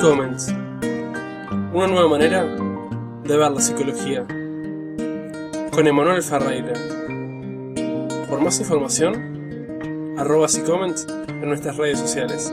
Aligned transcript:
Comments. 0.00 0.48
Una 1.74 1.86
nueva 1.86 2.08
manera 2.08 2.44
de 2.44 3.36
ver 3.36 3.50
la 3.50 3.60
psicología. 3.60 4.26
Con 5.70 5.86
Emanuel 5.86 6.22
Ferreira. 6.22 6.72
Por 8.26 8.40
más 8.40 8.58
información, 8.60 10.14
arroba 10.16 10.46
Comments 10.64 11.06
en 11.28 11.46
nuestras 11.46 11.76
redes 11.76 11.98
sociales. 11.98 12.50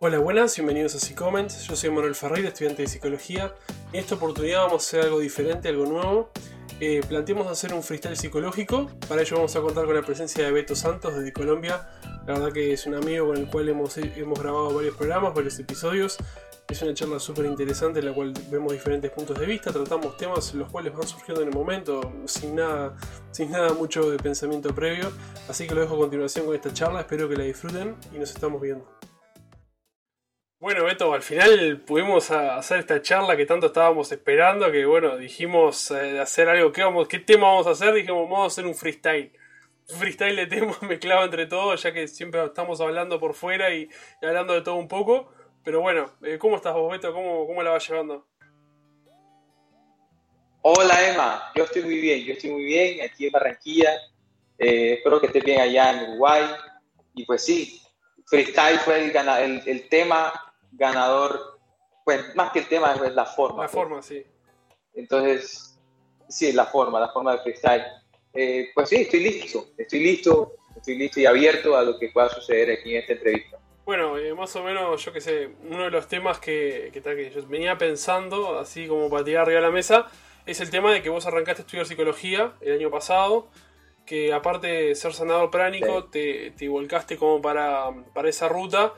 Hola, 0.00 0.18
buenas, 0.18 0.54
bienvenidos 0.54 1.10
a 1.10 1.14
Comments. 1.14 1.66
Yo 1.66 1.76
soy 1.76 1.90
Manuel 1.90 2.14
Ferreira, 2.14 2.48
estudiante 2.48 2.82
de 2.82 2.88
psicología. 2.88 3.54
En 3.94 4.00
esta 4.00 4.16
oportunidad 4.16 4.66
vamos 4.66 4.84
a 4.84 4.86
hacer 4.86 5.00
algo 5.00 5.18
diferente, 5.20 5.70
algo 5.70 5.86
nuevo. 5.86 6.30
Eh, 6.80 7.00
planteamos 7.08 7.48
hacer 7.48 7.74
un 7.74 7.82
freestyle 7.82 8.16
psicológico. 8.16 8.88
Para 9.08 9.22
ello 9.22 9.36
vamos 9.36 9.56
a 9.56 9.60
contar 9.60 9.84
con 9.84 9.96
la 9.96 10.02
presencia 10.02 10.44
de 10.44 10.52
Beto 10.52 10.76
Santos 10.76 11.16
desde 11.16 11.32
Colombia. 11.32 11.88
La 12.24 12.34
verdad 12.34 12.52
que 12.52 12.72
es 12.72 12.86
un 12.86 12.94
amigo 12.94 13.28
con 13.28 13.36
el 13.36 13.48
cual 13.48 13.68
hemos, 13.68 13.96
hemos 13.98 14.38
grabado 14.38 14.72
varios 14.74 14.94
programas, 14.94 15.34
varios 15.34 15.58
episodios. 15.58 16.18
Es 16.68 16.82
una 16.82 16.94
charla 16.94 17.18
súper 17.18 17.46
interesante 17.46 17.98
en 17.98 18.06
la 18.06 18.12
cual 18.12 18.32
vemos 18.50 18.72
diferentes 18.74 19.10
puntos 19.10 19.38
de 19.40 19.46
vista, 19.46 19.72
tratamos 19.72 20.18
temas 20.18 20.52
los 20.52 20.70
cuales 20.70 20.92
van 20.92 21.08
surgiendo 21.08 21.40
en 21.40 21.48
el 21.48 21.54
momento, 21.54 22.12
sin 22.26 22.56
nada, 22.56 22.94
sin 23.30 23.50
nada 23.50 23.72
mucho 23.72 24.10
de 24.10 24.18
pensamiento 24.18 24.74
previo. 24.74 25.10
Así 25.48 25.66
que 25.66 25.74
lo 25.74 25.80
dejo 25.80 25.94
a 25.94 25.98
continuación 25.98 26.44
con 26.44 26.54
esta 26.54 26.72
charla, 26.72 27.00
espero 27.00 27.26
que 27.28 27.36
la 27.36 27.44
disfruten 27.44 27.96
y 28.14 28.18
nos 28.18 28.30
estamos 28.30 28.60
viendo. 28.60 28.86
Bueno, 30.60 30.84
Beto, 30.84 31.12
al 31.14 31.22
final 31.22 31.82
pudimos 31.86 32.32
hacer 32.32 32.80
esta 32.80 33.00
charla 33.00 33.36
que 33.36 33.46
tanto 33.46 33.68
estábamos 33.68 34.10
esperando, 34.10 34.72
que 34.72 34.84
bueno, 34.86 35.16
dijimos 35.16 35.92
eh, 35.92 36.18
hacer 36.18 36.48
algo, 36.48 36.72
¿qué, 36.72 36.82
vamos, 36.82 37.06
¿qué 37.06 37.20
tema 37.20 37.46
vamos 37.46 37.68
a 37.68 37.70
hacer? 37.70 37.94
Dijimos, 37.94 38.28
vamos 38.28 38.42
a 38.42 38.46
hacer 38.48 38.66
un 38.66 38.74
freestyle. 38.74 39.30
Un 39.88 39.96
freestyle 39.96 40.34
de 40.34 40.46
temas 40.48 40.82
mezclado 40.82 41.24
entre 41.24 41.46
todos, 41.46 41.80
ya 41.80 41.92
que 41.92 42.08
siempre 42.08 42.44
estamos 42.44 42.80
hablando 42.80 43.20
por 43.20 43.34
fuera 43.34 43.72
y, 43.72 43.88
hablando 44.20 44.52
de 44.52 44.62
todo 44.62 44.74
un 44.74 44.88
poco. 44.88 45.32
Pero 45.62 45.80
bueno, 45.80 46.10
eh, 46.24 46.38
¿cómo 46.38 46.56
estás 46.56 46.74
vos, 46.74 46.90
Beto? 46.90 47.12
¿Cómo, 47.12 47.46
¿Cómo 47.46 47.62
la 47.62 47.70
vas 47.70 47.88
llevando? 47.88 48.26
Hola, 50.62 51.08
Emma. 51.08 51.52
Yo 51.54 51.64
estoy 51.64 51.82
muy 51.82 52.00
bien, 52.00 52.24
yo 52.24 52.32
estoy 52.32 52.50
muy 52.50 52.64
bien 52.64 53.08
aquí 53.08 53.26
en 53.26 53.30
Barranquilla. 53.30 53.92
Eh, 54.58 54.94
espero 54.94 55.20
que 55.20 55.28
estés 55.28 55.44
bien 55.44 55.60
allá 55.60 55.92
en 55.92 56.10
Uruguay. 56.10 56.42
Y 57.14 57.24
pues 57.24 57.44
sí, 57.44 57.80
freestyle 58.26 58.80
fue 58.80 59.12
el 59.12 59.88
tema 59.88 60.32
ganador, 60.72 61.58
pues 62.04 62.34
más 62.34 62.52
que 62.52 62.60
el 62.60 62.68
tema 62.68 62.94
es 62.94 63.14
la 63.14 63.26
forma. 63.26 63.64
La 63.64 63.68
pues. 63.68 63.72
forma, 63.72 64.02
sí. 64.02 64.24
Entonces, 64.94 65.78
sí, 66.28 66.52
la 66.52 66.66
forma, 66.66 67.00
la 67.00 67.10
forma 67.10 67.32
de 67.32 67.38
freestyle. 67.42 67.84
Eh, 68.34 68.70
pues 68.74 68.88
sí, 68.88 68.96
estoy 68.96 69.20
listo, 69.20 69.68
estoy 69.76 70.00
listo, 70.00 70.54
estoy 70.76 70.96
listo 70.96 71.20
y 71.20 71.26
abierto 71.26 71.76
a 71.76 71.82
lo 71.82 71.98
que 71.98 72.10
pueda 72.10 72.28
suceder 72.28 72.70
aquí 72.70 72.94
en 72.94 73.00
esta 73.00 73.12
entrevista. 73.14 73.58
Bueno, 73.84 74.18
eh, 74.18 74.34
más 74.34 74.54
o 74.54 74.62
menos, 74.62 75.02
yo 75.02 75.12
que 75.12 75.20
sé, 75.20 75.48
uno 75.70 75.84
de 75.84 75.90
los 75.90 76.08
temas 76.08 76.38
que, 76.38 76.90
que, 76.92 77.00
que, 77.00 77.30
yo 77.30 77.46
venía 77.48 77.78
pensando, 77.78 78.58
así 78.58 78.86
como 78.86 79.08
para 79.08 79.24
tirar 79.24 79.42
arriba 79.42 79.60
de 79.60 79.66
la 79.66 79.72
mesa, 79.72 80.06
es 80.44 80.60
el 80.60 80.70
tema 80.70 80.92
de 80.92 81.00
que 81.00 81.08
vos 81.08 81.26
arrancaste 81.26 81.62
a 81.62 81.64
estudiar 81.64 81.86
psicología 81.86 82.52
el 82.60 82.74
año 82.74 82.90
pasado, 82.90 83.48
que 84.04 84.32
aparte 84.32 84.66
de 84.66 84.94
ser 84.94 85.14
sanador 85.14 85.50
pránico, 85.50 86.04
te, 86.04 86.50
te 86.52 86.68
volcaste 86.68 87.16
como 87.16 87.40
para, 87.40 87.90
para 88.12 88.28
esa 88.28 88.48
ruta 88.48 88.92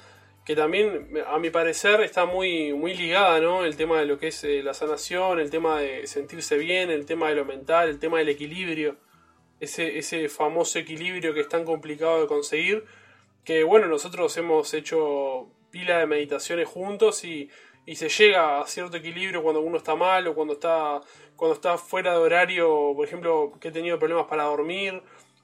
que 0.44 0.56
también, 0.56 1.10
a 1.26 1.38
mi 1.38 1.50
parecer, 1.50 2.00
está 2.00 2.24
muy, 2.24 2.72
muy 2.72 2.94
ligada, 2.94 3.40
¿no? 3.40 3.64
El 3.64 3.76
tema 3.76 3.98
de 4.00 4.06
lo 4.06 4.18
que 4.18 4.28
es 4.28 4.42
eh, 4.44 4.62
la 4.62 4.74
sanación, 4.74 5.38
el 5.38 5.50
tema 5.50 5.80
de 5.80 6.06
sentirse 6.06 6.56
bien, 6.56 6.90
el 6.90 7.06
tema 7.06 7.28
de 7.28 7.36
lo 7.36 7.44
mental, 7.44 7.88
el 7.88 7.98
tema 7.98 8.18
del 8.18 8.30
equilibrio, 8.30 8.96
ese, 9.60 9.98
ese 9.98 10.28
famoso 10.28 10.78
equilibrio 10.78 11.34
que 11.34 11.40
es 11.40 11.48
tan 11.48 11.64
complicado 11.64 12.22
de 12.22 12.26
conseguir, 12.26 12.84
que 13.44 13.64
bueno, 13.64 13.86
nosotros 13.86 14.34
hemos 14.38 14.72
hecho 14.74 15.48
pila 15.70 15.98
de 15.98 16.06
meditaciones 16.06 16.66
juntos 16.68 17.24
y, 17.24 17.50
y 17.86 17.96
se 17.96 18.08
llega 18.08 18.60
a 18.60 18.66
cierto 18.66 18.96
equilibrio 18.96 19.42
cuando 19.42 19.60
uno 19.60 19.76
está 19.76 19.94
mal 19.94 20.26
o 20.26 20.34
cuando 20.34 20.54
está, 20.54 21.00
cuando 21.36 21.54
está 21.54 21.76
fuera 21.76 22.12
de 22.12 22.18
horario, 22.18 22.92
por 22.96 23.06
ejemplo, 23.06 23.52
que 23.60 23.68
he 23.68 23.72
tenido 23.72 23.98
problemas 23.98 24.26
para 24.26 24.44
dormir 24.44 25.02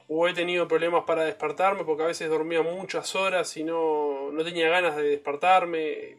o 0.09 0.28
he 0.28 0.34
tenido 0.34 0.69
problemas 0.69 1.05
para 1.05 1.25
despertarme 1.25 1.84
porque 1.84 2.05
a 2.05 2.06
veces 2.06 2.28
dormía 2.28 2.62
muchas 2.62 3.15
horas 3.15 3.56
y 3.56 3.65
no, 3.65 4.31
no 4.31 4.44
tenía 4.44 4.69
ganas 4.69 4.97
de 4.97 5.03
despertarme. 5.03 6.19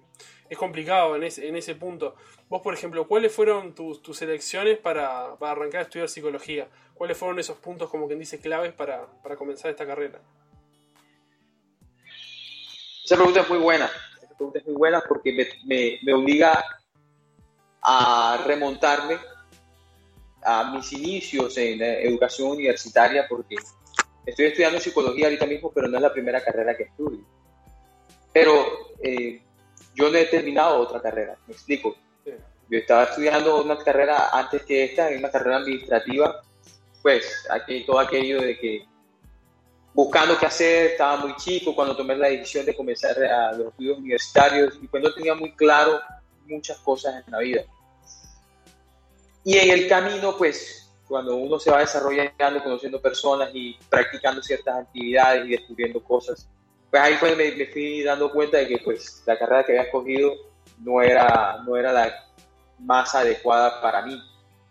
Es 0.50 0.58
complicado 0.58 1.16
en 1.16 1.24
ese, 1.24 1.48
en 1.48 1.56
ese 1.56 1.75
punto. 1.75 2.16
Vos, 2.50 2.62
por 2.62 2.74
ejemplo, 2.74 3.08
¿cuáles 3.08 3.34
fueron 3.34 3.76
tus, 3.76 4.02
tus 4.02 4.22
elecciones 4.22 4.78
para, 4.78 5.36
para, 5.38 5.52
arrancar 5.52 5.80
a 5.80 5.84
estudiar 5.84 6.09
psicología? 6.09 6.70
¿Cuáles 6.94 7.18
fueron 7.18 7.40
esos 7.40 7.58
puntos, 7.58 7.90
como 7.90 8.08
quien 8.08 8.20
dice, 8.20 8.40
claves 8.40 8.74
para, 8.74 9.06
para 9.22 9.36
comenzar 9.36 9.72
esta 9.72 9.86
carrera? 9.86 10.22
Esa 13.03 13.16
pregunta 13.16 13.42
es 13.42 13.50
muy 13.50 13.59
buena. 13.59 13.90
Esa 14.22 14.36
pregunta 14.36 14.59
es 14.59 14.66
muy 14.66 14.76
buena 14.76 15.03
porque 15.08 15.34
me, 15.34 15.47
me, 15.66 16.00
me 16.03 16.14
obliga 16.14 16.64
a 17.81 18.44
remontarme 18.46 19.18
a 20.44 20.72
mis 20.72 20.94
inicios 20.94 21.58
en 21.58 21.81
educación 21.81 22.52
universitaria 22.52 23.28
porque 23.28 23.56
Estoy 24.28 24.48
estudiando 24.48 24.82
psicología 24.82 25.28
ahorita 25.28 25.46
mismo, 25.46 25.72
pero 25.74 25.88
no 25.88 25.96
es 25.96 26.04
la 26.04 26.12
primera 26.12 26.44
carrera 26.44 26.76
que 26.76 26.84
estudio. 26.84 27.24
Pero 28.34 28.92
eh, 29.02 29.42
yo 29.96 30.12
no 30.12 30.18
he 30.18 30.26
terminado 30.26 30.80
otra 30.80 31.02
carrera, 31.02 31.38
me 31.48 31.54
explico. 31.54 31.96
Yo 32.70 32.78
estaba 32.78 33.06
estudiando 33.06 33.64
una 33.64 33.78
carrera 33.78 34.30
antes 34.34 34.64
que 34.64 34.84
esta, 34.84 35.08
una 35.18 35.32
carrera 35.32 35.58
administrativa, 35.58 36.42
pues 37.02 37.48
aquí 37.50 37.86
todo 37.86 38.00
aquello 38.00 38.42
de 38.42 38.60
que 38.60 38.86
buscando 39.94 40.38
qué 40.38 40.46
hacer, 40.46 40.92
estaba 40.92 41.16
muy 41.16 41.34
chico 41.38 41.74
cuando 41.74 41.96
tomé 41.96 42.18
la 42.18 42.28
decisión 42.28 42.66
de 42.66 42.76
comenzar 42.76 43.18
a 43.24 43.54
los 43.54 43.68
estudios 43.68 43.98
universitarios 43.98 44.78
y 44.82 44.88
pues 44.90 45.02
no 45.02 45.14
tenía 45.14 45.36
muy 45.36 45.54
claro 45.54 46.02
muchas 46.46 46.78
cosas 46.80 47.24
en 47.26 47.32
la 47.32 47.40
vida. 47.40 47.64
Y 49.46 49.58
en 49.58 49.72
el 49.72 49.88
camino, 49.88 50.36
pues 50.38 50.87
cuando 51.07 51.35
uno 51.35 51.59
se 51.59 51.72
va 51.72 51.79
desarrollando, 51.79 52.63
conociendo 52.63 53.01
personas 53.01 53.50
y 53.53 53.78
practicando 53.90 54.41
ciertas 54.41 54.79
actividades 54.79 55.45
y 55.45 55.50
descubriendo 55.51 56.03
cosas, 56.03 56.50
pues 56.90 57.01
ahí 57.01 57.16
fue 57.16 57.35
me, 57.35 57.51
me 57.51 57.66
fui 57.68 58.03
dando 58.03 58.31
cuenta 58.31 58.57
de 58.57 58.68
que 58.68 58.78
pues 58.79 59.23
la 59.25 59.38
carrera 59.38 59.63
que 59.63 59.72
había 59.73 59.84
escogido 59.84 60.34
no 60.79 61.01
era, 61.01 61.62
no 61.66 61.75
era 61.78 61.91
la 61.91 62.13
más 62.79 63.16
adecuada 63.16 63.81
para 63.81 64.01
mí. 64.06 64.22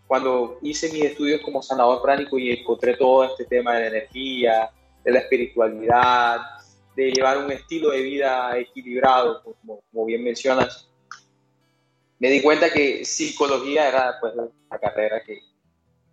Cuando 0.05 0.59
hice 0.61 0.91
mis 0.91 1.03
estudios 1.03 1.41
como 1.41 1.61
sanador 1.61 2.01
pránico 2.01 2.39
y 2.39 2.51
encontré 2.51 2.95
todo 2.95 3.25
este 3.25 3.45
tema 3.45 3.73
de 3.75 3.81
la 3.81 3.87
energía, 3.87 4.71
de 5.03 5.11
la 5.11 5.19
espiritualidad, 5.19 6.39
de 6.95 7.11
llevar 7.11 7.39
un 7.39 7.51
estilo 7.51 7.89
de 7.91 8.01
vida 8.01 8.57
equilibrado, 8.57 9.43
como, 9.43 9.81
como 9.91 10.05
bien 10.05 10.23
mencionas, 10.23 10.87
me 12.19 12.29
di 12.29 12.41
cuenta 12.41 12.71
que 12.71 13.03
psicología 13.05 13.89
era 13.89 14.17
pues 14.19 14.33
la 14.35 14.79
carrera 14.79 15.21
que, 15.23 15.41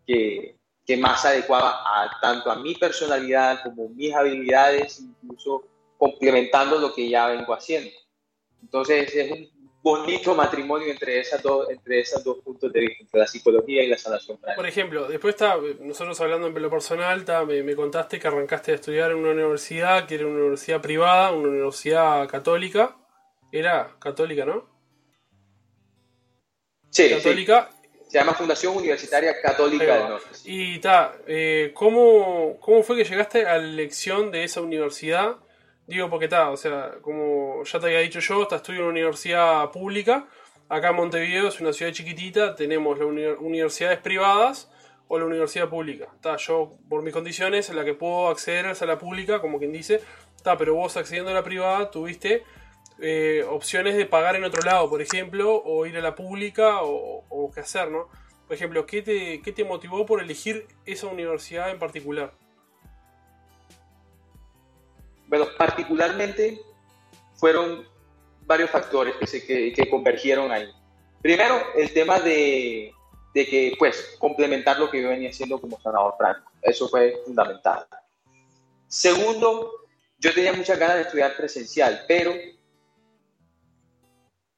que, 0.07 0.57
que 0.87 0.97
más 0.97 1.25
adecuada 1.25 1.81
a, 1.85 2.19
tanto 2.21 2.51
a 2.51 2.57
mi 2.57 2.75
personalidad 2.75 3.63
como 3.63 3.89
mis 3.89 4.15
habilidades, 4.15 5.01
incluso 5.01 5.65
complementando 5.99 6.79
lo 6.79 6.95
que 6.95 7.09
ya 7.09 7.29
vengo 7.29 7.55
haciendo. 7.55 7.91
Entonces 8.63 9.15
es 9.15 9.31
un 9.31 9.55
bonito 9.83 10.35
matrimonio 10.35 10.91
entre 10.91 11.21
esas 11.21 11.43
dos, 11.43 11.69
entre 11.69 12.01
esos 12.01 12.25
dos 12.25 12.39
puntos 12.39 12.73
de 12.73 12.81
vista, 12.81 12.97
entre 13.03 13.21
la 13.21 13.27
psicología 13.27 13.83
y 13.83 13.89
la 13.89 13.99
sanación 13.99 14.39
Por 14.57 14.67
ejemplo, 14.67 15.07
después 15.07 15.35
está, 15.35 15.57
nosotros 15.81 16.19
hablando 16.23 16.47
en 16.47 16.63
lo 16.63 16.71
personal, 16.71 17.21
está, 17.21 17.45
me, 17.45 17.63
me, 17.63 17.77
contaste 17.77 18.19
que 18.19 18.27
arrancaste 18.27 18.73
a 18.73 18.75
estudiar 18.77 19.11
en 19.11 19.19
una 19.19 19.33
universidad, 19.33 20.07
que 20.07 20.15
era 20.15 20.27
una 20.27 20.41
universidad 20.41 20.81
privada, 20.81 21.33
una 21.33 21.49
universidad 21.49 22.27
católica. 22.29 22.97
Era 23.53 23.95
católica, 24.01 24.45
¿no? 24.45 24.69
Sí. 26.91 27.11
Católica. 27.11 27.71
Se 28.15 28.21
llama 28.21 28.35
Fundación 28.35 28.77
Universitaria 28.77 29.43
Católica 29.43 29.97
del 29.97 30.09
Norte. 30.09 30.29
Y 30.45 30.79
ta, 30.79 31.17
eh, 31.27 31.73
¿cómo, 31.75 32.59
¿cómo 32.61 32.85
fue 32.85 32.97
que 32.97 33.03
llegaste 33.03 33.45
a 33.45 33.59
la 33.59 33.65
elección 33.65 34.31
de 34.31 34.45
esa 34.45 34.61
universidad? 34.61 35.39
Digo, 35.89 36.09
porque 36.09 36.27
está, 36.27 36.51
o 36.51 36.57
sea, 36.57 36.93
como 37.03 37.65
ya 37.65 37.81
te 37.81 37.87
había 37.87 37.99
dicho 37.99 38.21
yo, 38.21 38.45
está 38.45 38.55
estudio 38.55 38.79
en 38.79 38.85
una 38.85 38.93
universidad 38.93 39.69
pública. 39.73 40.29
Acá 40.69 40.91
en 40.91 40.95
Montevideo 40.95 41.49
es 41.49 41.61
una 41.61 41.73
ciudad 41.73 41.91
chiquitita, 41.91 42.55
tenemos 42.55 42.97
las 43.01 43.09
universidades 43.41 43.99
privadas 43.99 44.71
o 45.09 45.19
la 45.19 45.25
universidad 45.25 45.69
pública. 45.69 46.07
Está, 46.15 46.37
yo 46.37 46.79
por 46.89 47.03
mis 47.03 47.13
condiciones 47.13 47.69
en 47.69 47.75
la 47.75 47.85
que 47.85 47.95
puedo 47.95 48.29
acceder 48.29 48.67
es 48.67 48.81
a 48.81 48.87
la 48.87 48.97
pública, 48.97 49.41
como 49.41 49.59
quien 49.59 49.73
dice. 49.73 50.01
Está, 50.37 50.57
pero 50.57 50.77
vos 50.77 50.97
accediendo 50.97 51.33
a 51.33 51.35
la 51.35 51.43
privada 51.43 51.91
tuviste 51.91 52.45
eh, 53.01 53.45
opciones 53.49 53.97
de 53.97 54.07
pagar 54.07 54.37
en 54.37 54.45
otro 54.45 54.63
lado, 54.63 54.89
por 54.89 55.03
ejemplo, 55.03 55.63
o 55.65 55.85
ir 55.87 55.97
a 55.97 56.01
la 56.01 56.15
pública 56.15 56.79
o, 56.83 57.51
qué 57.53 57.61
hacer, 57.61 57.91
¿no? 57.91 58.09
Por 58.47 58.55
ejemplo, 58.55 58.87
¿qué 58.87 59.03
te, 59.03 59.43
¿qué 59.43 59.53
te 59.53 59.65
motivó 59.65 60.07
por 60.07 60.23
elegir 60.23 60.67
esa 60.87 61.09
universidad 61.09 61.71
en 61.71 61.79
particular? 61.79 62.33
Bueno, 65.27 65.47
particularmente 65.59 66.61
fueron 67.35 67.85
varios 68.43 68.71
factores 68.71 69.15
que, 69.19 69.89
convergieron 69.91 70.53
ahí. 70.53 70.71
Primero, 71.21 71.57
el 71.75 71.93
tema 71.93 72.21
de, 72.21 72.93
de 73.35 73.47
que, 73.47 73.75
pues, 73.79 74.17
complementar 74.19 74.79
lo 74.79 74.91
que 74.91 75.03
yo 75.03 75.09
venía 75.09 75.31
haciendo 75.31 75.61
como 75.61 75.81
sanador 75.81 76.15
práctico. 76.17 76.53
Eso 76.63 76.89
fue 76.89 77.21
fundamental. 77.25 77.87
Segundo, 78.87 79.73
yo 80.19 80.33
tenía 80.33 80.53
muchas 80.53 80.79
ganas 80.79 80.97
de 80.97 81.03
estudiar 81.03 81.37
presencial, 81.37 82.05
pero 82.07 82.33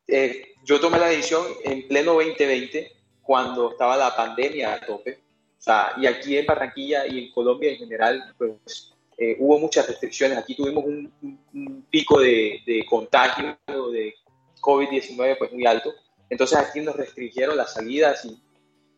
eh, 0.08 0.54
yo 0.64 0.80
tomé 0.80 0.98
la 0.98 1.08
decisión 1.08 1.44
en 1.64 1.86
pleno 1.88 2.14
2020, 2.14 2.92
cuando 3.22 3.72
estaba 3.72 3.96
la 3.96 4.14
pandemia 4.14 4.74
a 4.74 4.80
tope. 4.80 5.20
O 5.58 5.62
sea, 5.62 5.92
y 5.96 6.06
aquí 6.06 6.36
en 6.36 6.46
Barranquilla 6.46 7.06
y 7.06 7.26
en 7.26 7.32
Colombia 7.32 7.72
en 7.72 7.78
general, 7.78 8.34
pues 8.38 8.94
eh, 9.18 9.36
hubo 9.40 9.58
muchas 9.58 9.86
restricciones. 9.86 10.38
Aquí 10.38 10.54
tuvimos 10.54 10.84
un, 10.84 11.86
pico 11.90 12.20
de, 12.20 12.60
de, 12.66 12.84
contagio 12.88 13.56
de 13.66 14.14
COVID-19 14.60 15.38
pues 15.38 15.52
muy 15.52 15.66
alto. 15.66 15.92
Entonces 16.28 16.58
aquí 16.58 16.80
nos 16.80 16.96
restringieron 16.96 17.56
las 17.56 17.72
salidas 17.72 18.24
y, 18.24 18.40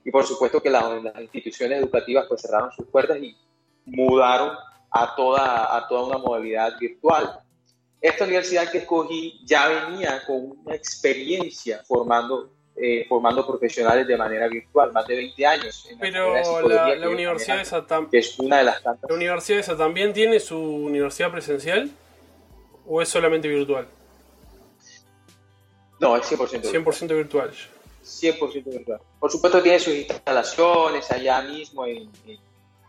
y 0.04 0.10
por 0.10 0.24
supuesto 0.24 0.62
que 0.62 0.70
las, 0.70 0.84
instituciones 1.20 1.80
educativas 1.80 2.26
pues 2.28 2.42
cerraron 2.42 2.72
sus 2.72 2.86
puertas 2.86 3.18
y 3.18 3.36
mudaron 3.84 4.56
a 4.90 5.14
toda, 5.14 5.76
a 5.76 5.86
toda 5.86 6.04
una 6.06 6.18
modalidad 6.18 6.78
virtual. 6.78 7.40
Esta 8.00 8.24
universidad 8.24 8.70
que 8.70 8.78
escogí 8.78 9.40
ya 9.44 9.68
venía 9.68 10.22
con 10.26 10.56
una 10.64 10.74
experiencia 10.74 11.82
formando 11.86 12.52
eh, 12.80 13.06
formando 13.08 13.44
profesionales 13.44 14.06
de 14.06 14.16
manera 14.16 14.46
virtual, 14.46 14.92
más 14.92 15.04
de 15.08 15.16
20 15.16 15.46
años. 15.46 15.88
Pero 15.98 16.32
la, 16.68 17.08
universidad 17.08 17.60
esa 17.60 17.84
es 18.12 18.38
una 18.38 18.58
de 18.58 18.64
las 18.64 18.80
tantas. 18.80 19.10
¿La 19.10 19.16
universidad 19.16 19.58
esa 19.58 19.76
también 19.76 20.12
tiene 20.12 20.38
su 20.38 20.56
universidad 20.56 21.32
presencial 21.32 21.90
o 22.86 23.02
es 23.02 23.08
solamente 23.08 23.48
virtual? 23.48 23.88
No, 25.98 26.16
es 26.16 26.30
100% 26.30 26.70
virtual. 26.70 26.84
100% 26.84 27.16
virtual. 27.16 27.54
100% 28.04 28.64
virtual. 28.64 29.00
Por 29.18 29.32
supuesto 29.32 29.60
tiene 29.60 29.80
sus 29.80 29.94
instalaciones 29.94 31.10
allá 31.10 31.42
mismo 31.42 31.84
en, 31.84 32.08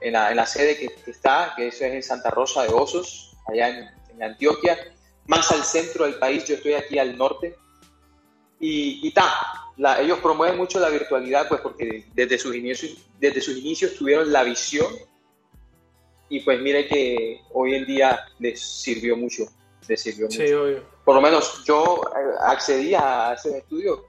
en, 0.02 0.14
la, 0.14 0.46
sede 0.46 0.78
que, 0.78 1.10
está, 1.10 1.54
que 1.58 1.70
eso 1.70 1.86
es 1.86 1.94
en 1.94 2.04
Santa 2.04 2.30
Rosa 2.30 2.62
de 2.62 2.70
Osos, 2.70 3.36
allá 3.48 3.70
en, 3.70 3.90
en 4.14 4.24
Antioquia, 4.24 4.78
más 5.30 5.52
al 5.52 5.64
centro 5.64 6.06
del 6.06 6.16
país, 6.16 6.44
yo 6.46 6.56
estoy 6.56 6.74
aquí 6.74 6.98
al 6.98 7.16
norte, 7.16 7.56
y, 8.60 9.08
y 9.08 9.12
ta, 9.12 9.32
ellos 10.00 10.18
promueven 10.20 10.58
mucho 10.58 10.80
la 10.80 10.90
virtualidad, 10.90 11.48
pues 11.48 11.62
porque 11.62 12.06
desde 12.16 12.40
sus, 12.40 12.56
inicios, 12.56 12.98
desde 13.20 13.40
sus 13.40 13.56
inicios 13.58 13.94
tuvieron 13.96 14.32
la 14.32 14.44
visión 14.44 14.88
y 16.30 16.40
pues 16.42 16.60
mire 16.60 16.88
que 16.88 17.42
hoy 17.54 17.76
en 17.76 17.86
día 17.86 18.20
les 18.40 18.60
sirvió 18.60 19.16
mucho, 19.16 19.46
les 19.88 20.02
sirvió 20.02 20.26
mucho. 20.26 20.42
Sí, 20.42 20.52
obvio. 20.52 20.84
Por 21.06 21.16
lo 21.16 21.22
menos 21.22 21.64
yo 21.64 22.02
eh, 22.08 22.36
accedí 22.48 22.96
a 22.96 23.34
ese 23.34 23.60
estudio, 23.60 24.06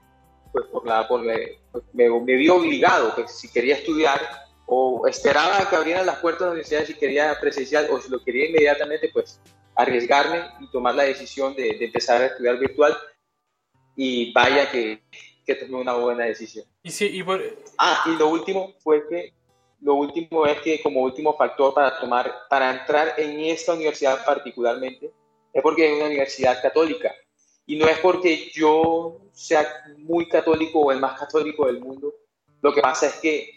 pues 0.51 0.65
por 0.65 0.85
la, 0.87 1.07
por 1.07 1.23
pues, 1.23 1.83
me, 1.93 2.09
me, 2.09 2.35
vi 2.35 2.49
obligado, 2.49 3.13
pues 3.15 3.31
si 3.31 3.47
quería 3.47 3.75
estudiar 3.75 4.19
o 4.65 5.07
esperaba 5.07 5.69
que 5.69 5.75
abrieran 5.75 6.07
las 6.07 6.17
puertas 6.17 6.41
de 6.41 6.45
la 6.45 6.51
universidad 6.53 6.85
si 6.85 6.95
quería 6.95 7.39
presencial 7.39 7.87
o 7.91 8.01
si 8.01 8.09
lo 8.09 8.23
quería 8.23 8.49
inmediatamente, 8.49 9.09
pues 9.13 9.39
arriesgarme 9.75 10.43
y 10.59 10.67
tomar 10.67 10.95
la 10.95 11.03
decisión 11.03 11.55
de, 11.55 11.77
de 11.77 11.85
empezar 11.85 12.21
a 12.21 12.25
estudiar 12.27 12.57
virtual 12.57 12.97
y 13.95 14.31
vaya 14.33 14.69
que, 14.71 15.01
que 15.45 15.55
tomé 15.55 15.77
una 15.77 15.93
buena 15.93 16.25
decisión. 16.25 16.65
Y 16.83 16.91
sí, 16.91 17.05
y 17.07 17.25
Ah, 17.77 18.03
y 18.07 18.17
lo 18.17 18.29
último 18.29 18.73
fue 18.79 19.07
que, 19.07 19.33
lo 19.81 19.95
último 19.95 20.45
es 20.45 20.59
que 20.61 20.81
como 20.81 21.01
último 21.01 21.35
factor 21.35 21.73
para 21.73 21.99
tomar, 21.99 22.33
para 22.49 22.79
entrar 22.79 23.15
en 23.17 23.39
esta 23.39 23.73
universidad 23.73 24.23
particularmente, 24.25 25.11
es 25.53 25.61
porque 25.61 25.89
es 25.89 25.97
una 25.97 26.07
universidad 26.07 26.61
católica. 26.61 27.13
Y 27.65 27.75
no 27.75 27.87
es 27.87 27.99
porque 27.99 28.49
yo 28.53 29.21
sea 29.33 29.67
muy 29.97 30.27
católico 30.27 30.79
o 30.79 30.91
el 30.91 30.99
más 30.99 31.19
católico 31.19 31.65
del 31.65 31.79
mundo. 31.79 32.13
Lo 32.61 32.73
que 32.73 32.81
pasa 32.81 33.07
es 33.07 33.15
que 33.15 33.49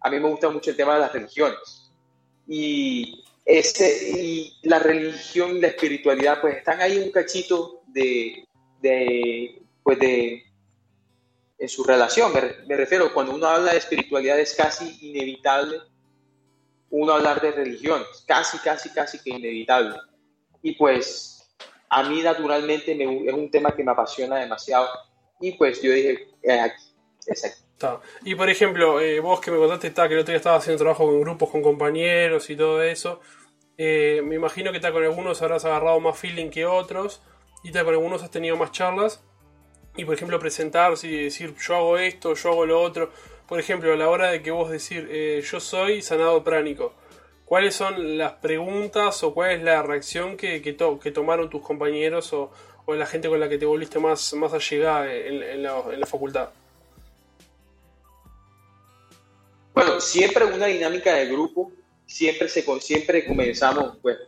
a 0.00 0.10
mí 0.10 0.18
me 0.18 0.28
gusta 0.28 0.48
mucho 0.48 0.70
el 0.70 0.76
tema 0.76 0.94
de 0.94 1.00
las 1.00 1.12
religiones. 1.12 1.90
Y, 2.46 3.24
ese, 3.58 4.10
y 4.18 4.56
la 4.62 4.78
religión 4.78 5.56
y 5.56 5.60
la 5.60 5.68
espiritualidad, 5.68 6.40
pues 6.40 6.58
están 6.58 6.80
ahí 6.80 6.98
un 6.98 7.10
cachito 7.10 7.82
de, 7.88 8.44
de, 8.80 9.62
pues 9.82 9.98
de, 9.98 10.44
en 11.58 11.68
su 11.68 11.82
relación. 11.84 12.32
Me, 12.66 12.76
refiero, 12.76 13.12
cuando 13.12 13.34
uno 13.34 13.46
habla 13.46 13.72
de 13.72 13.78
espiritualidad 13.78 14.38
es 14.38 14.54
casi 14.54 14.96
inevitable 15.00 15.80
uno 16.90 17.12
hablar 17.12 17.40
de 17.40 17.52
religión, 17.52 18.02
casi, 18.26 18.58
casi, 18.58 18.90
casi 18.90 19.18
que 19.20 19.30
inevitable. 19.30 19.96
Y 20.62 20.72
pues 20.74 21.48
a 21.88 22.02
mí 22.02 22.22
naturalmente 22.22 22.94
me, 22.94 23.28
es 23.28 23.32
un 23.32 23.50
tema 23.50 23.74
que 23.74 23.84
me 23.84 23.92
apasiona 23.92 24.36
demasiado. 24.36 24.88
Y 25.40 25.52
pues 25.52 25.80
yo 25.82 25.92
dije, 25.92 26.28
es 26.42 26.60
aquí, 26.60 26.84
es 27.26 27.44
aquí. 27.44 27.60
Y 28.24 28.34
por 28.34 28.50
ejemplo, 28.50 29.00
eh, 29.00 29.20
vos 29.20 29.40
que 29.40 29.50
me 29.50 29.58
contaste 29.58 29.88
está, 29.88 30.06
que 30.08 30.14
el 30.14 30.20
otro 30.20 30.32
día 30.32 30.38
estabas 30.38 30.62
haciendo 30.62 30.82
trabajo 30.82 31.06
con 31.06 31.20
grupos, 31.20 31.50
con 31.50 31.62
compañeros 31.62 32.50
y 32.50 32.56
todo 32.56 32.82
eso, 32.82 33.20
eh, 33.82 34.20
me 34.22 34.34
imagino 34.34 34.72
que 34.72 34.76
está 34.76 34.92
con 34.92 35.02
algunos 35.02 35.40
habrás 35.40 35.64
agarrado 35.64 35.98
más 36.00 36.18
feeling 36.18 36.50
que 36.50 36.66
otros 36.66 37.22
y 37.62 37.72
con 37.72 37.88
algunos 37.88 38.22
has 38.22 38.30
tenido 38.30 38.54
más 38.58 38.72
charlas. 38.72 39.22
Y 39.96 40.04
por 40.04 40.14
ejemplo, 40.14 40.38
presentarse 40.38 41.08
y 41.08 41.24
decir 41.24 41.54
yo 41.56 41.76
hago 41.76 41.96
esto, 41.96 42.34
yo 42.34 42.50
hago 42.50 42.66
lo 42.66 42.78
otro. 42.78 43.10
Por 43.48 43.58
ejemplo, 43.58 43.90
a 43.90 43.96
la 43.96 44.10
hora 44.10 44.30
de 44.30 44.42
que 44.42 44.50
vos 44.50 44.70
decir 44.70 45.08
eh, 45.10 45.42
yo 45.50 45.60
soy 45.60 46.02
sanado 46.02 46.44
pránico, 46.44 46.92
¿cuáles 47.46 47.74
son 47.74 48.18
las 48.18 48.34
preguntas 48.34 49.22
o 49.22 49.32
cuál 49.32 49.52
es 49.52 49.62
la 49.62 49.82
reacción 49.82 50.36
que, 50.36 50.60
que, 50.60 50.72
tomaron 51.10 51.48
tus 51.48 51.62
compañeros 51.62 52.34
o, 52.34 52.52
la 52.86 53.06
gente 53.06 53.30
con 53.30 53.40
la 53.40 53.48
que 53.48 53.56
te 53.56 53.64
volviste 53.64 53.98
más, 53.98 54.34
más 54.34 54.52
allegada 54.52 55.10
en, 55.10 55.62
la, 55.62 55.82
en 55.90 56.00
la 56.00 56.06
facultad? 56.06 56.50
Bueno, 59.72 59.98
siempre 60.02 60.44
una 60.44 60.66
dinámica 60.66 61.14
de 61.14 61.26
grupo, 61.26 61.72
siempre, 62.10 62.48
se, 62.48 62.64
siempre 62.80 63.24
comenzamos 63.24 63.96
pues, 64.02 64.18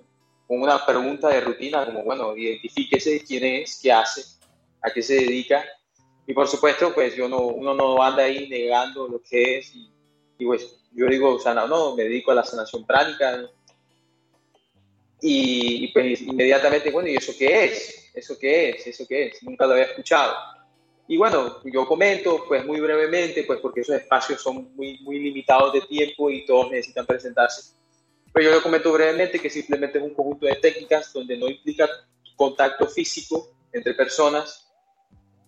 con 0.46 0.62
una 0.62 0.84
pregunta 0.86 1.28
de 1.28 1.40
rutina, 1.40 1.84
como, 1.84 2.04
bueno, 2.04 2.36
identifíquese 2.36 3.24
quién 3.24 3.44
es, 3.44 3.80
qué 3.82 3.92
hace, 3.92 4.22
a 4.80 4.90
qué 4.90 5.02
se 5.02 5.14
dedica. 5.14 5.64
Y 6.26 6.32
por 6.32 6.46
supuesto, 6.46 6.94
pues 6.94 7.16
yo 7.16 7.28
no, 7.28 7.40
uno 7.40 7.74
no 7.74 8.02
anda 8.02 8.22
ahí 8.22 8.48
negando 8.48 9.08
lo 9.08 9.20
que 9.20 9.58
es. 9.58 9.72
Y, 9.74 10.44
pues 10.44 10.78
yo 10.92 11.06
digo, 11.06 11.34
o 11.34 11.40
sea, 11.40 11.54
no, 11.54 11.66
no, 11.66 11.96
me 11.96 12.04
dedico 12.04 12.30
a 12.30 12.36
la 12.36 12.44
sanación 12.44 12.86
pránica. 12.86 13.50
Y, 15.20 15.88
pues 15.88 16.22
inmediatamente, 16.22 16.90
bueno, 16.90 17.08
¿y 17.08 17.16
eso 17.16 17.32
qué 17.36 17.64
es? 17.64 18.10
¿Eso 18.14 18.38
qué 18.38 18.70
es? 18.70 18.86
¿Eso 18.86 19.04
qué 19.08 19.26
es? 19.26 19.42
Nunca 19.42 19.66
lo 19.66 19.72
había 19.72 19.84
escuchado. 19.84 20.34
Y 21.08 21.16
bueno, 21.16 21.60
yo 21.64 21.86
comento, 21.86 22.44
pues 22.46 22.64
muy 22.64 22.80
brevemente, 22.80 23.44
pues 23.44 23.60
porque 23.60 23.80
esos 23.80 23.96
espacios 23.96 24.40
son 24.40 24.74
muy, 24.76 24.98
muy 25.00 25.18
limitados 25.18 25.72
de 25.72 25.82
tiempo 25.82 26.30
y 26.30 26.46
todos 26.46 26.70
necesitan 26.70 27.04
presentarse 27.06 27.74
pero 28.32 28.48
yo 28.48 28.56
le 28.56 28.62
comento 28.62 28.92
brevemente 28.92 29.38
que 29.38 29.50
simplemente 29.50 29.98
es 29.98 30.04
un 30.04 30.14
conjunto 30.14 30.46
de 30.46 30.56
técnicas 30.56 31.12
donde 31.12 31.36
no 31.36 31.48
implica 31.48 31.88
contacto 32.34 32.86
físico 32.86 33.50
entre 33.72 33.94
personas 33.94 34.72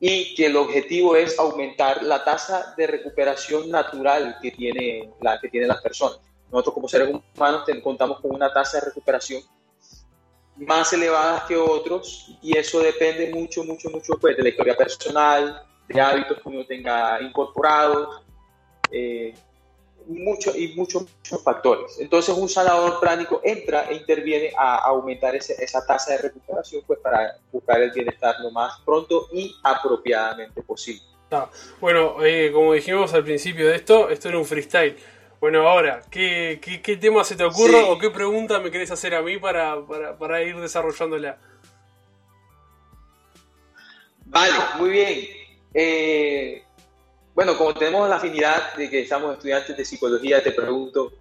y 0.01 0.35
que 0.35 0.47
el 0.47 0.57
objetivo 0.57 1.17
es 1.17 1.39
aumentar 1.39 2.03
la 2.03 2.23
tasa 2.25 2.75
de 2.77 2.87
recuperación 2.87 3.71
natural 3.71 4.37
que, 4.43 4.51
tiene 4.51 5.11
la, 5.23 5.41
que 5.41 5.49
tienen 5.49 5.69
las 5.69 5.81
personas. 5.81 6.21
Nosotros 6.51 6.75
como 6.75 6.89
seres 6.89 7.09
humanos 7.09 7.65
contamos 7.83 8.21
con 8.21 8.35
una 8.35 8.53
tasa 8.53 8.79
de 8.79 8.87
recuperación 8.87 9.43
más 10.57 10.93
elevada 10.93 11.45
que 11.47 11.57
otros 11.57 12.37
y 12.41 12.57
eso 12.57 12.81
depende 12.81 13.31
mucho, 13.33 13.65
mucho, 13.65 13.91
mucho 13.91 14.15
pues, 14.21 14.37
de 14.37 14.43
la 14.43 14.49
historia 14.51 14.77
personal, 14.77 15.63
de 15.89 16.01
hábitos 16.01 16.41
que 16.41 16.49
uno 16.49 16.65
tenga 16.65 17.21
incorporados, 17.21 18.23
eh, 18.91 19.35
mucho, 20.07 20.57
y 20.57 20.75
muchos, 20.75 21.07
factores. 21.43 21.99
Entonces 21.99 22.35
un 22.37 22.49
sanador 22.49 23.01
pránico 23.01 23.41
entra 23.43 23.87
e 23.91 23.95
interviene 23.95 24.53
a 24.57 24.77
aumentar 24.77 25.35
esa 25.35 25.85
tasa 25.87 26.13
de 26.13 26.19
recuperación 26.19 26.83
pues 26.87 26.99
para 27.01 27.39
buscar 27.51 27.81
el 27.81 27.91
bienestar 27.91 28.37
lo 28.41 28.51
más 28.51 28.81
pronto 28.85 29.29
y 29.33 29.55
apropiadamente 29.63 30.63
posible. 30.63 31.03
Ah, 31.31 31.51
bueno, 31.81 32.23
eh, 32.23 32.51
como 32.53 32.75
dijimos 32.75 33.13
al 33.15 33.25
principio 33.25 33.67
de 33.67 33.77
esto, 33.77 34.11
esto 34.11 34.29
era 34.29 34.39
un 34.39 34.45
freestyle. 34.45 34.97
Bueno, 35.45 35.69
ahora, 35.69 36.01
¿qué, 36.11 36.59
qué, 36.83 36.97
tema 36.97 37.23
se 37.23 37.37
te 37.37 37.45
ocurre 37.45 37.83
o 37.83 37.99
qué 37.99 38.09
pregunta 38.09 38.61
me 38.61 38.71
querés 38.71 38.91
hacer 38.91 39.15
a 39.15 39.21
mí 39.21 39.37
para, 39.37 39.79
para, 39.87 40.17
para 40.17 40.43
ir 40.43 40.59
desarrollándola? 40.59 41.37
Vale, 44.25 44.55
muy 44.79 44.89
bien. 44.89 45.29
Eh, 45.75 46.65
bueno, 47.35 47.59
como 47.59 47.75
tenemos 47.75 48.09
la 48.09 48.17
afinidad 48.17 48.73
de 48.73 48.89
que 48.89 49.03
estamos 49.03 49.35
estudiantes 49.35 49.77
de 49.77 49.85
psicología, 49.85 50.43
te 50.43 50.53
pregunto, 50.53 51.13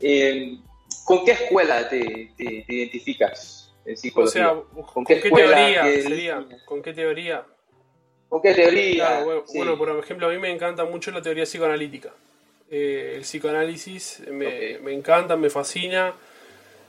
eh, 0.00 0.56
¿con 1.04 1.22
qué 1.22 1.32
escuela 1.32 1.86
te, 1.90 2.32
identificas 2.38 3.70
en 3.84 3.98
psicología? 3.98 4.50
O 4.50 4.64
sea, 4.64 4.84
¿con, 4.94 5.04
qué, 5.04 5.16
teoría 5.16 5.82
sería? 6.00 6.46
¿Con 6.64 6.80
qué 6.80 6.94
teoría? 6.94 7.44
¿Con 8.30 8.40
qué 8.40 8.54
teoría? 8.54 9.22
bueno, 9.54 9.76
por 9.76 9.90
ejemplo, 10.02 10.28
a 10.28 10.30
mí 10.30 10.38
me 10.38 10.50
encanta 10.50 10.86
mucho 10.86 11.10
la 11.10 11.20
teoría 11.20 11.44
psicoanalítica. 11.44 12.14
Eh, 12.72 13.12
el 13.14 13.22
psicoanálisis 13.22 14.22
me, 14.32 14.80
me 14.80 14.92
encanta, 14.92 15.36
me 15.36 15.50
fascina. 15.50 16.14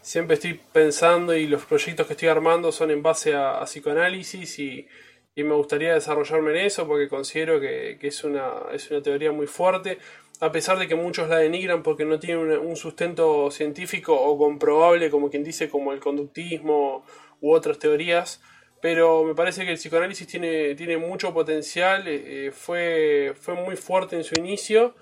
Siempre 0.02 0.34
estoy 0.34 0.60
pensando 0.72 1.36
y 1.36 1.46
los 1.46 1.63
proyectos 1.66 2.08
que 2.08 2.13
estoy 2.13 2.30
armando 2.30 2.72
son 2.72 2.90
en 2.90 3.04
base 3.04 3.36
a, 3.36 3.60
a 3.60 3.66
psicoanálisis 3.66 4.58
y 4.58 4.88
y 5.36 5.44
me 5.44 5.56
gustaría 5.56 5.94
desarrollarme 5.94 6.52
en 6.52 6.66
eso 6.66 6.88
porque 6.88 7.08
considero 7.08 7.60
que, 7.60 7.98
es, 8.00 8.24
una, 8.24 8.52
es 8.72 8.90
una 8.92 9.02
teoría 9.02 9.32
muy 9.32 9.48
fuerte, 9.48 9.98
a 10.40 10.52
pesar 10.52 10.78
de 10.78 10.88
que 10.88 10.96
muchos 10.96 11.30
la 11.30 11.38
denigran 11.38 11.82
porque 11.82 12.06
no 12.06 12.20
tiene 12.20 12.58
un, 12.58 12.75
sustento 12.75 13.50
científico 13.50 14.13
o 14.13 14.38
comprobable, 14.38 15.10
como 15.10 15.30
quien 15.30 15.44
dice, 15.44 15.70
como 15.70 15.94
el 15.94 16.00
conductismo 16.00 17.06
u 17.42 17.54
otras 17.54 17.80
teorías. 17.80 18.42
Pero 18.82 19.24
me 19.24 19.34
parece 19.34 19.63
que 19.63 19.72
el 19.72 19.78
psicoanálisis 19.78 20.28
tiene, 20.28 20.75
tiene 20.75 20.98
mucho 20.98 21.34
potencial, 21.34 22.04
eh, 22.08 22.52
fue, 22.54 23.34
fue 23.40 23.54
muy 23.54 23.78
fuerte 23.78 24.18
en 24.18 24.25
su 24.25 24.36
inicio, 24.38 24.94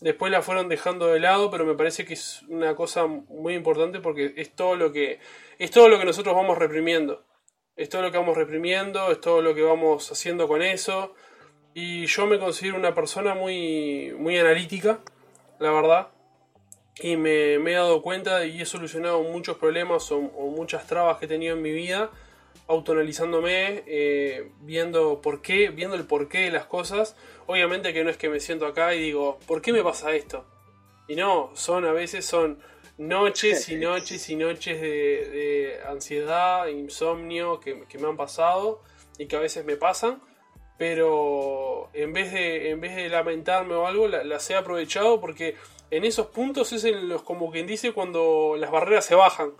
después 0.00 0.32
la 0.32 0.42
fueron 0.42 0.68
dejando 0.68 1.06
de 1.08 1.20
lado, 1.20 1.50
pero 1.50 1.64
me 1.64 1.74
parece 1.74 2.04
que 2.04 2.14
es 2.14 2.42
una 2.48 2.74
cosa 2.74 3.06
muy 3.06 3.54
importante 3.54 4.00
porque 4.00 4.34
es 4.36 4.54
todo 4.54 4.76
lo 4.76 4.92
que, 4.92 5.20
es 5.58 5.70
todo 5.70 5.88
lo 5.88 5.98
que 5.98 6.04
nosotros 6.04 6.34
vamos 6.34 6.58
reprimiendo 6.58 7.24
es 7.76 7.90
todo 7.90 8.02
lo 8.02 8.10
que 8.10 8.18
vamos 8.18 8.36
reprimiendo, 8.36 9.12
es 9.12 9.20
todo 9.20 9.42
lo 9.42 9.54
que 9.54 9.62
vamos 9.62 10.10
haciendo 10.10 10.48
con 10.48 10.62
eso. 10.62 11.14
Y 11.74 12.06
yo 12.06 12.26
me 12.26 12.38
considero 12.38 12.76
una 12.76 12.94
persona 12.94 13.34
muy, 13.34 14.14
muy 14.18 14.38
analítica, 14.38 15.00
la 15.58 15.70
verdad. 15.70 16.08
Y 16.98 17.16
me, 17.18 17.54
he 17.54 17.74
dado 17.74 18.00
cuenta 18.00 18.46
y 18.46 18.62
he 18.62 18.66
solucionado 18.66 19.22
muchos 19.22 19.58
problemas 19.58 20.10
o, 20.10 20.20
muchas 20.20 20.86
trabas 20.86 21.18
que 21.18 21.26
he 21.26 21.28
tenido 21.28 21.54
en 21.54 21.62
mi 21.62 21.72
vida, 21.72 22.10
autoanalizándome, 22.66 23.84
eh, 23.86 24.50
viendo 24.60 25.20
por 25.20 25.42
qué, 25.42 25.68
viendo 25.70 25.96
el 25.96 26.06
porqué 26.06 26.40
de 26.40 26.50
las 26.50 26.66
cosas. 26.66 27.16
Obviamente 27.46 27.92
que 27.92 28.04
no 28.04 28.10
es 28.10 28.16
que 28.16 28.28
me 28.28 28.40
siento 28.40 28.66
acá 28.66 28.94
y 28.94 29.00
digo, 29.00 29.38
¿por 29.46 29.62
qué 29.62 29.72
me 29.72 29.82
pasa 29.82 30.14
esto? 30.14 30.44
Y 31.08 31.16
no, 31.16 31.50
son 31.54 31.84
a 31.84 31.92
veces 31.92 32.24
son 32.24 32.58
noches 32.98 33.68
y 33.68 33.76
noches 33.80 34.28
y 34.28 34.36
noches 34.36 34.80
de, 34.80 35.80
ansiedad, 35.86 36.66
insomnio 36.68 37.60
que, 37.60 37.86
me 37.98 38.08
han 38.08 38.16
pasado 38.16 38.82
y 39.18 39.26
que 39.26 39.36
a 39.36 39.40
veces 39.40 39.64
me 39.64 39.76
pasan, 39.76 40.20
pero 40.78 41.90
en 41.92 42.12
vez 42.12 42.32
de, 42.32 42.70
en 42.70 42.80
vez 42.80 42.96
de 42.96 43.08
lamentarme 43.08 43.74
o 43.74 43.86
algo, 43.86 44.08
las 44.08 44.50
he 44.50 44.56
aprovechado 44.56 45.20
porque 45.20 45.56
en 45.90 46.04
esos 46.04 46.26
puntos 46.26 46.72
es 46.72 46.84
en 46.84 47.08
los, 47.08 47.22
como 47.22 47.50
quien 47.50 47.66
dice, 47.66 47.92
cuando 47.92 48.56
las 48.58 48.70
barreras 48.70 49.04
se 49.04 49.14
bajan. 49.14 49.52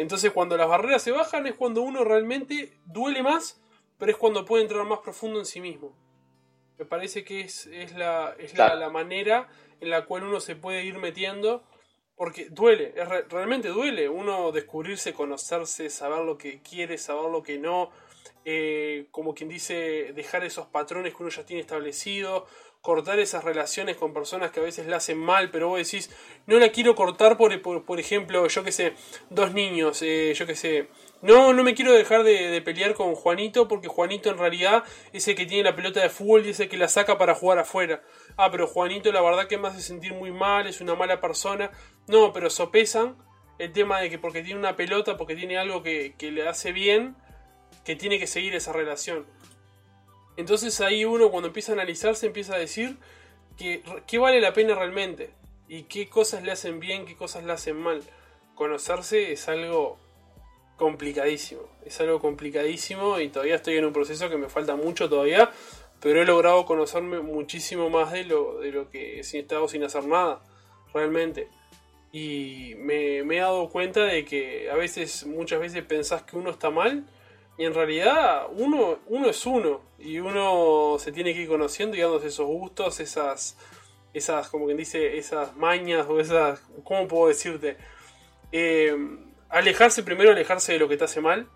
Entonces 0.00 0.32
cuando 0.32 0.56
las 0.56 0.68
barreras 0.68 1.02
se 1.02 1.10
bajan 1.10 1.46
es 1.46 1.54
cuando 1.54 1.82
uno 1.82 2.04
realmente 2.04 2.72
duele 2.86 3.22
más, 3.22 3.60
pero 3.98 4.10
es 4.12 4.18
cuando 4.18 4.44
puede 4.44 4.62
entrar 4.62 4.84
más 4.84 5.00
profundo 5.00 5.38
en 5.38 5.46
sí 5.46 5.60
mismo. 5.60 5.96
Me 6.78 6.86
parece 6.86 7.24
que 7.24 7.40
es, 7.40 7.66
la, 7.96 8.34
es 8.38 8.56
la 8.56 8.88
manera 8.88 9.48
en 9.80 9.90
la 9.90 10.06
cual 10.06 10.24
uno 10.24 10.40
se 10.40 10.56
puede 10.56 10.84
ir 10.84 10.98
metiendo 10.98 11.64
porque 12.20 12.48
duele, 12.50 12.92
realmente 13.30 13.68
duele 13.68 14.06
uno 14.06 14.52
descubrirse, 14.52 15.14
conocerse, 15.14 15.88
saber 15.88 16.22
lo 16.22 16.36
que 16.36 16.60
quiere, 16.60 16.98
saber 16.98 17.30
lo 17.30 17.42
que 17.42 17.58
no, 17.58 17.92
eh, 18.44 19.06
como 19.10 19.34
quien 19.34 19.48
dice, 19.48 20.12
dejar 20.14 20.44
esos 20.44 20.66
patrones 20.66 21.14
que 21.14 21.22
uno 21.22 21.30
ya 21.30 21.46
tiene 21.46 21.62
establecido, 21.62 22.46
cortar 22.80 23.18
esas 23.18 23.44
relaciones 23.44 23.96
con 23.96 24.14
personas 24.14 24.50
que 24.50 24.60
a 24.60 24.62
veces 24.62 24.86
la 24.86 24.96
hacen 24.96 25.18
mal, 25.18 25.50
pero 25.50 25.68
vos 25.68 25.78
decís, 25.78 26.10
no 26.46 26.58
la 26.58 26.70
quiero 26.70 26.94
cortar 26.94 27.36
por, 27.36 27.60
por, 27.60 28.00
ejemplo, 28.00 28.46
yo 28.48 28.64
que 28.64 28.72
sé, 28.72 28.94
dos 29.28 29.52
niños, 29.52 30.00
eh, 30.02 30.32
yo 30.34 30.46
que 30.46 30.54
sé, 30.54 30.88
no, 31.22 31.52
no 31.52 31.62
me 31.62 31.74
quiero 31.74 31.92
dejar 31.92 32.22
de, 32.22 32.62
pelear 32.62 32.94
con 32.94 33.14
Juanito 33.14 33.68
porque 33.68 33.88
Juanito 33.88 34.30
en 34.30 34.38
realidad 34.38 34.84
es 35.12 35.28
el 35.28 35.34
que 35.34 35.44
tiene 35.44 35.64
la 35.64 35.76
pelota 35.76 36.00
de 36.00 36.08
fútbol 36.08 36.46
y 36.46 36.50
es 36.50 36.60
el 36.60 36.70
que 36.70 36.78
la 36.78 36.88
saca 36.88 37.18
para 37.18 37.34
jugar 37.34 37.58
afuera. 37.58 38.02
Ah, 38.38 38.50
pero 38.50 38.66
Juanito 38.66 39.12
la 39.12 39.20
verdad 39.20 39.46
que 39.46 39.58
me 39.58 39.68
hace 39.68 39.82
sentir 39.82 40.14
muy 40.14 40.32
mal, 40.32 40.66
es 40.66 40.80
una 40.80 40.94
mala 40.94 41.20
persona. 41.20 41.70
No, 42.06 42.32
pero 42.32 42.48
sopesan 42.48 43.16
el 43.58 43.72
tema 43.72 44.00
de 44.00 44.08
que 44.08 44.18
porque 44.18 44.42
tiene 44.42 44.58
una 44.58 44.76
pelota, 44.76 45.18
porque 45.18 45.36
tiene 45.36 45.58
algo 45.58 45.82
que, 45.82 46.14
le 46.18 46.48
hace 46.48 46.72
bien, 46.72 47.16
que 47.84 47.96
tiene 47.96 48.18
que 48.18 48.26
seguir 48.26 48.54
esa 48.54 48.72
relación. 48.72 49.26
Entonces 50.40 50.80
ahí 50.80 51.04
uno 51.04 51.30
cuando 51.30 51.48
empieza 51.48 51.72
a 51.72 51.74
analizarse 51.74 52.26
empieza 52.26 52.54
a 52.54 52.58
decir 52.58 52.96
que 53.56 53.82
qué 54.06 54.18
vale 54.18 54.40
la 54.40 54.52
pena 54.52 54.74
realmente 54.74 55.30
y 55.68 55.84
qué 55.84 56.08
cosas 56.08 56.42
le 56.42 56.50
hacen 56.50 56.80
bien, 56.80 57.04
qué 57.04 57.14
cosas 57.14 57.44
le 57.44 57.52
hacen 57.52 57.76
mal. 57.76 58.02
Conocerse 58.54 59.32
es 59.32 59.48
algo 59.48 59.98
complicadísimo. 60.76 61.62
Es 61.84 62.00
algo 62.00 62.20
complicadísimo 62.20 63.20
y 63.20 63.28
todavía 63.28 63.56
estoy 63.56 63.76
en 63.76 63.84
un 63.84 63.92
proceso 63.92 64.30
que 64.30 64.36
me 64.36 64.48
falta 64.48 64.76
mucho 64.76 65.08
todavía, 65.08 65.50
pero 66.00 66.22
he 66.22 66.24
logrado 66.24 66.64
conocerme 66.64 67.20
muchísimo 67.20 67.90
más 67.90 68.12
de 68.12 68.24
lo, 68.24 68.58
de 68.60 68.72
lo 68.72 68.90
que 68.90 69.18
he 69.18 69.20
estado 69.20 69.68
sin 69.68 69.84
hacer 69.84 70.04
nada, 70.04 70.40
realmente. 70.94 71.48
Y 72.12 72.74
me, 72.78 73.18
he 73.18 73.40
dado 73.40 73.68
cuenta 73.68 74.04
de 74.04 74.24
que 74.24 74.70
a 74.70 74.74
veces, 74.74 75.26
muchas 75.26 75.60
veces 75.60 75.84
pensás 75.84 76.22
que 76.22 76.36
uno 76.36 76.50
está 76.50 76.70
mal 76.70 77.06
y 77.56 77.64
en 77.64 77.74
realidad 77.74 78.46
uno, 78.56 78.98
uno 79.06 79.28
es 79.28 79.44
uno 79.44 79.82
y 79.98 80.18
uno 80.18 80.96
se 80.98 81.12
tiene 81.12 81.34
que 81.34 81.42
ir 81.42 81.48
conociendo 81.48 81.96
y 81.96 82.00
dándose 82.00 82.28
esos 82.28 82.46
gustos, 82.46 83.00
esas, 83.00 83.56
esas, 84.14 84.48
como 84.48 84.66
quien 84.66 84.78
dice, 84.78 85.18
esas 85.18 85.56
mañas 85.56 86.06
o 86.08 86.20
esas, 86.20 86.60
¿cómo 86.84 87.06
puedo 87.06 87.28
decirte? 87.28 87.76
Eh, 88.52 88.96
alejarse 89.50 90.02
primero, 90.02 90.30
alejarse 90.30 90.72
de 90.72 90.78
lo 90.78 90.88
que 90.88 90.96
te 90.96 91.04
hace 91.04 91.20
mal. 91.20 91.48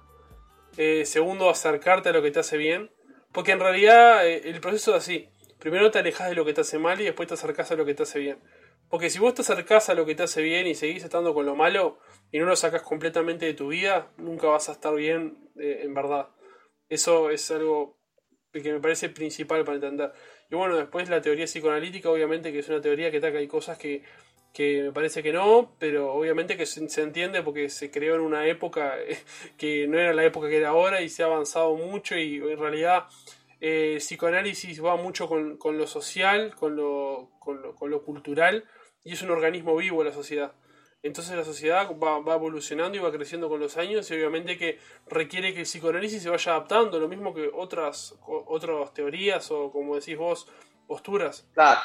Eh, 0.77 1.07
segundo, 1.07 1.49
acercarte 1.49 2.11
a 2.11 2.13
lo 2.13 2.23
que 2.23 2.31
te 2.31 2.41
hace 2.41 2.57
bien. 2.57 2.91
Porque 3.33 3.53
en 3.53 3.61
realidad 3.61 4.27
eh, 4.27 4.43
el 4.45 4.61
proceso 4.61 4.93
es 4.93 5.03
así. 5.03 5.29
Primero 5.59 5.91
te 5.91 6.01
alejas 6.01 6.29
de 6.29 6.35
lo 6.35 6.45
que 6.45 6.53
te 6.53 6.61
hace 6.61 6.79
mal 6.79 7.01
y 7.01 7.05
después 7.05 7.29
te 7.29 7.35
acercas 7.35 7.71
a 7.71 7.77
lo 7.77 7.85
que 7.85 7.95
te 7.95 8.03
hace 8.03 8.19
bien. 8.19 8.39
Porque 8.89 9.11
si 9.11 9.19
vos 9.19 9.35
te 9.35 9.43
acercás 9.43 9.89
a 9.89 9.95
lo 9.95 10.05
que 10.05 10.15
te 10.15 10.25
hace 10.25 10.43
bien 10.43 10.67
y 10.67 10.75
seguís 10.75 11.03
estando 11.03 11.33
con 11.35 11.47
lo 11.47 11.57
malo 11.57 11.99
y 12.35 12.41
no 12.41 12.47
lo 12.47 12.57
sacas 12.57 12.83
completamente 12.83 13.47
de 13.47 13.55
tu 13.55 13.69
vida, 13.69 14.11
nunca 14.17 14.49
vas 14.49 14.69
a 14.69 14.73
estar 14.73 14.93
bien 14.93 15.39
eh, 15.57 15.83
en 15.85 15.95
verdad. 15.95 16.31
Eso 16.89 17.31
es 17.31 17.49
algo 17.53 17.97
que 18.53 18.73
me 18.73 18.81
parece 18.81 19.09
principal 19.09 19.65
para 19.65 19.77
entender. 19.77 20.13
Y 20.51 20.57
bueno, 20.57 20.77
después 20.77 21.09
la 21.09 21.23
teoría 21.23 21.45
psicoanalítica, 21.45 22.11
obviamente 22.11 22.51
que 22.51 22.59
es 22.59 22.69
una 22.69 22.81
teoría 22.81 23.13
que 23.13 23.19
ataca 23.19 23.39
hay 23.39 23.47
cosas 23.47 23.79
que 23.79 24.03
que 24.53 24.83
me 24.83 24.93
parece 24.93 25.23
que 25.23 25.33
no, 25.33 25.77
pero 25.79 26.13
obviamente 26.13 26.57
que 26.57 26.67
se, 26.67 26.81
entiende 27.03 27.43
porque 27.43 27.69
se 27.69 27.93
creó 27.93 28.17
en 28.17 28.21
una 28.21 28.49
época 28.49 28.97
que 29.57 29.87
no 29.87 29.97
era 29.99 30.13
la 30.13 30.25
época 30.25 30.49
que 30.49 30.57
era 30.57 30.71
ahora 30.71 31.03
y 31.03 31.09
se 31.09 31.23
ha 31.23 31.27
avanzado 31.27 31.77
mucho 31.77 32.17
y 32.17 32.37
en 32.37 32.59
realidad 32.59 33.07
eh, 33.61 33.93
el 33.95 33.99
psicoanálisis 33.99 34.83
va 34.83 34.97
mucho 34.97 35.29
con, 35.29 35.59
lo 35.79 35.87
social, 35.87 36.55
con 36.57 36.75
lo, 36.75 37.31
con 37.39 37.91
lo, 37.91 38.03
cultural 38.03 38.65
y 39.05 39.13
es 39.13 39.23
un 39.23 39.31
organismo 39.31 39.77
vivo 39.77 40.03
la 40.03 40.13
sociedad. 40.13 40.53
Entonces 41.05 41.37
la 41.37 41.45
sociedad 41.45 41.87
va, 42.03 42.19
va, 42.21 42.35
evolucionando 42.35 42.97
y 42.97 43.01
va 43.01 43.13
creciendo 43.13 43.51
con 43.51 43.61
los 43.61 43.77
años 43.77 44.11
y 44.11 44.15
obviamente 44.15 44.57
que 44.57 44.79
requiere 45.07 45.53
que 45.53 45.61
el 45.61 45.67
psicoanálisis 45.67 46.23
se 46.23 46.31
vaya 46.31 46.53
adaptando, 46.53 46.99
lo 46.99 47.09
mismo 47.09 47.35
que 47.35 47.51
otras, 47.53 48.15
otras 48.27 48.95
teorías 48.95 49.51
o 49.51 49.71
como 49.71 49.97
decís 49.97 50.17
vos, 50.17 50.49
posturas. 50.87 51.47
Claro. 51.53 51.83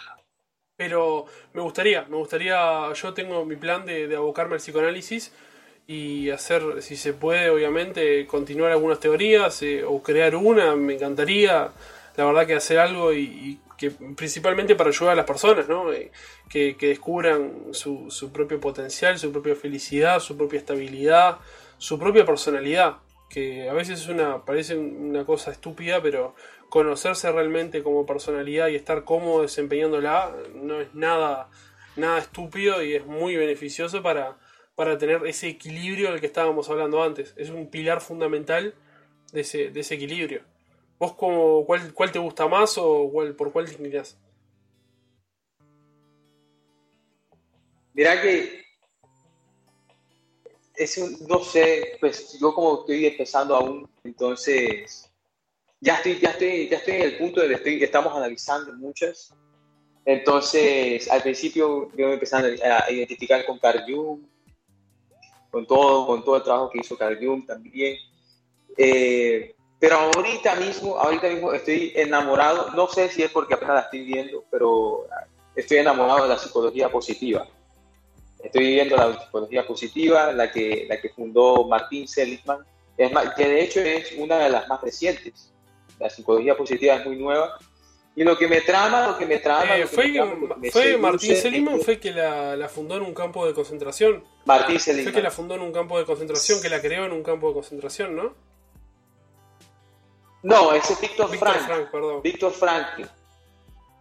Pero 0.78 1.26
me 1.52 1.62
gustaría, 1.62 2.04
me 2.04 2.16
gustaría, 2.16 2.94
yo 2.94 3.14
tengo 3.14 3.44
mi 3.44 3.58
plan 3.58 3.86
de, 3.86 4.16
abocarme 4.16 4.54
al 4.54 4.62
psicoanálisis 4.62 5.34
y 5.86 6.30
hacer, 6.30 6.82
si 6.82 6.96
se 6.96 7.12
puede, 7.12 7.50
obviamente, 7.50 8.26
continuar 8.26 8.72
algunas 8.72 9.02
teorías 9.02 9.62
eh, 9.64 9.84
o 9.84 10.02
crear 10.02 10.34
una, 10.38 10.78
me 10.78 10.94
encantaría, 10.94 11.72
la 12.16 12.24
verdad 12.26 12.48
que 12.48 12.56
hacer 12.56 12.80
algo 12.80 13.12
y, 13.12 13.60
que 13.80 13.92
principalmente 13.92 14.76
para 14.76 14.90
ayudar 14.90 15.14
a 15.14 15.16
las 15.16 15.26
personas, 15.26 15.70
¿no? 15.70 15.92
Eh, 15.94 16.12
que, 16.50 16.76
descubran 16.80 17.70
su, 17.72 18.12
su, 18.12 18.32
propio 18.32 18.60
potencial, 18.60 19.18
su 19.18 19.32
propia 19.32 19.56
felicidad, 19.56 20.20
su 20.20 20.36
propia 20.36 20.60
estabilidad, 20.60 21.38
su 21.78 21.98
propia 21.98 22.26
personalidad, 22.26 22.98
que 23.30 23.70
a 23.70 23.74
veces 23.74 24.02
es 24.02 24.08
una, 24.10 24.44
parece 24.44 24.76
una 24.78 25.26
cosa 25.26 25.52
estúpida, 25.52 26.02
pero 26.02 26.36
conocerse 26.68 27.32
realmente 27.32 27.82
como 27.82 28.06
personalidad 28.06 28.68
y 28.68 28.76
estar 28.76 29.06
cómodo 29.06 29.44
desempeñándola 29.44 30.36
no 30.56 30.82
es 30.82 30.94
nada, 30.94 31.50
nada 31.96 32.20
estúpido 32.20 32.84
y 32.84 32.96
es 32.96 33.06
muy 33.06 33.38
beneficioso 33.38 34.04
para, 34.04 34.38
para 34.76 34.98
tener 34.98 35.26
ese 35.26 35.48
equilibrio 35.48 36.12
del 36.12 36.20
que 36.20 36.28
estábamos 36.28 36.70
hablando 36.70 37.02
antes. 37.02 37.34
Es 37.38 37.50
un 37.50 37.70
pilar 37.70 38.02
fundamental 38.02 38.76
de 39.32 39.42
ese, 39.42 39.70
de 39.70 39.80
ese 39.80 39.96
equilibrio. 39.96 40.42
¿Vos 41.00 41.14
como, 41.14 41.66
cuál, 41.66 41.94
cuál 41.94 42.12
te 42.12 42.20
gusta 42.20 42.48
más 42.48 42.78
o 42.78 43.10
cuál, 43.10 43.34
por 43.34 43.52
cuál 43.54 43.66
te 43.66 43.72
inclinás? 43.72 44.18
Mirá 47.94 48.22
que 48.22 48.60
es 50.76 51.22
no 51.28 51.40
sé, 51.40 51.98
pues 52.00 52.38
yo 52.40 52.54
como 52.54 52.82
estoy 52.82 53.06
empezando 53.06 53.56
aún, 53.56 53.90
entonces 54.04 55.10
ya 55.82 55.96
estoy, 55.96 56.20
ya 56.20 56.30
estoy, 56.32 56.70
ya 56.70 56.78
estoy 56.78 56.96
en 56.96 57.02
el 57.02 57.18
punto 57.18 57.42
de 57.42 57.62
que 57.62 57.84
estamos 57.84 58.16
analizando 58.16 58.74
muchas. 58.74 59.34
Entonces, 60.06 61.10
al 61.10 61.22
principio 61.22 61.92
yo 61.96 62.12
empecé 62.12 62.36
a 62.36 62.92
identificar 62.92 63.46
con 63.46 63.60
Carl 63.60 63.84
Jung, 63.88 64.22
con 65.52 65.66
todo, 65.66 66.08
con 66.08 66.24
todo 66.24 66.38
el 66.38 66.44
trabajo 66.44 66.70
que 66.70 66.80
hizo 66.80 66.98
Carl 66.98 67.20
también. 67.46 67.98
Eh, 68.78 69.56
pero 69.80 69.96
ahorita 69.96 70.56
mismo, 70.56 70.98
ahorita 70.98 71.30
mismo 71.30 71.54
estoy 71.54 71.94
enamorado, 71.96 72.72
no 72.76 72.88
sé 72.90 73.10
si 73.10 73.24
es 73.24 73.32
porque 73.32 73.54
apenas 73.54 73.76
la 73.76 73.82
estoy 73.82 74.04
viendo, 74.04 74.44
pero 74.52 75.08
estoy 75.56 75.78
enamorado 75.78 76.24
de 76.24 76.30
la 76.30 76.38
psicología 76.38 76.90
positiva. 76.90 77.48
Estoy 78.44 78.68
viendo 78.72 78.98
la 78.98 79.20
psicología 79.20 79.66
positiva, 79.66 80.34
la 80.34 80.52
que, 80.52 80.86
la 80.90 81.00
que 81.00 81.10
fundó 81.10 81.66
Martín 81.66 82.08
Seligman, 82.08 82.60
es 82.98 83.12
que 83.38 83.48
de 83.48 83.64
hecho 83.64 83.80
es 83.80 84.14
una 84.18 84.38
de 84.40 84.50
las 84.50 84.68
más 84.68 84.82
recientes 84.82 85.54
La 85.98 86.10
psicología 86.10 86.58
positiva 86.58 86.96
es 86.96 87.06
muy 87.06 87.16
nueva. 87.16 87.58
Y 88.16 88.24
lo 88.26 88.38
que 88.38 88.50
me 88.50 88.60
trama, 88.60 89.08
lo 89.08 89.18
que 89.18 89.26
me 89.26 89.38
trama. 89.38 89.78
Eh, 89.78 89.88
fue, 89.88 90.14
fue 90.72 90.98
Martín 90.98 91.38
Seligman, 91.38 91.80
fue 91.80 92.00
que 92.02 92.12
la, 92.12 92.58
la, 92.58 92.68
fundó 92.68 92.98
en 92.98 93.04
un 93.04 93.14
campo 93.14 93.46
de 93.46 93.54
concentración. 93.54 94.26
Martín 94.44 94.78
Seligman. 94.78 95.14
Fue 95.14 95.22
que 95.22 95.24
la 95.24 95.32
fundó 95.32 95.56
en 95.56 95.62
un 95.62 95.72
campo 95.72 95.98
de 95.98 96.04
concentración, 96.04 96.62
que 96.62 96.68
la 96.68 96.82
creó 96.82 97.06
en 97.06 97.14
un 97.14 97.24
campo 97.24 97.48
de 97.48 97.54
concentración, 97.54 98.18
¿no? 98.18 98.49
No, 100.44 100.74
ese 100.74 100.94
es 100.94 101.02
Víctor 101.02 101.36
Frank. 101.38 101.66
Frank 101.66 101.92
perdón. 101.92 102.22
Víctor 102.22 102.52
Frank. 102.52 103.08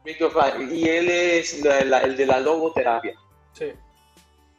Víctor 0.05 0.31
Frank. 0.31 0.71
Y 0.71 0.89
él 0.89 1.09
es 1.11 1.65
el 1.65 2.17
de 2.17 2.27
la 2.27 2.41
logoterapia. 2.41 3.15
Sí. 3.53 3.73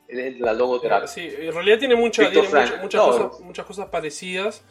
Él 0.07 0.19
es 0.19 0.33
de 0.36 0.39
la 0.39 0.53
logoterapia. 0.53 1.07
Sí, 1.07 1.21
en 1.38 1.53
realidad 1.53 1.79
tiene, 1.79 1.95
mucha, 1.95 2.29
tiene 2.29 2.48
muchas, 2.48 2.81
muchas, 2.81 3.01
cosas, 3.01 3.39
muchas 3.41 3.65
cosas 3.65 3.88
parecidas 3.89 4.63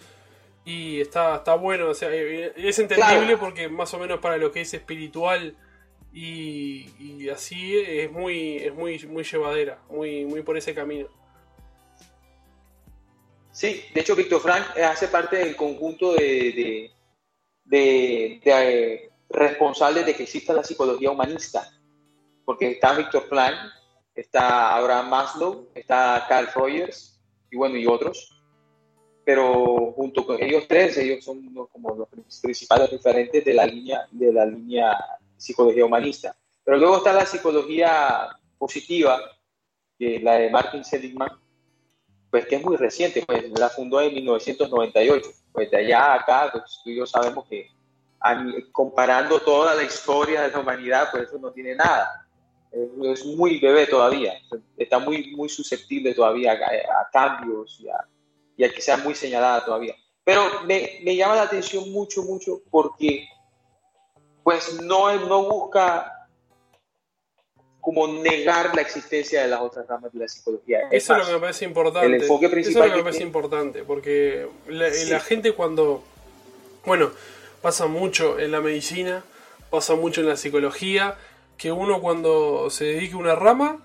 y 0.65 1.01
está, 1.01 1.37
está 1.37 1.55
bueno, 1.55 1.89
o 1.89 1.95
sea, 1.95 2.11
es 2.13 2.79
entendible 2.79 3.39
porque 3.39 3.69
más 3.69 3.95
o 3.95 3.99
menos 3.99 4.21
para 4.21 4.37
lo 4.37 4.53
que 4.53 4.61
es 4.61 4.75
espiritual 4.75 5.57
y, 6.13 7.29
así 7.31 7.79
es 7.79 8.11
muy, 8.11 8.57
es 8.57 8.75
muy, 8.75 8.99
muy 9.07 9.25
llevadera, 9.25 9.79
muy, 9.89 10.25
muy 10.27 10.43
por 10.43 10.59
ese 10.59 10.75
camino. 10.75 11.09
Sí, 13.51 13.83
de 13.95 14.01
hecho 14.01 14.15
Víctor 14.15 14.41
Frank 14.41 14.77
hace 14.79 15.09
parte 15.09 15.37
del 15.37 15.57
conjunto 15.57 16.13
de, 16.13 16.23
de, 16.23 16.93
eh, 17.71 19.11
responsables 19.29 20.07
de 20.07 20.15
que 20.15 20.23
exista 20.25 20.53
la 20.53 20.65
psicología 20.65 21.11
humanista, 21.11 21.71
porque 22.45 22.73
está 22.73 22.95
Víctor 22.95 23.25
Frank, 23.29 23.57
está 24.15 24.75
Abraham 24.75 25.11
Maslow, 25.11 25.69
está 25.75 26.25
Carl 26.29 26.49
Rogers 26.55 27.21
y 27.51 27.57
bueno, 27.57 27.77
y 27.77 27.87
otros 27.87 28.39
pero 29.29 29.93
junto 29.95 30.25
con 30.25 30.43
ellos 30.43 30.65
tres, 30.67 30.97
ellos 30.97 31.23
son 31.23 31.53
como 31.71 31.95
los 31.95 32.09
principales 32.41 32.91
referentes 32.91 33.45
de 33.45 33.53
la 33.53 33.67
línea 33.67 34.09
de 34.11 34.33
la 34.33 34.47
línea 34.47 34.97
psicología 35.37 35.85
humanista. 35.85 36.35
Pero 36.65 36.79
luego 36.79 36.97
está 36.97 37.13
la 37.13 37.27
psicología 37.27 38.27
positiva, 38.57 39.21
que 39.99 40.19
la 40.21 40.37
de 40.37 40.49
Martin 40.49 40.83
Seligman, 40.83 41.29
pues 42.31 42.47
que 42.47 42.57
es 42.57 42.65
muy 42.65 42.79
reciente, 42.79 43.23
pues 43.27 43.51
la 43.51 43.69
fundó 43.69 44.01
en 44.01 44.15
1998. 44.15 45.29
Pues 45.59 45.73
de 45.73 45.77
allá 45.79 46.13
a 46.13 46.15
acá, 46.15 46.51
pues, 46.53 46.81
tú 46.85 46.91
y 46.91 46.97
yo 46.99 47.05
sabemos 47.05 47.45
que 47.49 47.69
comparando 48.71 49.41
toda 49.41 49.75
la 49.75 49.83
historia 49.83 50.43
de 50.43 50.53
la 50.53 50.61
humanidad, 50.61 51.09
pues 51.11 51.25
eso 51.25 51.37
no 51.41 51.51
tiene 51.51 51.75
nada. 51.75 52.29
Es, 52.71 53.25
muy 53.25 53.59
bebé 53.59 53.89
todavía, 53.89 54.35
está 54.77 55.01
muy, 55.01 55.35
muy 55.35 55.49
susceptible 55.49 56.15
todavía 56.15 56.53
a, 56.53 57.01
a 57.01 57.11
cambios 57.11 57.81
y 57.81 57.89
a, 57.89 58.07
y 58.57 58.65
a 58.65 58.73
que 58.73 58.81
sea 58.81 58.99
muy 58.99 59.17
señalada 59.17 59.65
todavía. 59.65 59.97
Pero 60.23 60.63
me, 60.65 61.01
me 61.03 61.17
llama 61.17 61.35
la 61.35 61.43
atención 61.43 61.91
mucho, 61.91 62.23
mucho 62.23 62.61
porque 62.71 63.27
pues 64.45 64.81
no, 64.81 65.13
no 65.27 65.43
busca 65.43 66.18
como 67.89 68.07
negar 68.07 68.77
la 68.77 68.83
existencia 68.83 69.41
de 69.41 69.49
las 69.49 69.63
otras 69.63 69.87
ramas 69.87 70.13
de 70.13 70.19
la 70.19 70.29
psicología. 70.29 70.81
Eso 70.91 71.15
es 71.15 71.21
lo 71.21 71.25
que 71.25 71.33
me 71.33 71.41
parece 71.41 71.65
importante. 71.65 72.07
El 72.07 72.15
enfoque 72.21 72.51
principal. 72.51 72.83
Eso 72.83 72.85
es 72.85 72.91
lo 72.91 72.93
que 72.93 72.99
me 72.99 73.05
parece 73.05 73.23
importante, 73.23 73.83
porque 73.83 74.47
la, 74.67 74.91
la, 75.09 75.21
gente 75.21 75.53
cuando, 75.53 76.05
bueno, 76.85 77.11
pasa 77.63 77.87
mucho 77.87 78.39
en 78.39 78.53
la 78.53 78.61
medicina, 78.61 79.25
pasa 79.71 79.95
mucho 79.95 80.21
en 80.21 80.29
la 80.29 80.37
psicología, 80.37 81.17
que 81.57 81.73
uno 81.73 82.03
cuando 82.03 82.69
se 82.69 82.85
dedique 82.85 83.15
a 83.15 83.17
una 83.17 83.35
rama, 83.35 83.83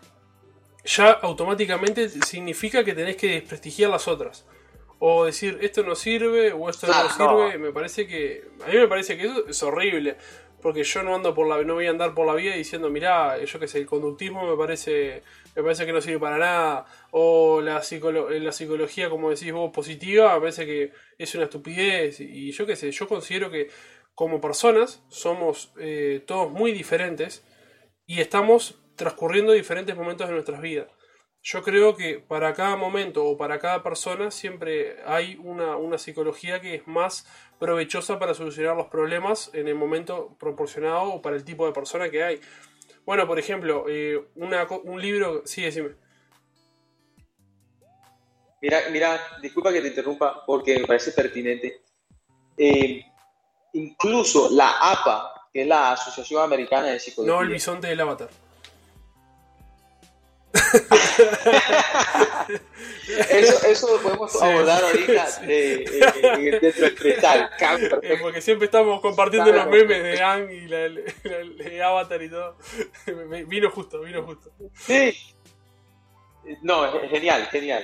ya 0.84 1.10
automáticamente 1.10 2.10
significa 2.10 2.84
que 2.84 2.92
tenés 2.92 3.16
que 3.16 3.30
desprestigiar 3.30 3.90
las 3.90 4.10
otras 4.10 4.44
o 5.00 5.26
decir 5.26 5.60
esto 5.62 5.84
no 5.84 5.96
sirve 5.96 6.52
o 6.52 6.70
esto 6.70 6.88
no 6.88 7.10
sirve, 7.10 7.58
me 7.58 7.72
parece 7.72 8.06
que 8.06 8.50
a 8.66 8.70
mí 8.70 8.78
me 8.78 8.88
parece 8.88 9.18
que 9.18 9.26
eso 9.26 9.46
es 9.48 9.64
horrible, 9.64 10.18
porque 10.64 10.84
yo 10.84 11.04
no 11.04 11.14
ando 11.14 11.36
por 11.36 11.48
la 11.48 11.62
no 11.64 11.76
voy 11.76 11.86
a 11.86 11.92
andar 11.92 12.16
por 12.16 12.26
la 12.26 12.34
vida 12.34 12.56
diciendo, 12.56 12.90
mirá, 12.90 13.44
yo 13.44 13.60
qué 13.60 13.68
sé, 13.68 13.78
el 13.80 13.86
conductismo 13.86 14.50
me 14.50 14.58
parece 14.58 15.22
me 15.56 15.62
parece 15.62 15.86
que 15.86 15.94
no 15.94 16.02
sirve 16.02 16.20
para 16.20 16.38
nada 16.38 16.86
o 17.12 17.62
la 17.62 17.84
la 17.84 18.52
psicología 18.52 19.10
como 19.10 19.30
decís 19.30 19.52
vos 19.52 19.72
positiva, 19.72 20.34
me 20.34 20.40
parece 20.40 20.66
que 20.66 20.92
es 21.18 21.36
una 21.36 21.44
estupidez 21.44 22.20
y 22.22 22.52
yo 22.52 22.66
qué 22.66 22.76
sé, 22.76 22.92
yo 22.92 23.08
considero 23.08 23.52
que 23.52 23.70
como 24.16 24.40
personas 24.42 25.04
somos 25.10 25.74
eh, 25.78 26.24
todos 26.26 26.52
muy 26.52 26.72
diferentes 26.72 27.44
y 28.06 28.22
estamos 28.22 28.80
transcurriendo 28.96 29.54
diferentes 29.54 29.96
momentos 29.96 30.28
de 30.28 30.34
nuestras 30.34 30.62
vidas. 30.62 30.88
Yo 31.46 31.62
creo 31.62 31.98
que 31.98 32.20
para 32.20 32.54
cada 32.54 32.78
momento 32.78 33.26
o 33.26 33.36
para 33.36 33.60
cada 33.60 33.84
persona 33.84 34.32
siempre 34.32 34.96
hay 35.06 35.38
una, 35.44 35.98
psicología 35.98 36.62
que 36.62 36.76
es 36.76 36.88
más 36.88 37.28
provechosa 37.60 38.18
para 38.18 38.34
solucionar 38.34 38.78
los 38.78 38.88
problemas 38.88 39.52
en 39.54 39.68
el 39.68 39.76
momento 39.76 40.38
proporcionado 40.40 41.04
o 41.16 41.22
para 41.22 41.36
el 41.36 41.44
tipo 41.44 41.68
de 41.68 41.74
persona 41.74 42.10
que 42.10 42.24
hay. 42.24 42.40
Bueno, 43.06 43.28
por 43.28 43.40
ejemplo, 43.40 43.86
eh, 43.90 44.24
un 44.36 45.02
libro... 45.02 45.42
Sí, 45.46 45.64
decime. 45.64 45.96
Mira, 48.62 48.80
mira, 48.90 49.20
disculpa 49.42 49.74
que 49.74 49.82
te 49.82 49.90
interrumpa 49.90 50.46
porque 50.46 50.80
me 50.80 50.88
parece 50.88 51.12
pertinente. 51.12 51.82
Eh, 52.56 53.04
incluso 53.74 54.50
la 54.50 54.80
APA, 54.80 55.50
que 55.52 55.64
es 55.64 55.68
la 55.68 55.92
Asociación 55.92 56.42
Americana 56.42 56.88
de 56.88 57.02
Psicología. 57.02 57.36
No, 57.36 57.42
el 57.42 57.50
bisonte 57.50 57.88
del 57.88 58.00
avatar. 58.00 58.30
Eso, 63.08 63.68
eso 63.68 63.96
lo 63.96 64.02
podemos 64.02 64.42
abordar 64.42 64.84
ahorita 64.84 65.28
eh, 65.44 65.86
eh, 65.86 66.60
dentro 66.62 66.82
del 66.82 66.96
cristal. 66.96 67.50
Eh, 68.04 68.18
porque 68.22 68.42
siempre 68.42 68.66
estamos 68.66 69.00
compartiendo 69.02 69.52
los 69.52 69.68
memes 69.68 70.04
de 70.04 70.22
Ang 70.22 70.52
y 70.52 70.68
la, 70.68 70.90
de 70.90 71.84
Avatar 71.84 72.22
y 72.22 72.30
todo. 72.30 72.58
vino 73.48 73.70
justo, 73.70 74.02
vino 74.02 74.24
justo. 74.24 74.52
Sí. 74.76 75.16
No, 76.62 76.92
genial, 77.10 77.48
genial. 77.48 77.84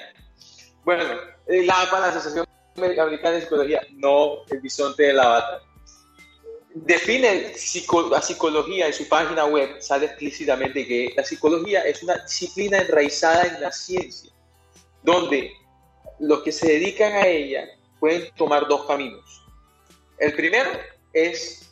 Bueno, 0.83 1.03
la 1.47 1.81
APA, 1.81 1.99
la 1.99 2.07
Asociación 2.07 2.45
Americana 2.75 3.31
de 3.31 3.41
Psicología, 3.41 3.81
no 3.91 4.43
el 4.49 4.59
bisonte 4.59 5.03
del 5.03 5.19
Avatar 5.19 5.61
define 6.73 7.53
la 8.11 8.21
psicología 8.21 8.87
en 8.87 8.93
su 8.93 9.07
página 9.07 9.45
web, 9.45 9.81
sale 9.81 10.05
explícitamente 10.05 10.85
que 10.85 11.13
la 11.15 11.23
psicología 11.23 11.81
es 11.81 12.03
una 12.03 12.17
disciplina 12.17 12.79
enraizada 12.79 13.45
en 13.45 13.61
la 13.61 13.71
ciencia, 13.71 14.31
donde 15.03 15.51
los 16.19 16.41
que 16.43 16.51
se 16.51 16.67
dedican 16.67 17.13
a 17.13 17.27
ella 17.27 17.67
pueden 17.99 18.29
tomar 18.35 18.67
dos 18.67 18.85
caminos. 18.85 19.43
El 20.17 20.33
primero 20.33 20.69
es 21.13 21.71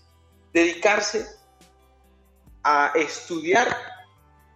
dedicarse 0.53 1.25
a 2.63 2.91
estudiar 2.95 3.67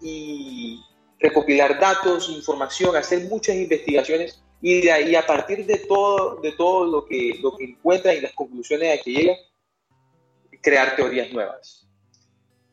y 0.02 0.82
recopilar 1.20 1.80
datos, 1.80 2.30
información, 2.30 2.96
hacer 2.96 3.26
muchas 3.30 3.56
investigaciones 3.56 4.42
y 4.62 4.82
de 4.82 4.92
ahí 4.92 5.16
a 5.16 5.26
partir 5.26 5.66
de 5.66 5.78
todo, 5.78 6.38
de 6.42 6.52
todo 6.54 6.86
lo 6.86 7.06
que, 7.06 7.38
lo 7.42 7.56
que 7.56 7.66
encuentran 7.66 8.18
y 8.18 8.22
las 8.22 8.34
conclusiones 8.34 9.00
a 9.00 9.04
que 9.04 9.12
llegan, 9.12 9.38
crear 10.62 10.96
teorías 10.96 11.32
nuevas. 11.32 11.88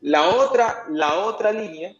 La 0.01 0.29
otra, 0.29 0.85
la 0.89 1.19
otra 1.19 1.51
línea 1.51 1.93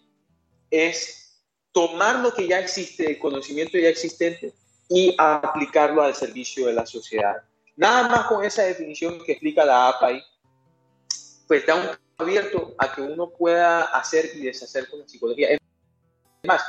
es 0.72 1.44
tomar 1.72 2.20
lo 2.20 2.34
que 2.34 2.48
ya 2.48 2.60
existe, 2.60 3.10
el 3.10 3.20
conocimiento 3.20 3.78
ya 3.78 3.90
existente, 3.90 4.54
y 4.88 5.14
aplicarlo 5.18 6.02
al 6.02 6.16
servicio 6.16 6.68
de 6.68 6.74
la 6.74 6.86
sociedad. 6.86 7.44
Nada 7.76 8.08
más 8.10 8.26
con 8.26 8.44
esa 8.44 8.64
definición 8.64 9.24
que 9.24 9.34
explica 9.34 9.64
la 9.64 9.90
APA 9.90 10.10
pues 11.48 11.66
da 11.66 11.76
un 11.76 11.90
abierto 12.18 12.76
a 12.78 12.94
que 12.94 13.02
uno 13.02 13.32
pueda 13.32 13.86
hacer 13.86 14.30
y 14.36 14.42
deshacer 14.42 14.88
con 14.88 15.00
la 15.00 15.08
psicología. 15.08 15.50
Es 15.50 15.60
más, 16.44 16.62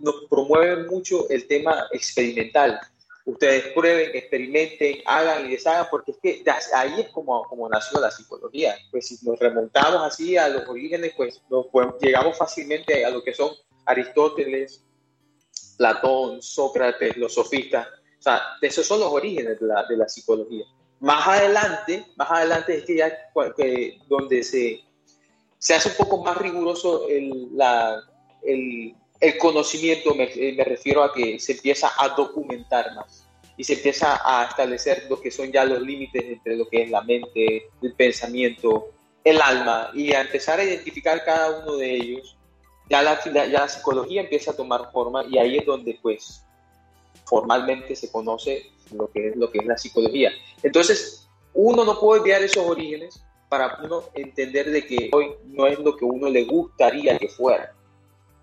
nos 0.00 0.24
promueve 0.30 0.84
mucho 0.84 1.28
el 1.28 1.46
tema 1.46 1.86
experimental 1.92 2.80
ustedes 3.26 3.72
prueben, 3.74 4.12
experimenten, 4.14 5.02
hagan 5.04 5.46
y 5.46 5.50
deshagan, 5.50 5.88
porque 5.90 6.12
es 6.12 6.18
que 6.22 6.44
ahí 6.74 7.00
es 7.00 7.08
como, 7.08 7.42
como 7.44 7.68
nació 7.68 8.00
la 8.00 8.10
psicología. 8.10 8.76
Pues 8.90 9.08
si 9.08 9.18
nos 9.26 9.38
remontamos 9.38 10.00
así 10.02 10.36
a 10.36 10.48
los 10.48 10.66
orígenes, 10.68 11.12
pues 11.16 11.42
nos, 11.50 11.66
llegamos 12.00 12.38
fácilmente 12.38 13.04
a 13.04 13.10
lo 13.10 13.22
que 13.22 13.34
son 13.34 13.50
Aristóteles, 13.84 14.84
Platón, 15.76 16.40
Sócrates, 16.40 17.16
los 17.16 17.34
sofistas. 17.34 17.88
O 18.18 18.22
sea, 18.22 18.42
esos 18.62 18.86
son 18.86 19.00
los 19.00 19.12
orígenes 19.12 19.58
de 19.60 19.66
la, 19.66 19.84
de 19.84 19.96
la 19.96 20.08
psicología. 20.08 20.64
Más 21.00 21.26
adelante, 21.26 22.06
más 22.16 22.30
adelante 22.30 22.78
es 22.78 22.84
que 22.84 22.96
ya 22.96 23.12
donde 24.08 24.42
se, 24.44 24.80
se 25.58 25.74
hace 25.74 25.88
un 25.90 25.96
poco 25.96 26.24
más 26.24 26.38
riguroso 26.38 27.08
el, 27.08 27.48
la, 27.56 28.02
el, 28.42 28.94
el 29.20 29.38
conocimiento 29.38 30.14
me, 30.14 30.24
eh, 30.24 30.54
me, 30.56 30.64
refiero 30.64 31.02
a 31.02 31.12
que 31.12 31.38
se 31.38 31.52
empieza 31.52 31.92
a 31.96 32.10
documentar 32.10 32.94
más 32.94 33.26
y 33.56 33.64
se 33.64 33.74
empieza 33.74 34.20
a 34.24 34.44
establecer 34.44 35.06
lo 35.08 35.20
que 35.20 35.30
son 35.30 35.50
ya 35.50 35.64
los 35.64 35.80
límites 35.80 36.22
entre 36.24 36.56
lo 36.56 36.68
que 36.68 36.82
es 36.82 36.90
la 36.90 37.00
mente, 37.02 37.70
el 37.80 37.94
pensamiento, 37.94 38.90
el 39.24 39.40
alma 39.40 39.90
y 39.94 40.12
a 40.12 40.20
empezar 40.20 40.60
a 40.60 40.64
identificar 40.64 41.24
cada 41.24 41.60
uno 41.60 41.76
de 41.76 41.94
ellos, 41.94 42.36
ya 42.88 43.02
la, 43.02 43.18
ya 43.24 43.46
la 43.46 43.68
psicología 43.68 44.20
empieza 44.20 44.50
a 44.50 44.56
tomar 44.56 44.92
forma 44.92 45.24
y 45.24 45.38
ahí 45.38 45.58
es 45.58 45.66
donde 45.66 45.98
pues 46.00 46.44
formalmente 47.24 47.96
se 47.96 48.10
conoce 48.10 48.70
lo 48.92 49.10
que 49.10 49.28
es, 49.28 49.36
lo 49.36 49.50
que 49.50 49.58
es 49.58 49.66
la 49.66 49.76
psicología. 49.76 50.30
Entonces, 50.62 51.28
uno 51.54 51.84
no 51.84 51.98
puede 51.98 52.20
olvidar 52.20 52.42
esos 52.42 52.64
orígenes 52.64 53.20
para 53.48 53.78
uno 53.82 54.04
entender 54.14 54.70
de 54.70 54.86
que 54.86 55.10
hoy 55.12 55.30
no 55.46 55.66
es 55.66 55.78
lo 55.78 55.96
que 55.96 56.04
uno 56.04 56.28
le 56.28 56.44
gustaría 56.44 57.18
que 57.18 57.28
fuera. 57.28 57.72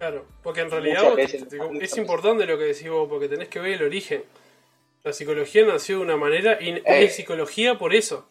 Claro, 0.04 0.28
porque 0.44 0.60
en 0.60 0.70
realidad 0.70 1.18
es 1.18 1.98
importante 1.98 2.46
lo 2.46 2.58
que 2.58 2.66
decís 2.66 2.90
vos, 2.90 3.08
porque 3.08 3.30
tenés 3.30 3.48
que 3.48 3.62
ver 3.62 3.76
el 3.76 3.84
origen. 3.84 4.26
La 5.02 5.14
psicología 5.14 5.66
nació 5.66 6.00
de 6.00 6.02
una 6.02 6.18
manera 6.18 6.62
y 6.62 6.72
es 6.72 6.82
eh. 6.84 7.10
psicología 7.10 7.78
por 7.78 7.96
eso. 7.96 8.28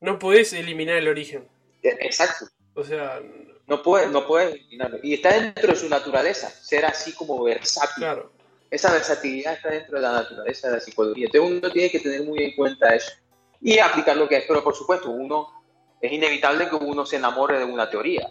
No 0.00 0.18
podés 0.18 0.54
eliminar 0.54 0.96
el 0.96 1.08
origen. 1.08 1.46
Exacto. 1.82 2.46
O 2.72 2.82
sea, 2.82 3.20
no 3.66 3.82
puedes 3.82 4.10
no 4.10 4.26
puede 4.26 4.52
eliminarlo. 4.52 4.98
Y 5.02 5.12
está 5.12 5.38
dentro 5.38 5.74
de 5.74 5.76
su 5.76 5.90
naturaleza, 5.90 6.48
ser 6.48 6.86
así 6.86 7.12
como 7.12 7.44
versátil. 7.44 7.96
Claro. 7.96 8.32
Esa 8.70 8.90
versatilidad 8.94 9.52
está 9.52 9.68
dentro 9.68 9.96
de 9.96 10.02
la 10.04 10.12
naturaleza 10.12 10.68
de 10.68 10.76
la 10.76 10.80
psicología. 10.80 11.26
Entonces 11.26 11.58
uno 11.58 11.70
tiene 11.70 11.90
que 11.90 12.00
tener 12.00 12.22
muy 12.22 12.42
en 12.42 12.56
cuenta 12.56 12.94
eso 12.94 13.12
y 13.60 13.78
aplicar 13.78 14.16
lo 14.16 14.26
que 14.26 14.38
es. 14.38 14.44
Pero 14.48 14.64
por 14.64 14.74
supuesto, 14.74 15.10
uno 15.10 15.52
es 16.00 16.10
inevitable 16.10 16.70
que 16.70 16.76
uno 16.76 17.04
se 17.04 17.16
enamore 17.16 17.58
de 17.58 17.64
una 17.66 17.90
teoría. 17.90 18.26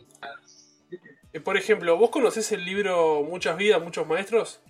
Eh, 1.36 1.42
por 1.42 1.58
ejemplo, 1.58 1.98
¿vos 1.98 2.12
conocés 2.12 2.50
el 2.54 2.64
libro 2.64 3.22
Muchas 3.24 3.58
vidas, 3.58 3.82
muchos 3.82 4.08
maestros? 4.08 4.62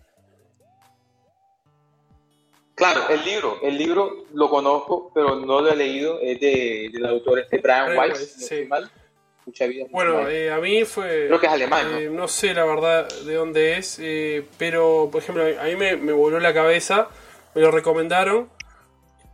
Claro, 2.74 3.08
el 3.08 3.24
libro, 3.24 3.60
el 3.62 3.78
libro 3.78 4.26
lo 4.34 4.50
conozco, 4.50 5.12
pero 5.14 5.36
no 5.36 5.62
lo 5.62 5.72
he 5.72 5.76
leído, 5.76 6.20
es 6.20 6.40
de, 6.40 6.90
del 6.92 7.06
autor 7.06 7.40
este 7.40 7.60
Brian, 7.60 7.96
Weiss, 7.96 8.52
bueno, 9.92 10.28
eh, 10.28 10.52
a 10.52 10.58
mí 10.58 10.84
fue... 10.86 11.28
Creo 11.28 11.40
que 11.40 11.46
es 11.46 11.52
alemán, 11.52 11.92
¿no? 11.92 11.98
Eh, 12.00 12.10
¿no? 12.10 12.28
sé 12.28 12.56
la 12.56 12.66
verdad 12.66 13.08
de 13.08 13.36
dónde 13.36 13.78
es, 13.78 14.02
pero 14.58 15.08
por 15.12 15.22
ejemplo, 15.22 15.44
a 15.44 15.66
mí 15.66 15.76
me, 15.76 15.96
me 15.98 16.14
voló 16.14 16.40
la 16.40 16.52
cabeza, 16.52 17.10
me 17.54 17.62
lo 17.62 17.70
recomendaron 17.70 18.50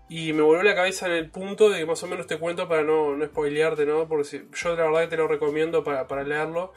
y 0.09 0.33
me 0.33 0.41
voló 0.41 0.61
la 0.63 0.75
cabeza 0.75 1.05
en 1.05 1.13
el 1.13 1.29
punto 1.31 1.69
de 1.69 1.79
que 1.79 1.85
más 1.85 2.03
o 2.03 2.07
menos 2.07 2.27
te 2.27 2.37
cuento 2.37 2.67
para 2.67 2.83
no, 2.83 3.15
no 3.15 3.25
spoilearte, 3.25 3.85
¿no? 3.85 4.09
Porque 4.09 4.25
si, 4.25 4.49
yo 4.53 4.75
la 4.75 4.83
verdad 4.83 5.01
que 5.03 5.07
te 5.07 5.15
lo 5.15 5.29
recomiendo 5.29 5.85
para, 5.85 6.05
para 6.09 6.25
leerlo. 6.25 6.73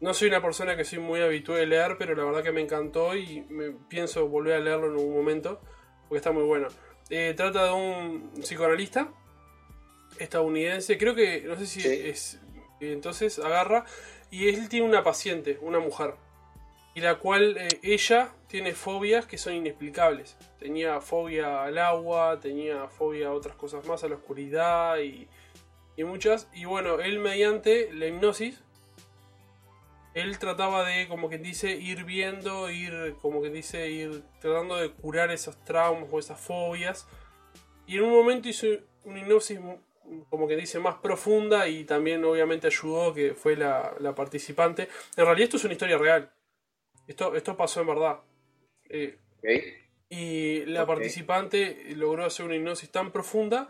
No 0.00 0.12
soy 0.12 0.28
una 0.28 0.42
persona 0.42 0.76
que 0.76 0.84
soy 0.84 0.98
muy 0.98 1.20
habituada 1.20 1.62
a 1.62 1.66
leer, 1.66 1.96
pero 1.98 2.14
la 2.14 2.24
verdad 2.24 2.42
que 2.42 2.52
me 2.52 2.60
encantó 2.60 3.16
y 3.16 3.46
me 3.48 3.70
pienso 3.70 4.28
volver 4.28 4.54
a 4.54 4.60
leerlo 4.60 4.88
en 4.88 4.92
algún 4.92 5.14
momento, 5.14 5.60
porque 6.08 6.18
está 6.18 6.32
muy 6.32 6.42
bueno. 6.42 6.68
Eh, 7.08 7.34
trata 7.36 7.66
de 7.66 7.72
un 7.72 8.32
psicoanalista 8.40 9.08
estadounidense, 10.18 10.98
creo 10.98 11.14
que, 11.14 11.42
no 11.42 11.56
sé 11.56 11.66
si 11.66 11.86
es... 11.86 12.40
Entonces 12.78 13.38
agarra 13.38 13.86
y 14.30 14.48
él 14.48 14.68
tiene 14.68 14.86
una 14.86 15.02
paciente, 15.02 15.58
una 15.62 15.78
mujer 15.78 16.14
y 16.96 17.00
la 17.02 17.16
cual 17.16 17.58
eh, 17.58 17.68
ella 17.82 18.30
tiene 18.48 18.72
fobias 18.72 19.26
que 19.26 19.36
son 19.36 19.52
inexplicables. 19.52 20.38
Tenía 20.58 21.02
fobia 21.02 21.62
al 21.62 21.76
agua, 21.76 22.40
tenía 22.40 22.88
fobia 22.88 23.28
a 23.28 23.32
otras 23.32 23.54
cosas 23.54 23.86
más, 23.86 24.02
a 24.02 24.08
la 24.08 24.14
oscuridad 24.14 24.98
y, 25.00 25.28
y 25.94 26.04
muchas. 26.04 26.48
Y 26.54 26.64
bueno, 26.64 27.00
él 27.00 27.18
mediante 27.18 27.92
la 27.92 28.06
hipnosis, 28.06 28.62
él 30.16 30.38
trataba 30.38 30.82
de, 30.88 31.08
como 31.08 31.28
que 31.28 31.36
dice, 31.36 31.72
ir 31.72 32.04
viendo, 32.04 32.70
ir, 32.70 33.16
como 33.20 33.42
que 33.42 33.50
dice, 33.50 33.90
ir 33.90 34.22
tratando 34.40 34.76
de 34.76 34.90
curar 34.90 35.30
esos 35.30 35.62
traumas 35.62 36.08
o 36.10 36.18
esas 36.18 36.40
fobias. 36.40 37.06
Y 37.86 37.98
en 37.98 38.04
un 38.04 38.12
momento 38.12 38.48
hizo 38.48 38.66
una 39.04 39.20
hipnosis 39.20 39.60
como 40.30 40.48
que 40.48 40.56
dice 40.56 40.78
más 40.78 40.94
profunda 40.96 41.68
y 41.68 41.84
también 41.84 42.24
obviamente 42.24 42.68
ayudó 42.68 43.12
que 43.12 43.34
fue 43.34 43.56
la, 43.56 43.94
la 44.00 44.14
participante. 44.14 44.88
En 45.18 45.26
realidad 45.26 45.44
esto 45.44 45.58
es 45.58 45.64
una 45.64 45.74
historia 45.74 45.98
real. 45.98 46.32
Esto, 47.06 47.36
esto 47.36 47.54
pasó 47.54 47.82
en 47.82 47.86
verdad. 47.86 48.20
Eh, 48.88 49.18
y 50.08 50.64
la 50.64 50.86
participante 50.86 51.94
logró 51.94 52.24
hacer 52.24 52.46
una 52.46 52.56
hipnosis 52.56 52.90
tan 52.90 53.12
profunda 53.12 53.68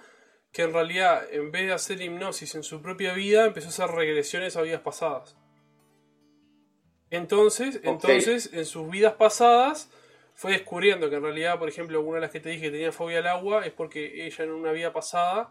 que 0.52 0.62
en 0.62 0.72
realidad, 0.72 1.26
en 1.32 1.50
vez 1.50 1.66
de 1.66 1.72
hacer 1.72 2.00
hipnosis 2.00 2.54
en 2.54 2.62
su 2.62 2.80
propia 2.80 3.14
vida, 3.14 3.46
empezó 3.46 3.66
a 3.66 3.70
hacer 3.70 3.96
regresiones 3.96 4.56
a 4.56 4.62
vidas 4.62 4.82
pasadas. 4.82 5.36
Entonces, 7.16 7.80
entonces 7.82 8.50
en 8.52 8.66
sus 8.66 8.88
vidas 8.90 9.14
pasadas, 9.14 9.90
fue 10.34 10.52
descubriendo 10.52 11.08
que 11.08 11.16
en 11.16 11.22
realidad, 11.22 11.58
por 11.58 11.68
ejemplo, 11.68 12.00
una 12.02 12.16
de 12.16 12.20
las 12.22 12.30
que 12.30 12.40
te 12.40 12.50
dije 12.50 12.66
que 12.66 12.70
tenía 12.70 12.92
fobia 12.92 13.18
al 13.18 13.26
agua 13.26 13.64
es 13.64 13.72
porque 13.72 14.26
ella 14.26 14.44
en 14.44 14.50
una 14.50 14.72
vida 14.72 14.92
pasada 14.92 15.50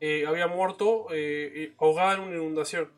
eh, 0.00 0.24
había 0.26 0.48
muerto 0.48 1.06
eh, 1.12 1.72
ahogada 1.78 2.14
en 2.14 2.20
una 2.20 2.36
inundación. 2.36 2.90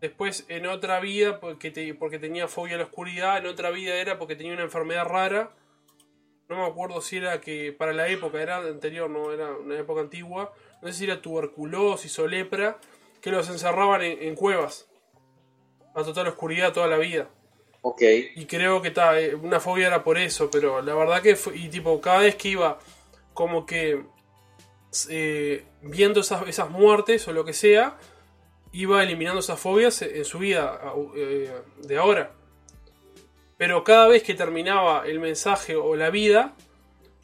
Después, 0.00 0.46
en 0.48 0.66
otra 0.66 0.98
vida, 0.98 1.38
porque, 1.38 1.94
porque 1.96 2.18
tenía 2.18 2.48
fobia 2.48 2.74
a 2.74 2.78
la 2.78 2.84
oscuridad, 2.84 3.38
en 3.38 3.46
otra 3.46 3.70
vida 3.70 3.94
era 3.94 4.18
porque 4.18 4.34
tenía 4.34 4.54
una 4.54 4.62
enfermedad 4.62 5.04
rara. 5.04 5.52
No 6.48 6.56
me 6.56 6.66
acuerdo 6.66 7.00
si 7.00 7.18
era 7.18 7.40
que 7.40 7.72
para 7.72 7.92
la 7.92 8.08
época, 8.08 8.42
era 8.42 8.56
anterior, 8.56 9.08
no 9.08 9.32
era 9.32 9.52
una 9.52 9.78
época 9.78 10.00
antigua. 10.00 10.52
No 10.80 10.88
sé 10.88 10.94
si 10.94 11.04
era 11.04 11.22
tuberculosis 11.22 12.18
o 12.18 12.26
lepra, 12.26 12.78
que 13.20 13.30
los 13.30 13.48
encerraban 13.48 14.02
en, 14.02 14.34
cuevas. 14.34 14.90
A 15.94 16.02
total 16.02 16.28
oscuridad 16.28 16.72
toda 16.72 16.86
la 16.86 16.96
vida. 16.96 17.28
Ok. 17.82 18.02
Y 18.36 18.46
creo 18.46 18.80
que 18.80 18.88
está, 18.88 19.20
eh, 19.20 19.34
una 19.34 19.60
fobia 19.60 19.88
era 19.88 20.04
por 20.04 20.18
eso, 20.18 20.50
pero 20.50 20.80
la 20.82 20.94
verdad 20.94 21.20
que 21.20 21.36
fue, 21.36 21.56
y 21.56 21.68
tipo, 21.68 22.00
cada 22.00 22.18
vez 22.18 22.36
que 22.36 22.48
iba 22.48 22.78
como 23.34 23.66
que 23.66 24.04
eh, 25.08 25.64
viendo 25.82 26.20
esas, 26.20 26.46
esas 26.48 26.70
muertes 26.70 27.26
o 27.28 27.32
lo 27.32 27.44
que 27.44 27.52
sea, 27.52 27.98
iba 28.72 29.02
eliminando 29.02 29.40
esas 29.40 29.60
fobias 29.60 30.02
en 30.02 30.24
su 30.24 30.38
vida 30.38 30.80
eh, 31.16 31.52
de 31.82 31.98
ahora. 31.98 32.32
Pero 33.58 33.84
cada 33.84 34.08
vez 34.08 34.22
que 34.22 34.34
terminaba 34.34 35.06
el 35.06 35.20
mensaje 35.20 35.76
o 35.76 35.94
la 35.94 36.10
vida, 36.10 36.54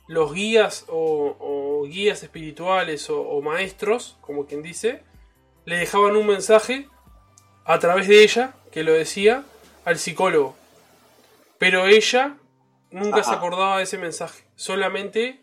los 0.07 0.33
guías 0.33 0.85
o, 0.89 1.85
guías 1.89 2.23
espirituales 2.23 3.09
o, 3.11 3.41
maestros, 3.41 4.19
como 4.21 4.47
quien 4.47 4.63
dice, 4.63 5.03
le 5.65 5.79
dejaban 5.79 6.17
un 6.17 6.27
mensaje 6.27 6.89
a 7.65 7.79
través 7.79 8.09
de 8.09 8.23
ella, 8.23 8.55
que 8.71 8.83
lo 8.83 8.93
decía, 8.93 9.45
al 9.85 9.99
psicólogo. 9.99 10.57
Pero 11.59 11.87
ella 11.87 12.37
nunca 12.91 13.23
se 13.23 13.35
acordaba 13.35 13.79
de 13.79 13.85
ese 13.85 13.99
mensaje, 13.99 14.45
solamente 14.57 15.41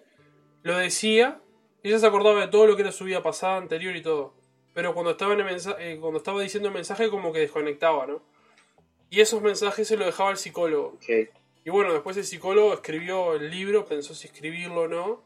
lo 0.63 0.77
decía, 0.77 1.39
ella 1.83 1.99
se 1.99 2.07
acordaba 2.07 2.41
de 2.41 2.47
todo 2.47 2.65
lo 2.65 2.75
que 2.75 2.81
era 2.81 2.91
su 2.91 3.03
vida 3.03 3.21
pasada, 3.21 3.57
anterior 3.57 3.95
y 3.95 4.01
todo 4.01 4.33
pero 4.75 4.93
cuando 4.93 5.11
estaba, 5.11 5.33
en 5.33 5.39
el 5.39 5.57
eh, 5.79 5.97
cuando 6.01 6.17
estaba 6.17 6.41
diciendo 6.41 6.67
el 6.67 6.75
mensaje 6.75 7.09
como 7.09 7.31
que 7.31 7.39
desconectaba, 7.39 8.05
¿no? 8.07 8.21
Y 9.09 9.21
esos 9.21 9.41
mensajes 9.41 9.88
se 9.88 9.95
los 9.95 10.05
dejaba 10.05 10.31
el 10.31 10.38
psicólogo. 10.38 10.97
Y 11.63 11.69
bueno, 11.69 11.93
después 11.93 12.17
el 12.17 12.25
psicólogo 12.25 12.73
escribió 12.73 13.35
el 13.35 13.49
libro, 13.49 13.85
pensó 13.85 14.13
si 14.13 14.27
escribirlo 14.27 14.81
o 14.81 14.88
no. 14.89 15.23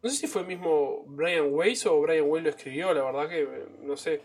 No 0.00 0.08
sé 0.08 0.16
si 0.16 0.26
fue 0.28 0.42
el 0.42 0.46
mismo 0.46 1.02
Brian 1.08 1.48
Weiss 1.50 1.84
o 1.86 2.00
Brian 2.00 2.26
Weiss 2.28 2.44
lo 2.44 2.50
escribió, 2.50 2.94
la 2.94 3.02
verdad 3.02 3.28
que 3.28 3.42
eh, 3.42 3.66
no 3.80 3.96
sé, 3.96 4.20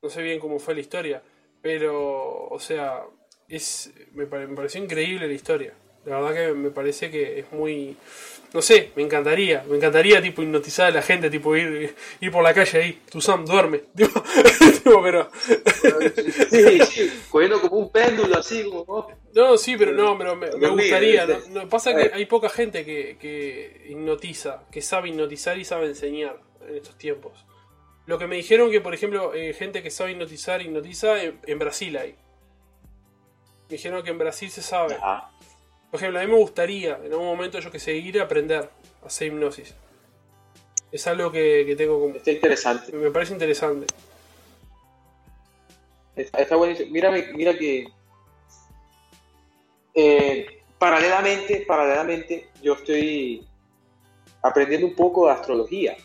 no 0.00 0.08
sé 0.08 0.22
bien 0.22 0.40
cómo 0.40 0.58
fue 0.58 0.72
la 0.72 0.80
historia. 0.80 1.22
Pero, 1.64 2.46
o 2.48 2.60
sea, 2.60 3.02
es, 3.48 3.90
me 4.12 4.26
pareció 4.26 4.84
increíble 4.84 5.26
la 5.26 5.32
historia. 5.32 5.74
La 6.04 6.20
verdad 6.20 6.34
que 6.34 6.52
me 6.52 6.70
parece 6.70 7.10
que 7.10 7.40
es 7.40 7.52
muy 7.52 7.96
no 8.54 8.62
sé, 8.62 8.92
me 8.94 9.02
encantaría, 9.02 9.64
me 9.68 9.76
encantaría 9.76 10.22
tipo 10.22 10.40
hipnotizar 10.40 10.86
a 10.86 10.90
la 10.92 11.02
gente, 11.02 11.28
tipo 11.28 11.56
ir, 11.56 11.92
ir 12.20 12.30
por 12.30 12.44
la 12.44 12.54
calle 12.54 12.78
ahí, 12.78 13.00
tu 13.10 13.20
Sam 13.20 13.44
duerme, 13.44 13.78
tipo, 13.96 14.22
pero... 15.02 15.28
sí, 16.50 16.78
sí, 16.86 17.12
cogiendo 17.28 17.60
como 17.60 17.78
un 17.78 17.90
péndulo 17.90 18.38
así, 18.38 18.62
como... 18.62 19.08
No, 19.34 19.58
sí, 19.58 19.74
pero 19.76 19.90
no, 19.90 20.16
pero 20.16 20.36
me, 20.36 20.68
gustaría, 20.68 21.26
¿no? 21.50 21.68
pasa 21.68 21.96
que 21.96 22.12
hay 22.14 22.26
poca 22.26 22.48
gente 22.48 22.84
que, 22.84 23.16
que 23.18 23.86
hipnotiza, 23.88 24.62
que 24.70 24.80
sabe 24.80 25.08
hipnotizar 25.08 25.58
y 25.58 25.64
sabe 25.64 25.88
enseñar 25.88 26.38
en 26.68 26.76
estos 26.76 26.96
tiempos. 26.96 27.44
Lo 28.06 28.18
que 28.18 28.26
me 28.26 28.36
dijeron 28.36 28.70
que, 28.70 28.80
por 28.80 28.94
ejemplo, 28.94 29.32
eh, 29.34 29.54
gente 29.54 29.82
que 29.82 29.90
sabe 29.90 30.12
hipnotizar, 30.12 30.60
hipnotiza, 30.60 31.22
en, 31.22 31.58
Brasil 31.58 31.96
hay. 31.96 32.12
Me 33.68 33.76
dijeron 33.76 34.02
que 34.02 34.10
en 34.10 34.18
Brasil 34.18 34.50
se 34.50 34.62
sabe. 34.62 34.96
Por 35.90 36.00
ejemplo, 36.00 36.20
a 36.20 36.22
mí 36.22 36.30
me 36.30 36.38
gustaría 36.38 36.98
en 37.02 37.12
algún 37.12 37.26
momento 37.26 37.58
yo 37.60 37.70
que 37.70 37.78
seguir 37.78 38.20
a 38.20 38.24
aprender 38.24 38.68
a 39.02 39.06
hacer 39.06 39.28
hipnosis. 39.28 39.74
Es 40.92 41.06
algo 41.06 41.32
que, 41.32 41.74
tengo 41.76 41.98
como... 41.98 42.14
Está 42.14 42.30
interesante. 42.30 42.92
Me 42.92 43.10
parece 43.10 43.32
interesante. 43.32 43.86
Está, 46.14 46.56
buenísimo. 46.56 46.90
Mira, 46.92 47.10
mira 47.10 47.56
que... 47.56 47.88
Eh, 49.94 50.62
paralelamente, 50.78 51.64
paralelamente, 51.66 52.50
yo 52.62 52.74
estoy 52.74 53.46
aprendiendo 54.42 54.86
un 54.86 54.94
poco 54.94 55.26
de 55.26 55.32
astrología. 55.32 55.96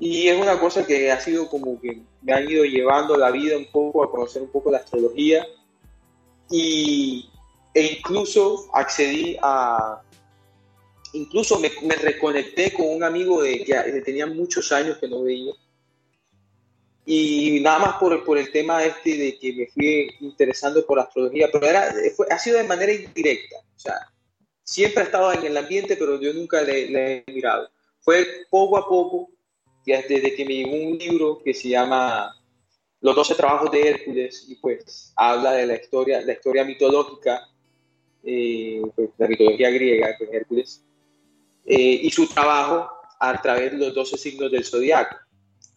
Y 0.00 0.28
es 0.28 0.40
una 0.40 0.58
cosa 0.60 0.86
que 0.86 1.10
ha 1.10 1.20
sido 1.20 1.48
como 1.48 1.80
que 1.80 2.02
me 2.22 2.32
han 2.32 2.48
ido 2.48 2.64
llevando 2.64 3.16
la 3.16 3.30
vida 3.30 3.56
un 3.56 3.66
poco 3.66 4.04
a 4.04 4.10
conocer 4.10 4.42
un 4.42 4.50
poco 4.50 4.70
la 4.70 4.78
astrología. 4.78 5.46
Y 6.50 7.28
e 7.74 7.98
incluso 7.98 8.68
accedí 8.72 9.36
a, 9.42 10.02
incluso 11.12 11.58
me, 11.58 11.70
reconecté 11.96 12.72
con 12.72 12.88
un 12.88 13.02
amigo 13.02 13.42
de, 13.42 13.64
que 13.64 14.02
tenía 14.04 14.26
muchos 14.26 14.72
años 14.72 14.98
que 14.98 15.08
no 15.08 15.22
veía. 15.22 15.52
Y 17.04 17.60
nada 17.60 17.78
más 17.78 17.94
por, 17.94 18.22
por 18.24 18.36
el 18.36 18.52
tema 18.52 18.84
este 18.84 19.16
de 19.16 19.38
que 19.38 19.52
me 19.54 19.66
fui 19.66 20.10
interesando 20.20 20.84
por 20.84 21.00
astrología, 21.00 21.48
pero 21.50 21.66
era, 21.66 21.94
ha 22.30 22.38
sido 22.38 22.58
de 22.58 22.64
manera 22.64 22.92
indirecta. 22.92 23.56
O 23.76 23.78
sea, 23.78 23.94
siempre 24.62 25.02
he 25.02 25.06
estado 25.06 25.32
en 25.32 25.44
el 25.44 25.56
ambiente, 25.56 25.96
pero 25.96 26.20
yo 26.20 26.34
nunca 26.34 26.60
le, 26.62 26.82
he 26.84 27.24
mirado. 27.32 27.70
fue 28.00 28.26
poco 28.50 28.76
a 28.76 28.86
poco, 28.86 29.30
desde 29.96 30.34
que 30.34 30.44
me 30.44 30.54
llegó 30.54 30.76
un 30.76 30.98
libro 30.98 31.40
que 31.42 31.54
se 31.54 31.70
llama 31.70 32.34
Los 33.00 33.16
12 33.16 33.34
trabajos 33.34 33.70
de 33.70 33.88
Hércules, 33.88 34.44
y 34.48 34.56
pues 34.56 35.12
habla 35.16 35.52
de 35.52 35.66
la 35.66 35.76
historia, 35.76 36.20
la 36.20 36.34
historia 36.34 36.64
mitológica, 36.64 37.48
eh, 38.22 38.82
pues, 38.94 39.10
la 39.16 39.26
mitología 39.26 39.70
griega, 39.70 40.14
pues 40.18 40.30
Hércules, 40.32 40.84
eh, 41.64 42.00
y 42.02 42.10
su 42.10 42.26
trabajo 42.26 42.90
a 43.18 43.40
través 43.40 43.72
de 43.72 43.78
los 43.78 43.94
12 43.94 44.16
signos 44.18 44.52
del 44.52 44.64
zodiaco. 44.64 45.16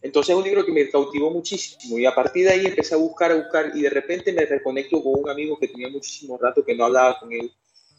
Entonces 0.02 0.32
es 0.32 0.38
un 0.38 0.43
libro 0.43 0.65
que 0.65 0.71
me 0.71 0.89
cautivó 0.89 1.30
muchísimo 1.30 2.00
y 2.00 2.06
a 2.06 2.15
partir 2.15 2.45
de 2.45 2.54
ahí 2.54 2.65
empecé 2.65 2.95
a 2.95 2.97
buscar, 2.97 3.32
a 3.32 3.36
buscar 3.36 3.71
y 3.76 3.82
de 3.82 3.89
repente 3.89 4.34
me 4.34 4.45
reconecto 4.45 5.02
con 5.02 5.21
un 5.21 5.30
amigo 5.30 5.58
que 5.60 5.67
tenía 5.67 5.89
muchísimo 5.89 6.38
rato 6.38 6.65
que 6.65 6.76
no 6.76 6.86
hablaba 6.86 7.19
con 7.19 7.32
él. 7.32 7.52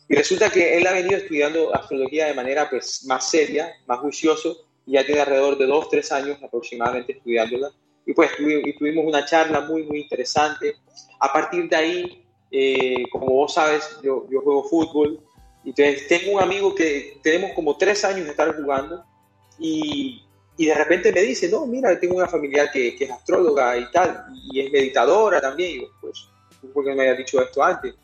Y 0.08 0.14
resulta 0.14 0.50
que 0.50 0.76
él 0.76 0.86
ha 0.86 0.92
venido 0.92 1.16
estudiando 1.16 1.74
astrología 1.74 2.26
de 2.26 2.34
manera 2.34 2.68
pues 2.68 3.04
más 3.06 3.30
seria, 3.30 3.72
más 3.86 4.00
juicioso 4.00 4.66
ya 4.86 5.04
tiene 5.04 5.20
alrededor 5.20 5.58
de 5.58 5.66
dos, 5.66 5.88
tres 5.88 6.10
años 6.12 6.42
aproximadamente 6.42 7.12
estudiándola. 7.12 7.70
Y 8.04 8.14
pues 8.14 8.30
tuvimos 8.36 9.04
una 9.06 9.24
charla 9.24 9.60
muy, 9.60 9.84
muy 9.84 10.00
interesante. 10.00 10.76
A 11.20 11.32
partir 11.32 11.68
de 11.68 11.76
ahí, 11.76 12.24
eh, 12.50 13.04
como 13.10 13.26
vos 13.26 13.54
sabes, 13.54 13.98
yo, 14.02 14.26
yo 14.30 14.40
juego 14.40 14.64
fútbol. 14.64 15.20
Entonces 15.64 16.08
tengo 16.08 16.36
un 16.36 16.42
amigo 16.42 16.74
que 16.74 17.18
tenemos 17.22 17.52
como 17.52 17.76
tres 17.76 18.04
años 18.04 18.24
de 18.24 18.30
estar 18.30 18.56
jugando 18.56 19.04
y 19.58 20.22
y 20.56 20.66
de 20.66 20.74
repente 20.74 21.12
me 21.12 21.22
dice, 21.22 21.48
no, 21.48 21.66
mira, 21.66 21.98
tengo 21.98 22.16
una 22.16 22.28
familiar 22.28 22.70
que, 22.70 22.94
que 22.94 23.04
es 23.04 23.10
astróloga 23.10 23.76
y 23.78 23.90
tal, 23.90 24.26
y 24.50 24.60
es 24.60 24.70
meditadora 24.70 25.40
también. 25.40 25.70
Y 25.70 25.80
yo, 25.80 25.88
pues, 26.00 26.28
¿por 26.72 26.84
qué 26.84 26.94
me 26.94 27.02
había 27.02 27.14
dicho 27.14 27.40
esto 27.40 27.62
antes? 27.62 27.94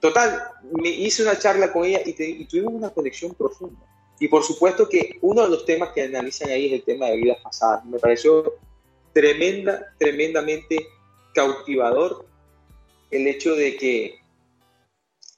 Total, 0.00 0.42
me 0.72 0.88
hice 0.88 1.22
una 1.22 1.38
charla 1.38 1.72
con 1.72 1.84
ella 1.84 2.00
y, 2.04 2.44
tuvimos 2.44 2.74
una 2.74 2.90
conexión 2.90 3.34
profunda. 3.34 3.80
Y 4.20 4.28
por 4.28 4.44
supuesto 4.44 4.88
que 4.88 5.18
uno 5.22 5.42
de 5.42 5.48
los 5.48 5.64
temas 5.64 5.90
que 5.92 6.02
analizan 6.02 6.50
ahí 6.50 6.66
es 6.66 6.72
el 6.74 6.84
tema 6.84 7.06
de 7.06 7.16
vidas 7.16 7.38
pasadas. 7.42 7.84
Me 7.86 7.98
pareció 7.98 8.54
tremenda, 9.14 9.94
tremendamente 9.98 10.86
cautivador 11.34 12.26
el 13.10 13.26
hecho 13.26 13.56
de 13.56 13.76
que 13.76 14.20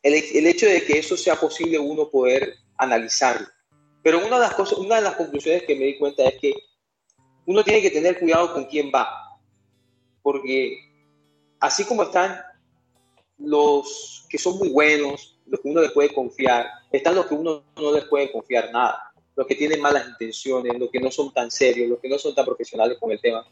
el, 0.02 0.14
el 0.14 0.46
hecho 0.46 0.66
de 0.66 0.84
que 0.84 0.98
eso 0.98 1.16
sea 1.16 1.36
posible 1.36 1.78
uno 1.78 2.10
poder 2.10 2.56
analizarlo. 2.76 3.46
Pero 4.02 4.18
una 4.18 4.36
de 4.36 4.42
las 4.42 4.54
cosas, 4.54 4.78
una 4.78 4.96
de 4.96 5.02
las 5.02 5.14
conclusiones 5.14 5.62
que 5.62 5.76
me 5.76 5.84
di 5.84 5.96
cuenta 5.96 6.24
es 6.24 6.40
que 6.40 6.52
uno 7.46 7.62
tiene 7.62 7.82
que 7.82 7.90
tener 7.90 8.18
cuidado 8.18 8.52
con 8.52 8.64
quién 8.64 8.90
va. 8.92 9.08
Porque 10.22 10.78
así 11.60 11.84
como 11.84 12.02
están 12.02 12.40
los 13.38 14.26
que 14.28 14.38
son 14.38 14.58
muy 14.58 14.70
buenos, 14.70 15.38
los 15.46 15.60
que 15.60 15.68
uno 15.68 15.82
le 15.82 15.90
puede 15.90 16.12
confiar, 16.12 16.66
están 16.92 17.14
los 17.14 17.26
que 17.26 17.34
uno 17.34 17.62
no 17.76 17.92
les 17.92 18.04
puede 18.04 18.30
confiar 18.30 18.70
nada, 18.72 19.12
los 19.34 19.46
que 19.46 19.54
tienen 19.54 19.80
malas 19.80 20.08
intenciones, 20.08 20.78
los 20.78 20.90
que 20.90 21.00
no 21.00 21.10
son 21.10 21.32
tan 21.32 21.50
serios, 21.50 21.88
los 21.88 21.98
que 22.00 22.08
no 22.08 22.18
son 22.18 22.34
tan 22.34 22.44
profesionales 22.44 22.98
con 23.00 23.10
el 23.10 23.20
tema. 23.20 23.46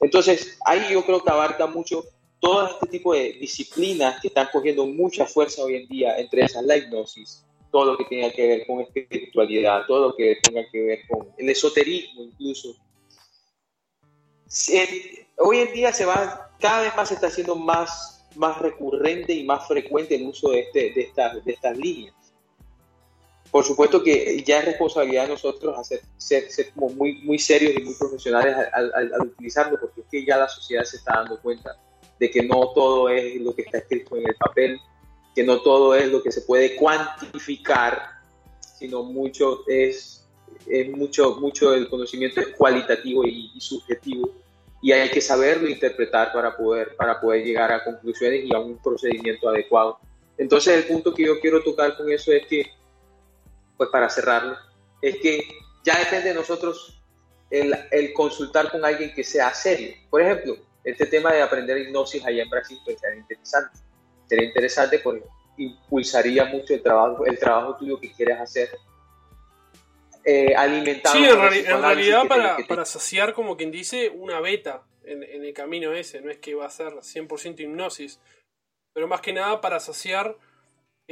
Entonces, 0.00 0.58
ahí 0.64 0.92
yo 0.92 1.04
creo 1.04 1.22
que 1.22 1.30
abarca 1.30 1.66
mucho 1.66 2.04
todo 2.42 2.66
este 2.66 2.86
tipo 2.88 3.14
de 3.14 3.34
disciplinas 3.34 4.20
que 4.20 4.28
están 4.28 4.48
cogiendo 4.52 4.84
mucha 4.84 5.26
fuerza 5.26 5.62
hoy 5.62 5.76
en 5.76 5.88
día, 5.88 6.18
entre 6.18 6.44
esas 6.44 6.64
la 6.64 6.76
hipnosis, 6.76 7.44
todo 7.70 7.92
lo 7.92 7.96
que 7.96 8.04
tenga 8.04 8.30
que 8.32 8.46
ver 8.46 8.66
con 8.66 8.80
espiritualidad, 8.80 9.86
todo 9.86 10.08
lo 10.08 10.16
que 10.16 10.38
tenga 10.42 10.62
que 10.70 10.82
ver 10.82 11.00
con 11.08 11.28
el 11.38 11.48
esoterismo 11.48 12.22
incluso. 12.22 12.76
hoy 15.38 15.58
en 15.58 15.72
día 15.72 15.92
se 15.92 16.04
va, 16.04 16.50
cada 16.60 16.82
vez 16.82 16.96
más 16.96 17.08
se 17.08 17.14
está 17.14 17.28
haciendo 17.28 17.54
más, 17.54 18.26
más 18.34 18.58
recurrente 18.58 19.32
y 19.32 19.44
más 19.44 19.68
frecuente 19.68 20.16
el 20.16 20.26
uso 20.26 20.50
de, 20.50 20.60
este, 20.60 20.92
de, 20.92 21.00
estas, 21.00 21.44
de 21.44 21.52
estas 21.52 21.76
líneas. 21.76 22.14
Por 23.52 23.64
supuesto 23.64 24.02
que 24.02 24.42
ya 24.42 24.60
es 24.60 24.64
responsabilidad 24.64 25.24
de 25.24 25.28
nosotros 25.34 25.78
hacer, 25.78 26.00
ser, 26.16 26.50
ser 26.50 26.72
como 26.72 26.88
muy, 26.88 27.20
muy 27.22 27.38
serios 27.38 27.74
y 27.76 27.84
muy 27.84 27.94
profesionales 27.94 28.56
al, 28.72 28.90
al, 28.94 29.12
al 29.12 29.26
utilizarlo, 29.28 29.78
porque 29.78 30.00
es 30.00 30.06
que 30.10 30.24
ya 30.24 30.38
la 30.38 30.48
sociedad 30.48 30.84
se 30.84 30.96
está 30.96 31.18
dando 31.18 31.38
cuenta 31.38 31.78
de 32.18 32.30
que 32.30 32.42
no 32.42 32.72
todo 32.72 33.10
es 33.10 33.40
lo 33.40 33.54
que 33.54 33.62
está 33.62 33.78
escrito 33.78 34.16
en 34.16 34.26
el 34.26 34.34
papel, 34.36 34.80
que 35.34 35.44
no 35.44 35.60
todo 35.60 35.94
es 35.94 36.10
lo 36.10 36.22
que 36.22 36.32
se 36.32 36.42
puede 36.42 36.76
cuantificar, 36.76 38.22
sino 38.78 39.02
mucho 39.02 39.64
es, 39.68 40.26
es 40.66 40.90
mucho, 40.90 41.36
mucho 41.36 41.72
del 41.72 41.88
conocimiento 41.88 42.40
es 42.40 42.48
cualitativo 42.56 43.24
y, 43.24 43.52
subjetivo 43.60 44.30
y 44.80 44.92
hay 44.92 45.10
que 45.10 45.20
saberlo 45.20 45.68
interpretar 45.68 46.32
para 46.32 46.56
poder, 46.56 46.96
para 46.96 47.20
poder 47.20 47.44
llegar 47.44 47.70
a 47.70 47.84
conclusiones 47.84 48.44
y 48.44 48.54
a 48.54 48.58
un 48.58 48.78
procedimiento 48.78 49.48
adecuado. 49.48 49.98
Entonces 50.36 50.76
el 50.76 50.84
punto 50.84 51.14
que 51.14 51.24
yo 51.24 51.38
quiero 51.38 51.62
tocar 51.62 51.96
con 51.96 52.10
eso 52.10 52.32
es 52.32 52.46
que, 52.46 52.66
pues 53.82 53.90
para 53.90 54.08
cerrarlo, 54.08 54.56
es 55.00 55.16
que 55.18 55.48
ya 55.84 55.98
depende 55.98 56.28
de 56.28 56.34
nosotros 56.34 57.02
el, 57.50 57.74
el 57.90 58.12
consultar 58.12 58.70
con 58.70 58.84
alguien 58.84 59.12
que 59.14 59.24
sea 59.24 59.52
serio. 59.52 59.94
Por 60.08 60.22
ejemplo, 60.22 60.56
este 60.84 61.06
tema 61.06 61.32
de 61.32 61.42
aprender 61.42 61.78
hipnosis 61.78 62.24
allá 62.24 62.42
en 62.42 62.50
Brasil 62.50 62.78
pues 62.84 63.00
sería 63.00 63.18
interesante 63.18 63.78
sería 64.32 64.46
interesante 64.46 64.98
porque 65.00 65.24
impulsaría 65.58 66.46
mucho 66.46 66.72
el 66.72 66.82
trabajo, 66.82 67.26
el 67.26 67.38
trabajo 67.38 67.76
tuyo 67.76 68.00
que 68.00 68.10
quieres 68.12 68.40
hacer. 68.40 68.70
Eh, 70.24 70.54
alimentado. 70.54 71.16
Sí, 71.16 71.24
en, 71.24 71.82
realidad 71.82 72.26
para, 72.28 72.56
para, 72.66 72.84
saciar, 72.86 73.34
como 73.34 73.56
quien 73.56 73.70
dice, 73.70 74.08
una 74.08 74.40
beta 74.40 74.84
en, 75.04 75.22
el 75.22 75.52
camino 75.52 75.92
ese. 75.92 76.22
No 76.22 76.30
es 76.30 76.38
que 76.38 76.54
va 76.54 76.64
a 76.64 76.70
ser 76.70 76.92
100% 76.94 77.60
hipnosis, 77.60 78.20
pero 78.94 79.06
más 79.06 79.20
que 79.20 79.32
nada 79.34 79.60
para 79.60 79.80
saciar 79.80 80.36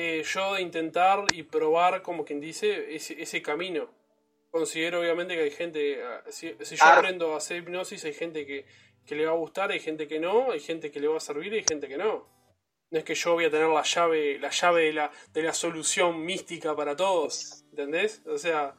eh, 0.03 0.23
yo 0.23 0.55
de 0.55 0.63
intentar 0.63 1.25
y 1.35 1.43
probar, 1.43 2.01
como 2.01 2.25
quien 2.25 2.41
dice, 2.41 2.95
ese, 2.95 3.21
ese 3.21 3.43
camino. 3.43 3.91
Considero 4.51 5.01
obviamente 5.01 5.35
que 5.35 5.43
hay 5.43 5.51
gente, 5.51 6.03
ah, 6.03 6.23
si, 6.31 6.57
yo 6.59 6.85
aprendo 6.85 7.35
a 7.35 7.37
hacer 7.37 7.59
hipnosis, 7.59 8.05
hay 8.07 8.15
gente 8.15 8.47
que, 8.47 8.65
que 9.07 9.15
le 9.15 9.27
va 9.27 9.33
a 9.33 9.37
gustar, 9.37 9.71
hay 9.71 9.81
gente 9.81 10.09
que 10.09 10.19
no, 10.19 10.53
hay 10.53 10.61
gente 10.61 10.91
que 10.91 11.01
le 11.01 11.09
va 11.09 11.19
a 11.19 11.21
servir 11.21 11.53
y 11.53 11.57
hay 11.59 11.65
gente 11.69 11.87
que 11.87 11.99
no. 11.99 12.27
No 12.91 12.99
es 12.99 13.05
que 13.05 13.15
yo 13.15 13.35
voy 13.35 13.45
a 13.45 13.51
tener 13.51 13.69
la 13.69 13.83
llave, 13.83 14.39
la 14.39 14.51
llave 14.51 14.85
de 14.87 14.93
la, 14.95 15.11
de 15.35 15.43
la 15.43 15.53
solución 15.53 16.25
mística 16.25 16.75
para 16.75 16.97
todos. 16.97 17.63
¿Entendés? 17.71 18.23
O 18.27 18.39
sea. 18.39 18.75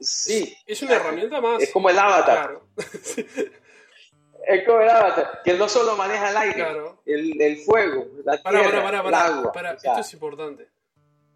Sí. 0.00 0.54
Es 0.66 0.82
una 0.82 0.96
herramienta 0.96 1.40
más. 1.40 1.62
Es 1.62 1.70
como 1.70 1.88
el 1.90 1.98
avatar. 1.98 2.60
Es 4.46 4.64
como 4.66 4.80
el 4.80 4.88
avatar, 4.88 5.42
que 5.44 5.54
no 5.54 5.68
solo 5.68 5.96
maneja 5.96 6.30
el 6.30 6.36
aire, 6.36 6.66
el, 7.06 7.40
el, 7.40 7.56
fuego, 7.58 8.06
la 8.24 8.40
tierra, 8.42 8.82
para, 8.82 9.00
el 9.00 9.14
agua. 9.14 9.52
Para, 9.52 9.72
esto 9.72 9.98
es 9.98 10.12
importante. 10.14 10.68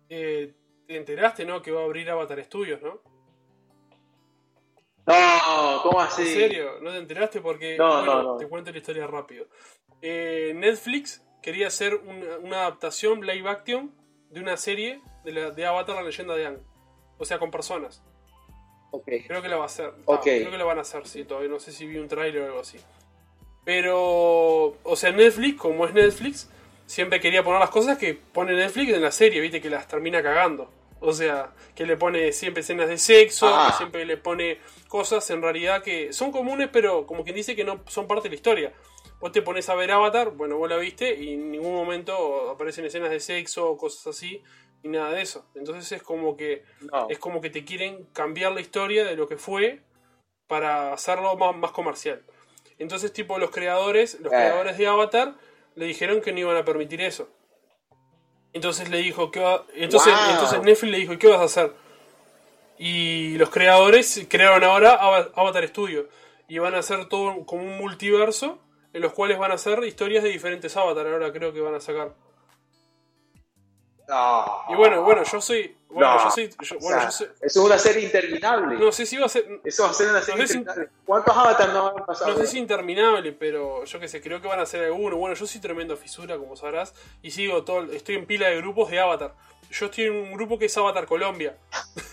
Eh, 0.09 0.55
te 0.87 0.97
enteraste, 0.97 1.45
¿no? 1.45 1.62
Que 1.62 1.71
va 1.71 1.83
a 1.83 1.85
abrir 1.85 2.09
Avatar 2.11 2.43
Studios, 2.45 2.81
¿no? 2.83 3.01
No, 5.07 5.83
¿cómo 5.83 6.01
así? 6.01 6.23
¿En 6.23 6.29
serio? 6.29 6.79
¿No 6.81 6.90
te 6.93 6.99
enteraste? 6.99 7.40
Porque 7.40 7.77
no, 7.77 8.05
no, 8.05 8.23
no. 8.23 8.37
te 8.37 8.49
cuento 8.49 8.71
la 8.71 8.79
historia 8.79 9.07
rápido. 9.07 9.47
Eh, 10.01 10.53
Netflix 10.55 11.23
quería 11.43 11.67
hacer 11.67 11.95
una, 11.95 12.61
adaptación 12.62 13.21
live 13.21 13.49
action 13.49 13.95
de 14.31 14.40
una 14.40 14.57
serie 14.57 15.03
de, 15.25 15.33
la, 15.33 15.51
de 15.51 15.67
Avatar, 15.67 15.97
la 15.97 16.03
leyenda 16.03 16.35
de 16.35 16.47
Aang. 16.47 16.61
O 17.19 17.25
sea, 17.25 17.38
con 17.38 17.51
personas. 17.51 18.03
Okay. 18.96 19.24
Creo 19.24 19.42
que 19.42 19.48
la 19.48 19.57
va 19.57 19.64
a 19.64 19.66
hacer. 19.66 19.92
creo 20.04 20.50
que 20.50 20.59
la 20.59 20.64
van 20.64 20.78
a 20.78 20.83
hacer, 20.83 21.07
sí, 21.09 21.24
todavía 21.24 21.50
no 21.50 21.59
sé 21.59 21.72
si 21.72 21.87
vi 21.87 21.98
un 21.98 22.07
trailer 22.07 22.42
o 22.42 22.46
algo 22.46 22.61
así. 22.61 22.78
Pero, 23.64 24.76
o 24.83 24.96
sea, 24.96 25.11
Netflix, 25.11 25.59
como 25.59 25.87
es 25.87 25.94
Netflix, 25.94 26.48
siempre 26.87 27.18
quería 27.20 27.42
poner 27.42 27.59
las 27.59 27.70
cosas 27.70 27.98
que 27.98 28.14
pone 28.14 28.52
Netflix 28.54 28.92
en 28.92 29.02
la 29.02 29.11
serie, 29.11 29.40
viste, 29.40 29.61
que 29.61 29.68
las 29.68 29.88
termina 29.88 30.22
cagando. 30.22 30.70
O 31.00 31.12
sea, 31.12 31.52
que 31.74 31.87
le 31.87 31.96
pone 31.96 32.33
siempre 32.33 32.61
escenas 32.61 32.88
de 32.88 32.96
sexo, 32.98 33.46
que 33.48 33.52
ah. 33.54 33.74
siempre 33.76 34.07
le 34.07 34.16
pone 34.16 34.59
cosas 34.87 35.28
en 35.30 35.42
realidad 35.42 35.83
que 35.83 36.12
son 36.12 36.30
comunes, 36.30 36.68
pero 36.72 37.04
como 37.04 37.24
quien 37.24 37.35
dice 37.35 37.57
que 37.57 37.64
no 37.64 37.80
son 37.88 38.07
parte 38.07 38.24
de 38.24 38.28
la 38.30 38.37
historia. 38.37 38.72
Vos 39.18 39.33
te 39.33 39.42
pones 39.42 39.68
a 39.68 39.74
ver 39.74 39.90
Avatar, 39.90 40.30
bueno, 40.30 40.57
vos 40.57 40.68
la 40.68 40.76
viste 40.76 41.14
y 41.14 41.35
en 41.35 41.50
ningún 41.50 41.74
momento 41.74 42.50
aparecen 42.50 42.85
escenas 42.85 43.11
de 43.11 43.20
sexo 43.20 43.70
o 43.70 43.76
cosas 43.76 44.07
así, 44.07 44.42
ni 44.85 44.90
nada 44.90 45.11
de 45.11 45.23
eso. 45.23 45.44
Entonces 45.55 45.90
es 45.90 46.03
como 46.03 46.37
que 46.37 46.62
es 47.09 47.18
como 47.18 47.40
que 47.40 47.51
te 47.51 47.64
quieren 47.64 48.05
cambiar 48.12 48.53
la 48.53 48.61
historia 48.61 49.05
de 49.05 49.16
lo 49.16 49.27
que 49.27 49.37
fue 49.37 49.81
para 50.47 50.92
hacerlo 50.92 51.37
más, 51.37 51.57
más 51.57 51.73
comercial. 51.73 52.23
Entonces, 52.79 53.12
tipo, 53.12 53.38
los 53.38 53.51
creadores, 53.51 54.20
los 54.20 54.33
eh. 54.33 54.37
creadores 54.37 54.79
de 54.79 54.87
Avatar 54.87 55.35
le 55.75 55.87
dijeron 55.87 56.20
que 56.20 56.33
no 56.33 56.40
iban 56.40 56.57
a 56.57 56.64
permitir 56.64 57.01
eso. 57.01 57.29
Entonces 58.53 58.88
le 58.88 58.99
dijo, 58.99 59.31
¿qué 59.31 59.40
va? 59.40 59.64
Entonces, 59.75 60.14
entonces 60.31 60.62
Netflix 60.62 60.92
le 60.92 60.99
dijo, 60.99 61.18
¿qué 61.18 61.27
vas 61.29 61.40
a 61.40 61.44
hacer? 61.44 61.73
Y 62.79 63.37
los 63.38 63.51
creadores 63.51 64.27
crearon 64.29 64.62
ahora 64.64 64.94
Avatar 65.35 65.66
Studio. 65.66 66.09
Y 66.47 66.59
van 66.59 66.75
a 66.75 66.79
hacer 66.79 67.09
todo 67.09 67.47
como 67.47 67.62
un 67.62 67.79
multiverso 67.79 68.59
en 68.92 69.03
los 69.03 69.12
cuales 69.12 69.38
van 69.38 69.51
a 69.51 69.59
ser 69.59 69.83
historias 69.85 70.23
de 70.23 70.31
diferentes 70.31 70.77
Avatar, 70.77 71.07
ahora 71.07 71.33
creo 71.33 71.53
que 71.53 71.61
van 71.61 71.75
a 71.75 71.81
sacar. 71.81 72.14
Y 74.69 74.75
bueno, 74.75 75.03
bueno, 75.03 75.23
yo 75.25 75.40
soy. 75.40 75.77
Bueno, 75.88 76.19
yo 76.25 76.31
soy. 76.31 76.79
bueno, 76.81 77.03
yo 77.03 77.09
Eso 77.09 77.27
es 77.40 77.57
una 77.57 77.79
serie 77.79 78.03
interminable. 78.05 78.77
No 78.77 78.93
sé 78.93 79.07
si 79.07 79.17
va 79.17 79.27
a 79.27 79.29
ser. 79.29 79.61
Eso 79.64 79.85
va 79.85 79.90
a 79.90 79.95
ser 79.95 80.11
una 80.11 80.21
serie 80.21 80.43
interminable. 80.43 80.88
¿Cuántos 81.07 81.37
Avatar 81.37 81.73
no 81.73 81.85
van 81.85 82.03
a 82.03 82.07
pasar? 82.07 82.29
No 82.29 82.37
sé 82.37 82.47
si 82.47 82.59
interminable, 82.59 83.33
pero 83.33 83.85
yo 83.85 84.01
qué 84.01 84.09
sé, 84.09 84.21
creo 84.21 84.43
que 84.43 84.49
van 84.49 84.61
a 84.61 84.67
ser 84.67 84.85
algunos. 84.85 85.19
Bueno, 85.19 85.35
yo 85.35 85.47
soy 85.47 85.61
tremendo 85.61 85.97
fisura, 85.97 86.37
como 86.37 86.57
sabrás, 86.57 86.95
y 87.23 87.31
sigo 87.31 87.64
todo. 87.64 87.85
Estoy 87.93 88.17
en 88.17 88.27
pila 88.27 88.49
de 88.49 88.57
grupos 88.57 88.90
de 88.90 89.01
Avatar. 89.01 89.35
Yo 89.71 89.87
estoy 89.87 90.05
en 90.05 90.12
un 90.14 90.33
grupo 90.35 90.59
que 90.59 90.67
es 90.67 90.77
Avatar 90.77 91.07
Colombia. 91.07 91.57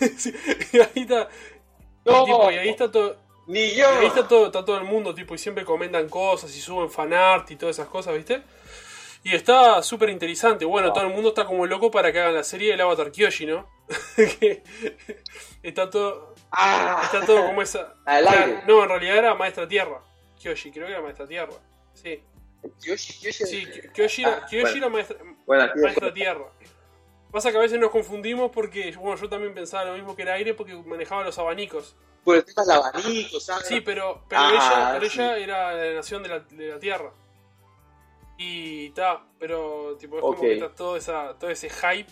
y 0.72 0.78
ahí 0.78 0.90
está. 0.94 1.28
Y, 2.04 2.24
tipo, 2.24 2.50
y 2.50 2.58
ahí 2.58 2.68
está 2.70 2.90
todo. 2.90 3.16
Ni 3.46 3.74
yo. 3.74 3.92
y 3.92 3.96
ahí 3.96 4.06
está 4.06 4.26
todo, 4.26 4.46
está 4.46 4.64
todo 4.64 4.78
el 4.78 4.84
mundo, 4.84 5.14
tipo, 5.14 5.34
y 5.34 5.38
siempre 5.38 5.64
comentan 5.64 6.08
cosas 6.08 6.56
y 6.56 6.60
suben 6.60 6.88
fanart 6.88 7.50
y 7.50 7.56
todas 7.56 7.76
esas 7.76 7.88
cosas, 7.88 8.14
¿viste? 8.14 8.42
Y 9.24 9.34
está 9.34 9.82
súper 9.82 10.10
interesante. 10.10 10.64
Bueno, 10.64 10.88
Ah. 10.88 10.92
todo 10.92 11.04
el 11.06 11.12
mundo 11.12 11.28
está 11.28 11.44
como 11.44 11.64
loco 11.66 11.90
para 11.90 12.12
que 12.12 12.18
hagan 12.20 12.34
la 12.34 12.42
serie 12.44 12.72
del 12.72 12.80
Avatar 12.80 13.10
Kyoshi, 13.12 13.46
¿no? 13.46 13.68
Está 15.62 15.88
todo. 15.90 16.34
Ah, 16.50 17.02
Está 17.04 17.24
todo 17.24 17.46
como 17.46 17.62
esa. 17.62 17.94
No, 18.66 18.82
en 18.82 18.88
realidad 18.88 19.16
era 19.16 19.34
Maestra 19.34 19.66
Tierra. 19.68 20.02
Kyoshi, 20.40 20.70
creo 20.72 20.86
que 20.86 20.92
era 20.92 21.02
Maestra 21.02 21.26
Tierra. 21.26 21.52
Sí. 21.94 22.22
Kyoshi, 22.82 23.12
Kyoshi- 23.14 23.46
Sí, 23.46 23.66
Kyoshi, 23.94 24.22
era- 24.22 24.40
Ah, 24.42 24.46
Kyoshi 24.46 24.60
bueno. 24.62 24.76
era 24.78 24.88
Maestra, 24.88 25.16
Bueno, 25.46 25.62
aquí 25.64 25.78
Maestra 25.80 26.12
Tierra. 26.14 26.44
Pasa 27.30 27.50
que 27.50 27.56
a 27.56 27.60
veces 27.60 27.78
nos 27.80 27.90
confundimos 27.90 28.50
porque, 28.52 28.92
bueno, 28.96 29.16
yo 29.20 29.28
también 29.28 29.54
pensaba 29.54 29.84
lo 29.86 29.94
mismo 29.94 30.14
que 30.14 30.22
era 30.22 30.34
aire 30.34 30.52
porque 30.54 30.74
manejaba 30.74 31.22
los 31.24 31.38
abanicos. 31.38 31.96
por 32.24 32.36
el 32.36 32.44
tema 32.44 32.62
del 32.62 32.72
abanico, 32.76 33.40
¿sabes? 33.40 33.66
Sí, 33.66 33.80
pero, 33.80 34.24
pero 34.28 34.40
Ah, 34.42 34.50
ella, 34.52 34.90
pero 35.00 35.10
sí. 35.10 35.18
ella 35.20 35.36
era 35.38 35.72
la 35.74 35.94
nación 35.94 36.22
de 36.22 36.28
la, 36.28 36.38
de 36.38 36.68
la 36.68 36.78
Tierra. 36.78 37.10
Y 38.44 38.86
está, 38.86 39.24
pero 39.38 39.96
tipo 39.98 40.16
es 40.16 40.22
como 40.22 40.40
que 40.40 40.54
está 40.54 40.74
todo, 40.74 40.96
esa, 40.96 41.38
todo 41.38 41.50
ese 41.50 41.68
hype. 41.70 42.10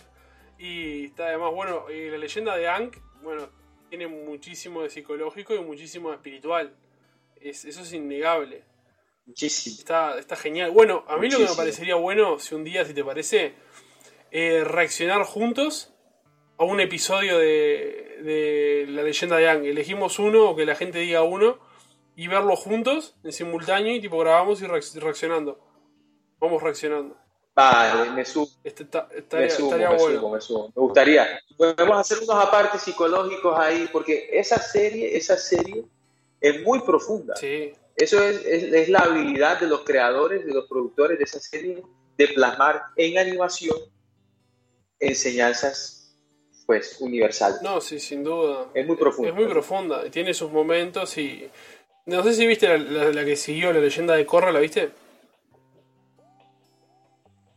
Y 0.59 1.07
está 1.07 1.27
además, 1.29 1.53
bueno, 1.55 1.91
y 1.91 2.09
la 2.11 2.19
leyenda 2.19 2.57
de 2.57 2.69
Ankh, 2.69 2.99
bueno, 3.23 3.49
tiene 3.89 4.07
muchísimo 4.07 4.83
de 4.83 4.91
psicológico 4.91 5.55
y 5.55 5.61
muchísimo 5.61 6.11
de 6.11 6.17
espiritual. 6.17 6.77
Es, 7.41 7.65
eso 7.65 7.81
es 7.83 7.93
innegable. 7.93 8.65
Muchísimo. 9.27 9.77
Está, 9.79 10.19
está 10.19 10.37
genial. 10.37 10.71
Bueno, 10.71 11.05
a 11.09 11.17
mí 11.17 11.29
lo 11.31 11.39
que 11.39 11.45
me 11.45 11.55
parecería 11.57 11.95
bueno, 11.97 12.39
si 12.39 12.55
un 12.55 12.63
día, 12.65 12.85
si 12.85 12.95
te 12.95 13.03
parece, 13.03 13.55
eh, 14.31 14.63
reaccionar 14.65 15.23
juntos 15.25 15.95
a 16.59 16.65
un 16.65 16.81
episodio 16.81 17.39
de, 17.39 18.19
de 18.23 18.85
La 18.89 19.03
leyenda 19.03 19.37
de 19.39 19.49
Ang. 19.49 19.65
Elegimos 19.65 20.19
uno 20.19 20.51
o 20.51 20.57
que 20.57 20.67
la 20.67 20.75
gente 20.75 20.99
diga 20.99 21.23
uno 21.23 21.59
y 22.17 22.29
verlo 22.29 22.55
juntos 22.55 23.17
en 23.25 23.33
simultáneo 23.33 23.95
y 23.95 24.01
tipo 24.01 24.19
grabamos 24.19 24.61
y 24.61 24.67
reacc- 24.67 25.01
reaccionando. 25.01 25.59
Vamos 26.41 26.63
reaccionando. 26.63 27.17
Vale, 27.55 28.11
me 28.13 28.25
sumo, 28.25 28.49
Este 28.65 28.85
ta- 28.87 29.09
me 29.13 29.19
estaría, 29.19 29.51
sumo, 29.51 29.69
estaría 29.69 29.91
me 29.91 29.97
bueno. 29.97 30.21
sumo, 30.21 30.33
me 30.35 30.41
sumo. 30.41 30.67
Me 30.75 30.81
gustaría. 30.83 31.41
Podemos 31.57 31.99
hacer 31.99 32.19
unos 32.19 32.43
apartes 32.45 32.81
psicológicos 32.83 33.59
ahí, 33.59 33.89
porque 33.93 34.31
esa 34.33 34.59
serie, 34.59 35.17
esa 35.17 35.37
serie 35.37 35.85
es 36.41 36.63
muy 36.63 36.81
profunda. 36.81 37.37
Sí, 37.37 37.73
Eso 37.97 38.23
es, 38.23 38.45
es, 38.47 38.73
es 38.73 38.89
la 38.89 39.01
habilidad 39.01 39.61
de 39.61 39.67
los 39.67 39.81
creadores, 39.81 40.47
de 40.47 40.55
los 40.55 40.67
productores 40.67 41.19
de 41.19 41.25
esa 41.25 41.39
serie, 41.41 41.83
de 42.17 42.29
plasmar 42.29 42.83
en 42.97 43.19
animación 43.19 43.77
enseñanzas, 44.99 46.17
pues, 46.67 47.01
universales. 47.01 47.61
no, 47.63 47.81
sí, 47.81 47.99
sin 47.99 48.23
duda. 48.25 48.67
Es 48.75 48.87
muy 48.87 48.97
profunda. 48.97 49.29
Es 49.31 49.35
muy 49.35 49.47
profunda. 49.47 50.11
Tiene 50.11 50.33
sus 50.35 50.51
momentos 50.51 51.17
y. 51.19 51.49
No 52.07 52.23
sé 52.23 52.33
si 52.33 52.47
viste 52.47 52.67
la, 52.67 52.79
la- 52.79 53.11
la 53.13 53.25
que 53.25 53.37
siguió, 53.37 53.73
la 53.73 53.81
leyenda 53.81 54.15
de 54.17 54.25
Korra, 54.25 54.51
¿la 54.53 54.61
viste? 54.61 54.91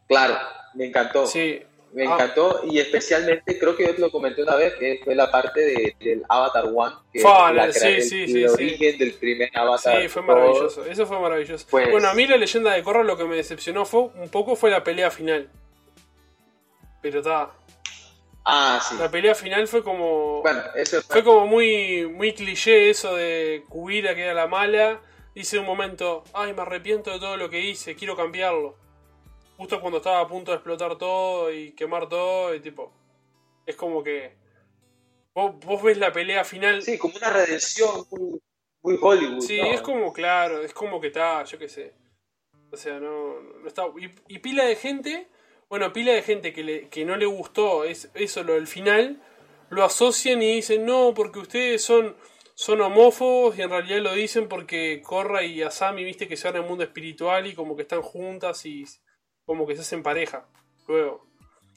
Claro, 0.08 0.38
me 0.76 0.86
encantó. 0.86 1.26
Sí. 1.28 1.62
Me 1.94 2.08
Ah. 2.08 2.14
encantó 2.16 2.62
y 2.64 2.80
especialmente 2.80 3.60
creo 3.60 3.76
que 3.76 3.86
yo 3.86 3.94
te 3.94 4.02
lo 4.02 4.10
comenté 4.10 4.42
una 4.42 4.56
vez 4.56 4.74
que 4.80 5.00
fue 5.04 5.14
la 5.14 5.30
parte 5.30 5.60
de- 5.62 5.96
del 6.00 6.24
Avatar 6.28 6.66
One, 6.74 6.96
que 7.12 7.20
es 7.20 7.24
la 7.24 7.72
sí, 7.72 7.88
el, 7.88 8.02
sí, 8.02 8.24
el 8.24 8.28
sí, 8.30 8.46
origen 8.46 8.98
del 8.98 9.14
primer 9.14 9.50
Avatar. 9.54 10.02
Sí, 10.02 10.08
fue 10.08 10.24
todo. 10.24 10.36
maravilloso. 10.36 10.86
Eso 10.86 11.06
fue 11.06 11.20
maravilloso. 11.20 11.68
Pues- 11.70 11.92
Bueno, 11.92 12.10
a 12.10 12.16
mí 12.16 12.26
la 12.26 12.38
leyenda 12.38 12.72
de 12.74 12.82
Korra 12.82 13.04
lo 13.04 13.16
que 13.16 13.26
me 13.26 13.36
decepcionó 13.36 13.86
fue 13.86 14.02
un 14.16 14.28
poco 14.30 14.56
fue 14.56 14.72
la 14.72 14.84
pelea 14.84 15.12
final. 15.12 15.50
Pero 17.02 17.20
está. 17.20 17.52
Ah, 18.46 18.80
sí. 18.82 18.96
La 19.00 19.12
pelea 19.12 19.36
final 19.36 19.68
fue 19.68 19.84
como. 19.84 20.42
Bueno, 20.42 20.62
eso 20.76 21.00
fue. 21.04 21.14
Fue 21.14 21.24
como 21.24 21.46
muy, 21.46 22.08
muy 22.08 22.34
cliché 22.34 22.90
eso 22.90 23.16
de 23.16 23.66
Kubira 23.70 24.16
que 24.16 24.24
era 24.24 24.34
la 24.34 24.48
mala. 24.48 25.00
Dice 25.36 25.60
un 25.60 25.66
momento, 25.66 26.24
ay, 26.34 26.54
me 26.54 26.62
arrepiento 26.64 27.12
de 27.12 27.20
todo 27.20 27.38
lo 27.38 27.50
que 27.50 27.60
hice, 27.60 27.96
quiero 27.96 28.16
cambiarlo. 28.16 28.76
Justo 29.58 29.80
cuando 29.80 29.98
estaba 29.98 30.22
a 30.22 30.28
punto 30.28 30.52
de 30.52 30.58
explotar 30.58 30.98
todo 30.98 31.52
y 31.52 31.74
quemar 31.74 32.10
todo, 32.10 32.54
y 32.54 32.60
tipo. 32.60 32.92
Es 33.66 33.76
como 33.76 34.04
que. 34.04 34.36
Vos, 35.34 35.56
vos 35.66 35.82
ves 35.82 35.98
la 35.98 36.12
pelea 36.12 36.44
final. 36.44 36.82
Sí, 36.82 36.98
como 36.98 37.16
una 37.16 37.30
redención 37.30 38.06
muy, 38.12 38.40
muy 38.82 39.00
Hollywood. 39.02 39.42
Sí, 39.42 39.60
¿no? 39.60 39.68
es 39.68 39.82
como, 39.82 40.14
claro, 40.14 40.62
es 40.62 40.74
como 40.74 41.00
que 41.00 41.08
está, 41.08 41.44
yo 41.44 41.58
qué 41.58 41.70
sé. 41.70 41.94
O 42.72 42.78
sea, 42.78 43.00
no, 43.00 43.40
no 43.40 43.68
está. 43.68 43.84
Y, 44.00 44.36
y 44.36 44.40
pila 44.40 44.66
de 44.66 44.76
gente, 44.76 45.28
bueno, 45.70 45.92
pila 45.92 46.14
de 46.14 46.22
gente 46.22 46.54
que, 46.54 46.64
le, 46.64 46.90
que 46.90 47.04
no 47.04 47.16
le 47.16 47.26
gustó 47.26 47.84
es, 47.84 48.12
eso, 48.14 48.44
lo 48.44 48.54
del 48.54 48.68
final, 48.68 49.22
lo 49.70 49.84
asocian 49.84 50.42
y 50.44 50.56
dicen, 50.56 50.86
no, 50.86 51.14
porque 51.16 51.40
ustedes 51.40 51.84
son, 51.84 52.16
son 52.54 52.82
homófobos 52.82 53.58
y 53.58 53.64
en 53.64 53.72
realidad 53.72 54.02
lo 54.02 54.14
dicen 54.14 54.48
porque 54.48 55.02
Korra 55.04 55.44
y 55.44 55.64
Asami, 55.64 56.04
viste, 56.04 56.28
que 56.28 56.38
se 56.38 56.48
van 56.48 56.62
al 56.62 56.70
mundo 56.70 56.84
espiritual 56.84 57.48
y 57.48 57.56
como 57.56 57.76
que 57.76 57.82
están 57.82 58.04
juntas 58.04 58.66
y 58.68 58.86
como 59.46 59.66
que 59.68 59.76
se 59.76 59.82
hacen 59.82 60.04
pareja. 60.04 60.46
Luego. 60.88 61.26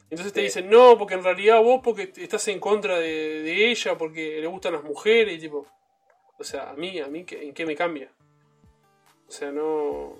Entonces 0.08 0.32
te 0.32 0.40
dicen, 0.40 0.70
no, 0.70 0.96
porque 0.96 1.14
en 1.14 1.24
realidad 1.24 1.60
vos 1.62 1.80
porque 1.82 2.12
estás 2.16 2.46
en 2.48 2.60
contra 2.60 2.98
de, 2.98 3.42
de 3.42 3.70
ella, 3.70 3.98
porque 3.98 4.40
le 4.40 4.46
gustan 4.46 4.72
las 4.74 4.84
mujeres 4.84 5.34
y 5.34 5.38
tipo. 5.38 5.66
O 6.38 6.44
sea, 6.44 6.70
a 6.70 6.74
mí, 6.74 7.00
a 7.00 7.06
mí, 7.08 7.24
¿qué- 7.24 7.42
¿en 7.42 7.52
qué 7.54 7.66
me 7.66 7.74
cambia? 7.74 8.10
O 9.28 9.30
sea, 9.32 9.50
no. 9.50 10.14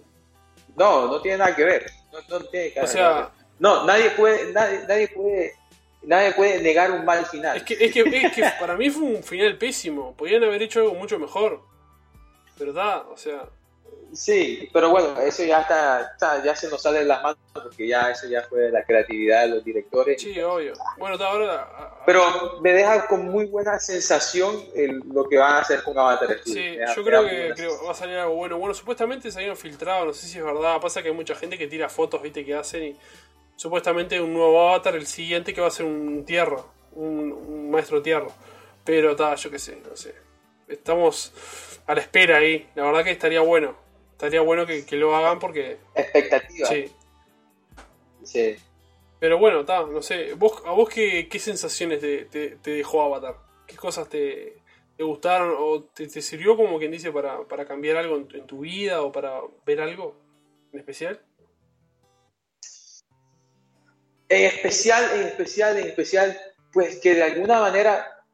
No, 0.77 1.07
no 1.07 1.21
tiene 1.23 1.39
nada 1.39 1.55
que 1.55 1.65
ver. 1.65 1.87
No, 2.13 2.19
no 2.39 2.45
tiene 2.47 2.73
que 2.73 2.81
O 2.81 2.83
ver. 2.83 2.91
sea, 2.91 3.33
no, 3.59 3.85
nadie 3.87 4.11
puede, 4.11 4.53
nadie, 4.53 4.81
nadie 4.89 5.09
puede, 5.09 5.53
nadie 6.03 6.33
puede 6.33 6.61
negar 6.61 6.91
un 6.91 7.05
mal 7.05 7.25
final. 7.27 7.57
es 7.57 7.63
que, 7.63 7.75
es 7.75 7.93
que, 7.93 8.01
es 8.01 8.33
que 8.35 8.43
para 8.59 8.77
mí 8.77 8.91
fue 8.91 9.05
un 9.05 9.23
final 9.23 9.57
pésimo. 9.57 10.15
Podían 10.17 10.43
haber 10.45 10.63
hecho 10.63 10.81
algo 10.81 10.95
mucho 10.95 11.19
mejor. 11.19 11.63
¿Verdad? 12.59 13.09
O 13.11 13.17
sea, 13.17 13.49
Sí, 14.17 14.69
pero 14.73 14.91
bueno, 14.91 15.21
eso 15.21 15.45
ya 15.45 15.61
está, 15.61 16.11
está- 16.13 16.43
ya 16.43 16.57
se 16.57 16.69
nos 16.71 16.81
sale 16.83 17.01
de 17.01 17.05
las 17.05 17.23
manos 17.23 17.39
porque 17.53 17.87
ya 17.87 18.11
eso 18.11 18.27
ya 18.29 18.43
fue 18.43 18.71
la 18.71 18.83
creatividad 18.85 19.43
de 19.43 19.49
los 19.49 19.65
directores. 19.65 20.21
sí, 20.21 20.41
obvio. 20.41 20.73
Bueno, 20.97 21.15
está 21.17 21.29
ahora. 21.29 21.53
a- 21.55 21.63
a- 21.85 22.05
Pero 22.07 22.61
me 22.63 22.73
deja 22.73 23.07
con 23.07 23.27
muy 23.27 23.47
buena 23.47 23.79
sensación 23.79 24.57
el- 24.75 25.01
lo 25.13 25.29
que 25.29 25.37
van 25.39 25.53
a 25.53 25.59
hacer 25.59 25.83
con 25.83 25.99
Avatar. 25.99 26.37
Sí, 26.45 26.77
da- 26.77 26.95
yo 26.95 27.05
creo 27.05 27.25
que 27.27 27.53
creo, 27.55 27.85
va 27.85 27.91
a 27.93 27.95
salir 27.95 28.17
algo 28.17 28.35
bueno. 28.35 28.59
Bueno, 28.59 28.75
supuestamente 28.75 29.31
se 29.31 29.39
habían 29.41 29.57
filtrado, 29.57 30.05
no 30.07 30.13
sé 30.15 30.27
si 30.27 30.39
es 30.39 30.45
verdad. 30.45 30.81
Pasa 30.81 31.03
que 31.03 31.09
hay 31.09 31.15
mucha 31.15 31.35
gente 31.35 31.59
que 31.59 31.67
tira 31.67 31.89
fotos, 31.89 32.23
viste, 32.23 32.45
que 32.45 32.55
hacen 32.55 32.83
y 32.85 32.97
supuestamente 33.57 34.21
un 34.21 34.33
nuevo 34.35 34.69
avatar, 34.69 34.95
el 34.97 35.07
siguiente 35.07 35.53
que 35.55 35.61
va 35.61 35.69
a 35.69 35.71
ser 35.71 35.87
un 35.87 36.25
tierra, 36.25 36.59
un, 36.93 37.33
un 37.33 37.71
maestro 37.71 38.03
tierra. 38.03 38.29
Pero 38.85 39.13
está, 39.13 39.35
yo 39.35 39.51
qué 39.51 39.59
sé, 39.59 39.79
no 39.89 39.97
sé. 39.97 40.15
Estamos 40.69 41.33
a 41.87 41.95
la 41.95 42.01
espera 42.01 42.39
ahí. 42.39 42.69
La 42.75 42.85
verdad 42.85 43.05
que 43.05 43.11
estaría 43.11 43.41
bueno. 43.41 43.86
Estaría 44.17 44.41
bueno 44.41 44.65
que, 44.65 44.87
que 44.87 44.97
lo 44.97 45.15
hagan 45.15 45.39
porque. 45.39 45.79
expectativa. 45.95 46.69
Sí. 46.69 46.91
Sí. 48.25 48.57
Pero 49.21 49.39
bueno, 49.39 49.61
está, 49.61 49.83
no 49.85 50.01
sé. 50.01 50.33
¿Vos, 50.35 50.63
¿A 50.65 50.71
vos 50.73 50.89
qué, 50.89 51.29
qué 51.29 51.39
sensaciones 51.39 52.01
te, 52.01 52.25
te- 52.25 52.57
te 52.57 52.71
dejó 52.71 53.03
Avatar? 53.03 53.37
¿Qué 53.67 53.77
cosas 53.77 54.09
te, 54.09 54.63
te 54.97 55.05
gustaron 55.05 55.55
o 55.59 55.85
te, 55.85 56.07
te 56.09 56.23
sirvió 56.23 56.57
como 56.57 56.79
quien 56.79 56.91
dice 56.93 57.13
para, 57.13 57.45
para 57.45 57.67
cambiar 57.67 57.99
algo 57.99 58.17
en 58.17 58.27
tu, 58.27 58.37
en 58.39 58.47
tu 58.47 58.61
vida 58.61 59.03
o 59.03 59.13
para 59.13 59.41
ver 59.67 59.81
algo 59.83 60.17
en 60.73 60.79
especial? 60.79 61.21
En 64.29 64.45
especial, 64.47 65.05
en 65.21 65.27
especial, 65.29 65.77
en 65.79 65.87
especial, 65.89 66.41
pues 66.73 66.99
que 67.01 67.15
de 67.15 67.23
alguna 67.23 67.61
manera 67.61 68.25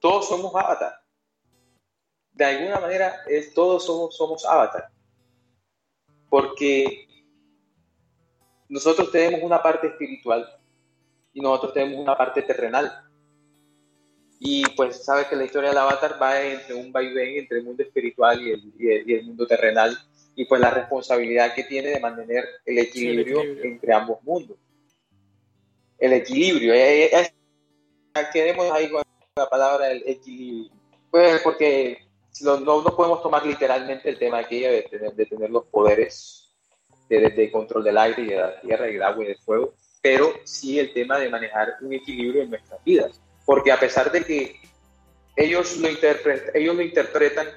todos 0.00 0.28
somos 0.28 0.52
Avatar. 0.54 1.00
De 2.32 2.44
alguna 2.44 2.80
manera 2.80 3.22
es, 3.28 3.54
todos 3.54 3.84
somos, 3.86 4.16
somos 4.16 4.44
Avatar. 4.44 4.91
Porque 6.32 7.06
nosotros 8.70 9.12
tenemos 9.12 9.42
una 9.42 9.62
parte 9.62 9.88
espiritual 9.88 10.48
y 11.34 11.42
nosotros 11.42 11.74
tenemos 11.74 12.00
una 12.00 12.16
parte 12.16 12.40
terrenal. 12.40 12.90
Y 14.40 14.64
pues 14.74 15.04
sabes 15.04 15.26
que 15.26 15.36
la 15.36 15.44
historia 15.44 15.68
del 15.68 15.76
Avatar 15.78 16.16
va 16.20 16.40
entre 16.40 16.74
un 16.74 16.90
vaivén 16.90 17.36
entre 17.36 17.58
el 17.58 17.64
mundo 17.64 17.82
espiritual 17.82 18.40
y 18.40 18.50
el, 18.52 18.72
y 18.78 18.88
el- 18.88 19.10
y 19.10 19.14
el 19.14 19.24
mundo 19.26 19.46
terrenal. 19.46 19.94
Y 20.34 20.46
pues 20.46 20.58
la 20.58 20.70
responsabilidad 20.70 21.54
que 21.54 21.64
tiene 21.64 21.88
de 21.90 22.00
mantener 22.00 22.46
el 22.64 22.78
equilibrio, 22.78 23.40
equilibrio. 23.40 23.70
entre 23.70 23.92
ambos 23.92 24.22
mundos. 24.22 24.56
El 25.98 26.14
equilibrio. 26.14 26.72
eh, 26.72 27.04
eh, 27.14 27.32
eh, 28.14 28.22
quedemos 28.32 28.72
ahí 28.72 28.88
con 28.90 29.02
la 29.36 29.50
palabra 29.50 29.90
el 29.92 30.02
equilibrio. 30.06 30.72
Pues 31.10 31.42
porque 31.42 31.98
no, 32.40 32.58
no, 32.60 32.82
podemos 32.96 33.22
tomar 33.22 33.44
literalmente 33.44 34.08
el 34.08 34.18
tema 34.18 34.38
aquí 34.38 34.60
de 34.60 34.82
tener, 34.82 35.12
de 35.12 35.26
tener 35.26 35.50
los 35.50 35.64
poderes 35.66 36.48
de, 37.08 37.30
de 37.30 37.50
control 37.52 37.84
del 37.84 37.98
aire 37.98 38.22
y 38.22 38.26
de 38.26 38.36
la 38.36 38.60
tierra 38.60 38.88
y 38.88 38.94
del 38.94 39.02
agua 39.02 39.24
y 39.24 39.28
del 39.28 39.38
fuego, 39.38 39.74
pero 40.00 40.32
sí 40.44 40.78
el 40.78 40.92
tema 40.92 41.18
de 41.18 41.28
manejar 41.28 41.74
un 41.80 41.92
equilibrio 41.92 42.42
en 42.42 42.50
nuestras 42.50 42.82
vidas. 42.84 43.20
Porque 43.44 43.70
a 43.70 43.78
pesar 43.78 44.10
de 44.10 44.24
que 44.24 44.60
ellos 45.36 45.76
lo, 45.78 45.88
interpre- 45.88 46.50
ellos 46.54 46.74
lo 46.76 46.82
interpretan 46.82 47.48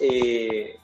eh, 0.00 0.76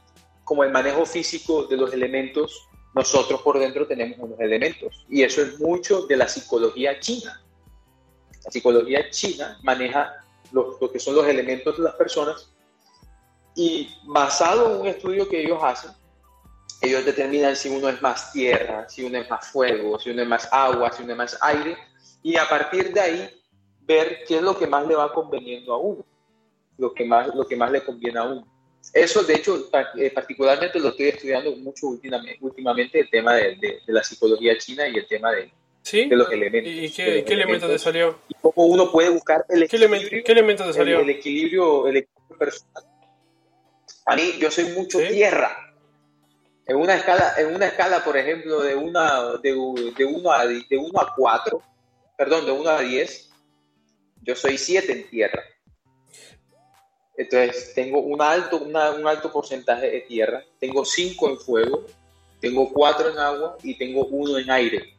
como 0.44 0.64
el 0.64 0.70
manejo 0.70 1.04
físico 1.06 1.64
de 1.64 1.76
los 1.76 1.92
elementos, 1.92 2.68
nosotros 2.94 3.40
por 3.42 3.58
dentro 3.58 3.86
tenemos 3.86 4.18
unos 4.18 4.40
elementos. 4.40 5.06
Y 5.08 5.22
eso 5.22 5.42
es 5.42 5.58
mucho 5.60 6.06
de 6.06 6.16
la 6.16 6.28
psicología 6.28 6.98
china. 7.00 7.42
La 8.44 8.50
psicología 8.50 9.10
china 9.10 9.58
maneja 9.62 10.24
lo, 10.52 10.78
que 10.90 10.98
son 10.98 11.14
los 11.14 11.26
elementos 11.26 11.76
de 11.76 11.84
las 11.84 11.94
personas. 11.94 12.52
Y 13.54 13.88
basado 14.04 14.74
en 14.74 14.80
un 14.80 14.86
estudio 14.86 15.28
que 15.28 15.42
ellos 15.42 15.58
hacen, 15.62 15.90
ellos 16.80 17.04
determinan 17.04 17.56
si 17.56 17.68
uno 17.68 17.88
es 17.88 18.00
más 18.00 18.32
tierra, 18.32 18.88
si 18.88 19.04
uno 19.04 19.18
es 19.18 19.28
más 19.28 19.48
fuego, 19.48 19.98
si 19.98 20.10
uno 20.10 20.22
es 20.22 20.28
más 20.28 20.48
agua, 20.50 20.92
si 20.92 21.02
uno 21.02 21.12
es 21.12 21.18
más 21.18 21.38
aire, 21.42 21.76
y 22.22 22.36
a 22.36 22.48
partir 22.48 22.92
de 22.92 23.00
ahí 23.00 23.30
ver 23.82 24.20
qué 24.26 24.36
es 24.36 24.42
lo 24.42 24.58
que 24.58 24.66
más 24.66 24.86
le 24.86 24.94
va 24.94 25.12
conveniendo 25.12 25.74
a 25.74 25.78
uno, 25.78 26.04
lo 26.78 26.94
que 26.94 27.04
más, 27.04 27.34
lo 27.34 27.46
que 27.46 27.56
más 27.56 27.70
le 27.70 27.82
conviene 27.82 28.18
a 28.18 28.22
uno. 28.24 28.46
Eso, 28.94 29.22
de 29.22 29.34
hecho, 29.34 29.68
eh, 29.98 30.10
particularmente 30.10 30.80
lo 30.80 30.88
estoy 30.88 31.08
estudiando 31.08 31.54
mucho 31.56 31.88
últimamente, 31.88 33.00
el 33.00 33.10
tema 33.10 33.34
de, 33.34 33.56
de, 33.56 33.80
la 33.88 34.02
psicología 34.02 34.56
china 34.56 34.88
y 34.88 34.96
el 34.96 35.06
tema 35.06 35.32
de, 35.32 35.52
de 35.92 36.16
los 36.16 36.32
elementos. 36.32 36.72
¿Y 36.72 36.90
qué, 36.90 37.24
qué 37.24 37.34
elemento 37.34 37.68
te 37.68 37.78
salió? 37.78 38.18
Y 38.28 38.34
cómo 38.40 38.66
uno 38.66 38.90
puede 38.90 39.10
buscar 39.10 39.44
el 39.48 39.64
equilibrio. 39.64 40.24
¿Qué, 40.24 40.32
elemento 40.32 40.64
te 40.64 40.72
salió? 40.72 41.00
El, 41.00 41.10
equilibrio, 41.10 41.86
el 41.88 41.98
equilibrio 41.98 42.38
personal. 42.38 42.84
A 44.06 44.16
mí, 44.16 44.34
yo 44.38 44.50
soy 44.50 44.64
mucho 44.64 44.98
tierra. 44.98 45.56
En 46.66 46.76
una 46.76 46.94
escala, 46.94 47.34
en 47.36 47.54
una 47.54 47.66
escala, 47.66 48.04
por 48.04 48.16
ejemplo, 48.16 48.60
de 48.60 48.74
una 48.74 49.38
de, 49.42 49.50
de 49.96 50.04
1 50.04 50.32
a 50.32 50.46
de 50.46 50.76
1 50.76 51.00
a 51.00 51.14
4, 51.16 51.62
perdón, 52.16 52.46
de 52.46 52.52
1 52.52 52.70
a 52.70 52.80
10, 52.80 53.30
yo 54.22 54.36
soy 54.36 54.56
7 54.56 54.92
en 54.92 55.10
tierra. 55.10 55.42
Entonces, 57.16 57.74
tengo 57.74 58.00
un 58.00 58.22
alto, 58.22 58.58
un 58.58 58.76
alto 58.76 59.32
porcentaje 59.32 59.90
de 59.90 60.00
tierra, 60.02 60.44
tengo 60.58 60.84
5 60.84 61.30
en 61.30 61.38
fuego, 61.38 61.84
tengo 62.40 62.72
4 62.72 63.10
en 63.10 63.18
agua 63.18 63.56
y 63.62 63.76
tengo 63.76 64.06
1 64.06 64.38
en 64.38 64.50
aire. 64.50 64.96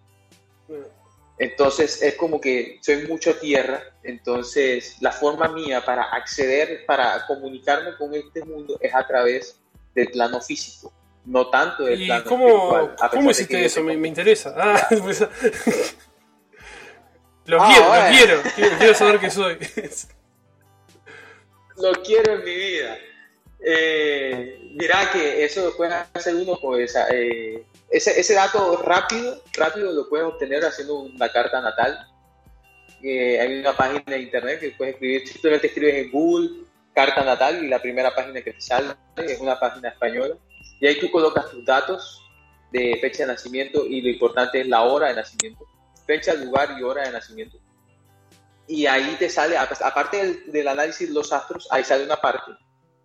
Entonces, 1.41 2.01
es 2.03 2.13
como 2.17 2.39
que 2.39 2.77
soy 2.83 3.07
mucho 3.07 3.35
tierra, 3.35 3.81
entonces 4.03 4.97
la 5.01 5.11
forma 5.11 5.47
mía 5.47 5.83
para 5.83 6.03
acceder, 6.03 6.85
para 6.85 7.25
comunicarme 7.25 7.97
con 7.97 8.13
este 8.13 8.45
mundo 8.45 8.77
es 8.79 8.93
a 8.93 9.07
través 9.07 9.59
del 9.95 10.09
plano 10.09 10.39
físico, 10.39 10.93
no 11.25 11.49
tanto 11.49 11.85
del 11.85 12.05
plano 12.05 12.25
cómo. 12.25 12.91
¿Cómo 13.09 13.31
hiciste 13.31 13.65
eso? 13.65 13.81
Me, 13.81 14.07
interesa. 14.07 14.53
Ah, 14.55 14.87
pues, 15.01 15.21
lo, 17.45 17.59
ah, 17.59 17.69
quiero, 17.71 17.87
lo 17.87 18.01
quiero, 18.11 18.43
quiero, 18.55 18.77
quiero 18.77 18.93
saber 18.93 19.19
qué 19.19 19.31
soy. 19.31 19.57
lo 21.77 21.91
quiero 22.03 22.33
en 22.33 22.43
mi 22.43 22.55
vida. 22.55 22.97
Eh, 23.63 24.57
que 25.13 25.43
eso 25.43 25.73
puede 25.77 25.93
hacer 26.13 26.35
uno 26.35 26.57
pues 26.59 26.95
eh, 27.11 27.63
ese, 27.89 28.19
ese, 28.19 28.33
dato 28.33 28.81
rápido, 28.81 29.41
rápido 29.53 29.91
lo 29.91 30.09
puedes 30.09 30.25
obtener 30.25 30.63
haciendo 30.65 30.99
una 30.99 31.29
carta 31.29 31.61
natal. 31.61 32.07
Eh, 33.03 33.39
hay 33.39 33.59
una 33.59 33.73
página 33.73 34.03
de 34.05 34.19
internet 34.19 34.59
que 34.59 34.71
puedes 34.71 34.93
escribir, 34.95 35.27
simplemente 35.27 35.67
escribes 35.67 35.95
en 35.95 36.11
Google 36.11 36.49
carta 36.93 37.23
natal 37.23 37.63
y 37.63 37.67
la 37.67 37.81
primera 37.81 38.13
página 38.13 38.41
que 38.41 38.53
te 38.53 38.61
sale 38.61 38.93
es 39.17 39.39
una 39.39 39.59
página 39.59 39.89
española. 39.89 40.35
Y 40.79 40.87
ahí 40.87 40.99
tú 40.99 41.09
colocas 41.11 41.49
tus 41.49 41.65
datos 41.65 42.21
de 42.71 42.97
fecha 43.01 43.23
de 43.23 43.33
nacimiento 43.33 43.85
y 43.85 44.01
lo 44.01 44.09
importante 44.09 44.61
es 44.61 44.67
la 44.67 44.81
hora 44.83 45.09
de 45.09 45.15
nacimiento. 45.15 45.65
Fecha, 46.05 46.33
lugar 46.33 46.75
y 46.79 46.83
hora 46.83 47.03
de 47.03 47.11
nacimiento 47.11 47.57
y 48.71 48.85
ahí 48.85 49.17
te 49.19 49.29
sale, 49.29 49.57
aparte 49.57 50.43
del, 50.47 50.67
análisis 50.67 51.09
de 51.09 51.13
los 51.13 51.33
astros, 51.33 51.67
ahí 51.71 51.83
sale 51.83 52.05
una 52.05 52.15
parte 52.15 52.53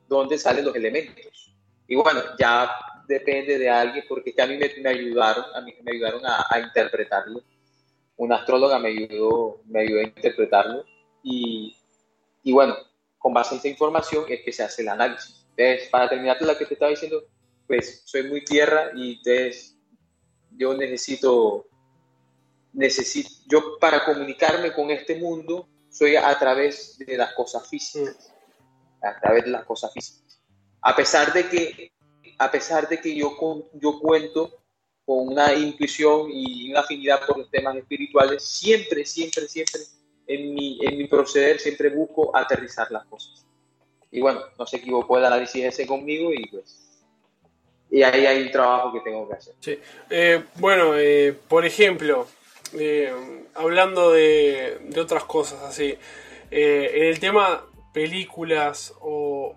donde 0.09 0.39
salen 0.39 0.65
los 0.65 0.75
elementos. 0.75 1.55
Y 1.87 1.97
bueno, 1.97 2.21
ya 2.39 2.71
depende 3.07 3.59
de 3.59 3.69
alguien, 3.69 4.05
porque 4.09 4.35
a 4.39 4.47
mí 4.47 4.57
me, 4.57 4.89
ayudaron, 4.89 5.45
a 5.55 5.61
mí 5.61 5.75
me 5.83 5.93
ayudaron 5.93 6.23
a, 6.25 6.61
interpretarlo. 6.61 7.43
Una 8.17 8.37
astróloga 8.37 8.79
me 8.79 8.89
ayudó, 8.89 9.63
me 9.67 9.81
ayudó 9.81 10.01
a 10.01 10.05
interpretarlo. 10.05 10.85
Y, 11.23 11.77
y 12.43 12.53
bueno, 12.53 12.77
con 13.19 13.35
base 13.35 13.55
en 13.55 13.59
esa 13.59 13.69
información 13.69 14.25
es 14.29 14.43
que 14.43 14.53
se 14.53 14.63
hace 14.63 14.83
el 14.83 14.89
análisis. 14.89 15.47
Entonces, 15.57 15.89
para 15.89 16.09
terminar 16.09 16.41
la 16.43 16.57
que 16.57 16.67
te 16.67 16.75
estaba 16.75 16.91
diciendo, 16.91 17.25
pues 17.67 18.03
soy 18.05 18.25
muy 18.25 18.45
tierra 18.45 18.91
y 18.95 19.19
entonces 19.19 19.77
yo 20.57 20.75
necesito 20.75 21.67
necesito, 22.77 23.31
yo 23.47 23.79
para 23.81 24.05
comunicarme 24.05 24.73
con 24.73 24.91
este 24.91 25.17
mundo 25.17 25.67
soy 25.89 26.15
a 26.15 26.39
través 26.39 26.99
de 26.99 27.17
las 27.17 27.33
cosas 27.33 27.69
físicas, 27.69 28.33
a 29.03 29.20
través 29.20 29.44
de 29.44 29.51
las 29.51 29.64
cosas 29.64 29.92
físicas. 29.92 30.40
A 30.80 30.94
pesar 30.94 31.32
de 31.32 31.49
que, 31.49 31.92
a 32.38 32.51
pesar 32.51 32.88
de 32.88 33.01
que 33.01 33.14
yo, 33.14 33.36
yo 33.74 33.99
cuento 34.01 34.62
con 35.05 35.28
una 35.28 35.55
intuición 35.55 36.28
y 36.30 36.70
una 36.70 36.80
afinidad 36.80 37.24
por 37.26 37.38
los 37.38 37.51
temas 37.51 37.76
espirituales, 37.76 38.42
siempre, 38.44 39.05
siempre, 39.05 39.49
siempre 39.49 39.80
en 40.26 40.55
mi, 40.55 40.78
en 40.84 40.99
mi 40.99 41.07
proceder, 41.07 41.61
siempre 41.61 41.90
busco 41.90 42.36
aterrizar 42.36 42.90
las 42.90 43.07
cosas. 43.07 43.47
Y 44.11 44.20
bueno, 44.20 44.40
no 44.59 44.66
se 44.66 44.78
equivocó 44.78 45.18
el 45.18 45.24
análisis 45.24 45.64
ese 45.64 45.86
conmigo 45.86 46.32
y 46.32 46.47
pues 46.49 46.86
y 47.90 48.03
ahí 48.03 48.26
hay 48.26 48.42
un 48.42 48.51
trabajo 48.51 48.92
que 48.92 49.01
tengo 49.01 49.28
que 49.28 49.34
hacer. 49.34 49.55
Sí. 49.61 49.78
Eh, 50.11 50.42
bueno, 50.57 50.97
eh, 50.97 51.36
por 51.49 51.64
ejemplo, 51.64 52.26
eh, 52.74 53.12
hablando 53.55 54.12
de, 54.12 54.78
otras 54.99 55.24
cosas 55.24 55.62
así, 55.62 55.97
en 56.51 57.05
el 57.05 57.18
tema 57.20 57.64
películas 57.97 58.92
o... 59.01 59.57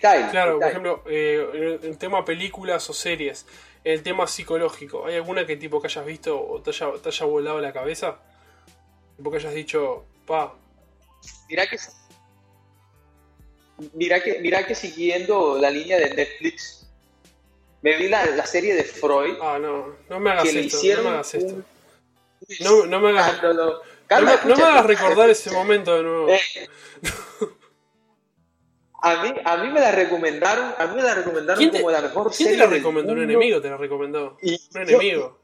claro, 0.00 0.58
por 0.58 0.68
ejemplo, 0.68 1.02
eh, 1.06 1.78
en 1.82 1.90
el 1.90 1.98
tema 1.98 2.24
películas 2.24 2.88
o 2.88 2.94
series, 2.94 3.44
el 3.84 4.02
tema 4.02 4.26
psicológico, 4.26 5.04
¿hay 5.04 5.16
alguna 5.16 5.44
que 5.44 5.58
tipo 5.58 5.78
que 5.78 5.88
hayas 5.88 6.06
visto 6.06 6.40
o 6.40 6.62
te 6.62 6.70
haya, 6.70 6.90
te 7.02 7.10
haya 7.10 7.26
volado 7.26 7.60
la 7.60 7.74
cabeza? 7.74 8.16
Tipo 9.18 9.30
que 9.30 9.36
hayas 9.36 9.52
dicho, 9.52 10.06
pa. 10.24 10.54
Mira 11.50 11.66
que... 11.66 11.76
Mira 13.92 14.22
que, 14.22 14.38
mira 14.40 14.66
que 14.66 14.74
siguiendo 14.74 15.58
la 15.58 15.70
línea 15.70 15.98
de 15.98 16.14
Netflix, 16.14 16.88
me 17.82 17.94
vi 17.98 18.08
la, 18.08 18.46
serie 18.46 18.74
de 18.74 18.84
Freud. 18.84 19.36
Ah, 19.42 19.58
no, 19.60 19.96
no 20.08 20.18
me 20.18 20.30
hagas 20.30 20.46
esto. 20.46 20.78
no 20.96 21.02
me 21.02 21.08
hagas 21.10 21.34
esto. 21.34 21.62
No, 22.60 22.86
no 22.86 23.00
me 23.00 23.10
hagas, 23.10 23.42
no, 23.42 23.52
no, 23.52 23.82
me, 24.56 24.62
hagas 24.62 24.86
recordar 24.86 25.28
ese 25.28 25.50
momento 25.50 25.94
de 25.94 26.02
nuevo. 26.04 26.30
Eh. 26.30 26.40
A, 29.02 29.22
mí, 29.22 29.34
a 29.44 29.56
mí 29.58 29.68
me 29.68 29.80
la 29.80 29.92
recomendaron, 29.92 30.74
a 30.78 30.86
mí 30.86 30.96
me 30.96 31.02
la 31.02 31.14
recomendaron 31.14 31.70
como 31.70 31.90
la 31.90 32.02
mejor 32.02 32.32
¿quién 32.34 32.50
te 32.50 32.56
la 32.56 32.66
recomendó? 32.66 33.12
¿Un 33.12 33.22
enemigo 33.22 33.60
te 33.60 33.70
la 33.70 33.76
recomendó? 33.76 34.38
un 34.42 34.80
enemigo. 34.80 35.40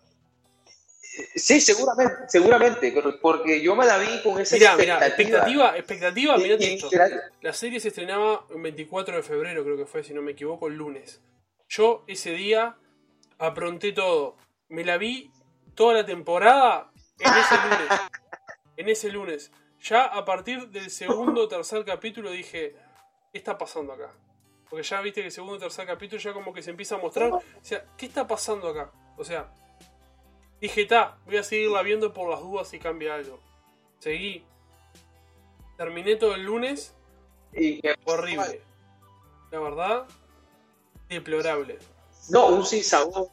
Sí, 1.35 1.61
seguramente, 1.61 2.15
seguramente, 2.29 2.95
porque 3.21 3.61
yo 3.61 3.77
me 3.77 3.85
la 3.85 3.99
vi 3.99 4.23
con 4.23 4.41
esa 4.41 4.57
expectativa. 4.57 4.95
Mira, 4.97 5.07
expectativa, 5.07 5.77
expectativa, 5.77 6.37
mira 6.39 6.55
esto. 6.55 6.89
La 7.43 7.53
serie 7.53 7.81
se 7.81 7.89
estrenaba 7.89 8.47
el 8.49 8.63
24 8.63 9.17
de 9.17 9.23
febrero, 9.23 9.63
creo 9.63 9.77
que 9.77 9.85
fue, 9.85 10.03
si 10.03 10.15
no 10.15 10.23
me 10.23 10.33
equivoco, 10.33 10.69
el 10.69 10.75
lunes. 10.75 11.21
Yo 11.69 12.05
ese 12.07 12.31
día 12.31 12.77
apronté 13.39 13.93
todo. 13.93 14.37
Me 14.69 14.85
la 14.85 14.97
vi 14.97 15.31
toda 15.75 15.95
la 15.95 16.07
temporada 16.07 16.91
en 17.19 17.33
ese 17.33 17.55
lunes. 17.57 18.01
En 18.75 18.89
ese 18.89 19.11
lunes. 19.11 19.53
Ya 19.83 20.05
a 20.05 20.25
partir 20.25 20.69
del 20.71 20.91
segundo 20.91 21.43
o 21.43 21.49
tercer 21.49 21.85
capítulo 21.85 22.31
dije, 22.31 22.75
¿qué 23.33 23.39
está 23.39 23.59
pasando 23.59 23.93
acá? 23.93 24.11
Porque 24.69 24.85
ya 24.85 25.01
viste 25.01 25.21
que 25.21 25.27
el 25.27 25.33
segundo 25.33 25.57
o 25.57 25.59
tercer 25.59 25.87
capítulo 25.87 26.21
ya 26.21 26.33
como 26.33 26.53
que 26.53 26.63
se 26.63 26.71
empieza 26.71 26.95
a 26.95 26.99
mostrar. 26.99 27.33
O 27.33 27.43
sea, 27.61 27.85
¿qué 27.97 28.07
está 28.07 28.27
pasando 28.27 28.69
acá? 28.69 28.91
O 29.17 29.25
sea, 29.25 29.53
dije, 30.61 30.87
ta, 30.87 31.19
voy 31.27 31.37
a 31.37 31.43
seguirla 31.43 31.83
viendo 31.83 32.13
por 32.13 32.31
las 32.31 32.41
dudas 32.41 32.69
si 32.69 32.79
cambia 32.79 33.15
algo. 33.15 33.39
Seguí. 33.99 34.45
Terminé 35.77 36.17
todo 36.17 36.35
el 36.35 36.45
lunes. 36.45 36.95
Y 37.53 37.83
horrible. 38.05 38.63
La 39.51 39.59
verdad, 39.59 40.07
deplorable. 41.09 41.79
No, 42.31 42.47
un 42.47 42.65
sin 42.65 42.85
sabor 42.85 43.29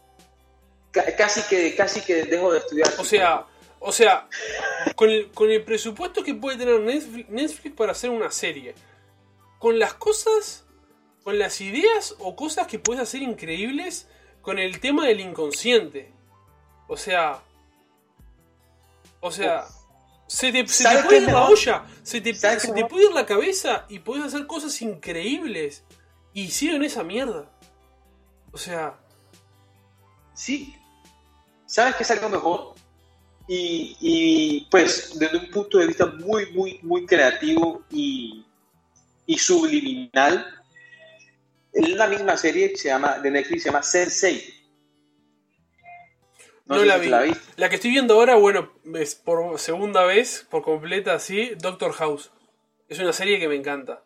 casi 0.91 1.41
que, 1.43 1.75
casi 1.75 2.01
que 2.01 2.23
dejo 2.23 2.51
de 2.51 2.59
estudiar. 2.59 2.89
O 2.97 3.03
sea, 3.03 3.45
o 3.79 3.91
sea, 3.91 4.27
con 4.95 5.09
el, 5.09 5.31
con 5.31 5.49
el 5.49 5.63
presupuesto 5.63 6.23
que 6.23 6.33
puede 6.33 6.57
tener 6.57 6.79
Netflix, 6.81 7.73
para 7.75 7.91
hacer 7.91 8.09
una 8.09 8.31
serie, 8.31 8.75
con 9.59 9.77
las 9.77 9.93
cosas, 9.93 10.65
con 11.23 11.37
las 11.37 11.61
ideas 11.61 12.15
o 12.17 12.35
cosas 12.35 12.65
que 12.65 12.79
puedes 12.79 13.03
hacer 13.03 13.21
increíbles 13.21 14.07
con 14.41 14.57
el 14.57 14.79
tema 14.79 15.05
del 15.05 15.19
inconsciente. 15.19 16.11
O 16.87 16.97
sea, 16.97 17.43
o 19.19 19.31
sea, 19.31 19.67
se 20.27 20.51
te, 20.51 20.63
puede 20.63 21.17
ir 21.17 21.23
la 21.23 21.45
olla, 21.45 21.85
se 22.03 22.21
te, 22.21 22.33
se 22.33 22.71
te 22.71 22.85
puede 22.85 23.05
ir 23.05 23.11
la 23.11 23.25
cabeza 23.25 23.85
y 23.89 23.99
puedes 23.99 24.25
hacer 24.25 24.47
cosas 24.47 24.81
increíbles 24.81 25.83
y 26.33 26.49
siguen 26.49 26.83
esa 26.83 27.03
mierda. 27.03 27.51
O 28.51 28.57
sea, 28.57 28.97
sí, 30.33 30.75
¿sabes 31.65 31.95
qué 31.95 32.03
es 32.03 32.11
algo 32.11 32.29
mejor? 32.29 32.75
Y, 33.51 34.67
pues 34.69 35.17
desde 35.17 35.37
un 35.37 35.49
punto 35.49 35.79
de 35.79 35.87
vista 35.87 36.05
muy, 36.05 36.51
muy, 36.51 36.79
muy 36.83 37.05
creativo 37.05 37.81
y, 37.89 38.45
subliminal, 39.37 40.63
en 41.73 41.97
la 41.97 42.07
misma 42.07 42.37
serie 42.37 42.71
que 42.71 42.77
se 42.77 42.89
llama, 42.89 43.19
de 43.19 43.31
Netflix 43.31 43.63
se 43.63 43.69
llama 43.69 43.83
Sensei. 43.83 44.53
No, 46.65 46.85
la, 46.85 46.97
vi. 46.97 47.09
la, 47.55 47.69
que 47.69 47.75
estoy 47.75 47.89
viendo 47.89 48.13
ahora, 48.13 48.35
bueno, 48.35 48.71
es 48.93 49.15
por 49.15 49.57
segunda 49.59 50.03
vez, 50.03 50.45
por 50.51 50.61
completa, 50.61 51.17
sí, 51.17 51.53
Doctor 51.57 51.93
House. 51.93 52.31
es 52.87 52.99
una 52.99 53.11
serie 53.11 53.39
que 53.39 53.47
me 53.47 53.55
encanta. 53.55 54.03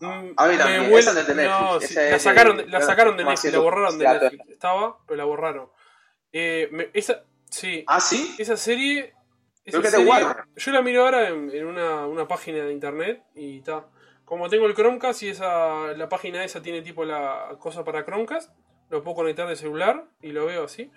Mm, 0.00 0.32
a 0.36 0.46
mí 0.48 0.56
también, 0.56 0.92
esa 0.94 1.12
de 1.12 1.34
Netflix. 1.34 1.94
la 1.94 2.18
sacaron, 2.18 2.70
la 2.70 2.80
sacaron 2.80 3.16
de 3.16 3.24
Netflix, 3.24 3.52
la 3.52 3.58
borraron 3.58 3.98
de 3.98 4.08
Netflix. 4.08 4.48
Estaba, 4.48 4.98
pero 5.06 5.16
la 5.16 5.24
borraron. 5.24 5.70
Eh, 6.32 6.90
esa, 6.94 7.24
sí. 7.50 7.84
¿Ah, 7.86 8.00
sí? 8.00 8.34
Esa 8.38 8.56
serie. 8.56 9.14
Yo 9.66 10.72
la 10.72 10.82
miro 10.82 11.04
ahora 11.04 11.28
en, 11.28 11.66
una, 11.66 12.06
una, 12.06 12.28
página 12.28 12.64
de 12.64 12.72
internet 12.72 13.22
y 13.34 13.58
está. 13.58 13.88
Como 14.24 14.48
tengo 14.48 14.66
el 14.66 14.74
Chromecast 14.74 15.22
y 15.22 15.28
esa, 15.28 15.92
la 15.92 16.08
página 16.08 16.44
esa 16.44 16.62
tiene 16.62 16.82
tipo 16.82 17.04
la 17.04 17.56
cosa 17.60 17.84
para 17.84 18.04
Chromecast, 18.04 18.52
lo 18.90 19.02
puedo 19.02 19.16
conectar 19.16 19.48
de 19.48 19.56
celular 19.56 20.08
y 20.20 20.32
lo 20.32 20.46
veo 20.46 20.64
así. 20.64 20.90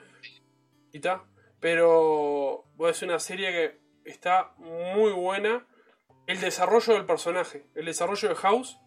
Y 0.91 0.97
está. 0.97 1.23
Pero 1.59 2.65
es 2.87 3.01
una 3.01 3.19
serie 3.19 3.51
que 3.51 3.79
está 4.09 4.53
muy 4.57 5.11
buena. 5.11 5.65
El 6.27 6.39
desarrollo 6.39 6.93
del 6.93 7.05
personaje, 7.05 7.65
el 7.73 7.85
desarrollo 7.85 8.29
de 8.29 8.35
House 8.35 8.79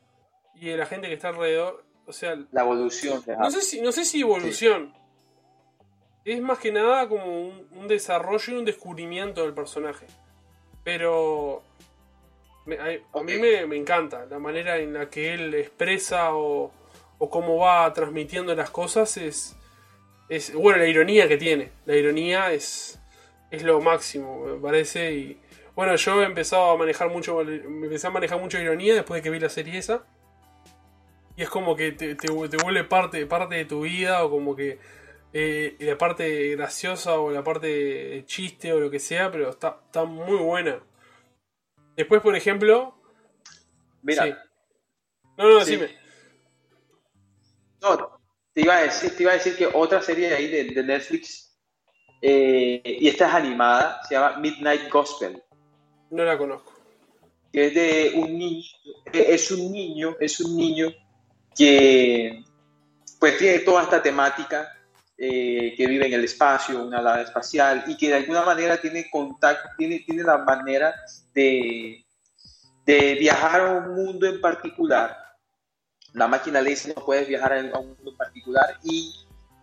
y 0.54 0.68
de 0.68 0.76
la 0.76 0.86
gente 0.86 1.08
que 1.08 1.14
está 1.14 1.28
alrededor. 1.28 1.84
O 2.06 2.12
sea, 2.12 2.36
la 2.50 2.62
evolución. 2.62 3.22
no 3.38 3.50
sé 3.50 3.62
si, 3.62 3.80
no 3.80 3.92
sé 3.92 4.04
si 4.04 4.20
evolución. 4.20 4.94
Es 6.24 6.40
más 6.40 6.58
que 6.58 6.70
nada 6.70 7.08
como 7.08 7.48
un, 7.48 7.88
desarrollo 7.88 8.52
y 8.52 8.56
un 8.56 8.64
descubrimiento 8.64 9.42
del 9.42 9.54
personaje. 9.54 10.06
Pero 10.84 11.62
a, 13.12 13.22
mí 13.22 13.38
me, 13.38 13.66
me, 13.66 13.76
encanta 13.76 14.26
la 14.26 14.38
manera 14.38 14.78
en 14.78 14.94
la 14.94 15.10
que 15.10 15.34
él 15.34 15.54
expresa 15.54 16.34
o, 16.34 16.72
o 17.18 17.30
cómo 17.30 17.58
va 17.58 17.92
transmitiendo 17.92 18.54
las 18.54 18.70
cosas. 18.70 19.16
Es, 19.16 19.56
es, 20.28 20.54
bueno, 20.54 20.78
la 20.78 20.86
ironía 20.86 21.28
que 21.28 21.36
tiene. 21.36 21.70
La 21.86 21.96
ironía 21.96 22.52
es, 22.52 23.00
es 23.50 23.62
lo 23.62 23.80
máximo, 23.80 24.44
me 24.46 24.60
parece. 24.60 25.12
Y 25.12 25.40
bueno, 25.74 25.94
yo 25.96 26.22
he 26.22 26.26
empezado 26.26 26.70
a 26.70 26.76
manejar 26.76 27.10
mucho, 27.10 27.44
me 27.44 27.86
empecé 27.86 28.06
a 28.06 28.10
manejar 28.10 28.40
mucha 28.40 28.60
ironía 28.60 28.94
después 28.94 29.18
de 29.18 29.22
que 29.22 29.30
vi 29.30 29.38
la 29.38 29.48
serie 29.48 29.78
esa. 29.78 30.04
Y 31.36 31.42
es 31.42 31.48
como 31.48 31.76
que 31.76 31.92
te, 31.92 32.14
te, 32.14 32.30
vuelve 32.30 32.84
parte, 32.84 33.24
parte 33.26 33.54
de 33.54 33.64
tu 33.64 33.82
vida, 33.82 34.24
o 34.24 34.30
como 34.30 34.54
que 34.54 34.78
eh, 35.32 35.76
la 35.80 35.96
parte 35.96 36.48
graciosa, 36.56 37.18
o 37.18 37.30
la 37.30 37.42
parte 37.42 38.24
chiste, 38.26 38.72
o 38.72 38.80
lo 38.80 38.90
que 38.90 38.98
sea, 38.98 39.30
pero 39.30 39.50
está, 39.50 39.80
está 39.86 40.04
muy 40.04 40.36
buena. 40.36 40.80
Después, 41.96 42.20
por 42.20 42.36
ejemplo. 42.36 42.94
Mira. 44.02 44.26
No, 45.38 45.48
no, 45.48 45.58
decime. 45.58 45.88
No, 47.80 48.20
te 48.52 48.60
iba 48.60 48.76
a 48.76 48.82
decir, 48.82 49.16
te 49.16 49.22
iba 49.22 49.32
a 49.32 49.36
decir 49.36 49.56
que 49.56 49.66
otra 49.66 50.02
serie 50.02 50.28
de 50.28 50.34
ahí 50.34 50.48
de, 50.48 50.82
Netflix, 50.82 51.56
eh, 52.20 52.82
y 52.84 53.08
esta 53.08 53.28
es 53.28 53.34
animada, 53.34 54.00
se 54.06 54.14
llama 54.14 54.36
Midnight 54.38 54.90
Gospel. 54.90 55.42
No 56.10 56.24
la 56.24 56.36
conozco. 56.36 56.72
es 57.52 57.74
de 57.74 58.12
un 58.16 58.38
niño, 58.38 58.62
es 59.12 59.50
un 59.50 59.72
niño, 59.72 60.16
es 60.20 60.40
un 60.40 60.56
niño 60.56 60.88
que 61.56 62.44
pues 63.18 63.38
tiene 63.38 63.60
toda 63.60 63.84
esta 63.84 64.02
temática 64.02 64.81
eh, 65.24 65.74
que 65.76 65.86
vive 65.86 66.06
en 66.06 66.14
el 66.14 66.24
espacio, 66.24 66.84
una 66.84 67.00
nave 67.00 67.22
espacial, 67.22 67.84
y 67.86 67.96
que 67.96 68.08
de 68.08 68.16
alguna 68.16 68.42
manera 68.42 68.80
tiene 68.80 69.08
contacto, 69.10 69.68
tiene, 69.78 70.00
tiene 70.00 70.24
la 70.24 70.38
manera 70.38 70.94
de, 71.32 72.04
de 72.84 73.14
viajar 73.14 73.60
a 73.60 73.72
un 73.74 73.94
mundo 73.94 74.26
en 74.26 74.40
particular 74.40 75.22
la 76.12 76.28
máquina 76.28 76.60
le 76.60 76.70
dice 76.70 76.92
no 76.94 77.04
puedes 77.04 77.26
viajar 77.26 77.52
a 77.54 77.78
un 77.78 77.88
mundo 77.88 78.10
en 78.10 78.16
particular 78.16 78.78
y, 78.82 79.14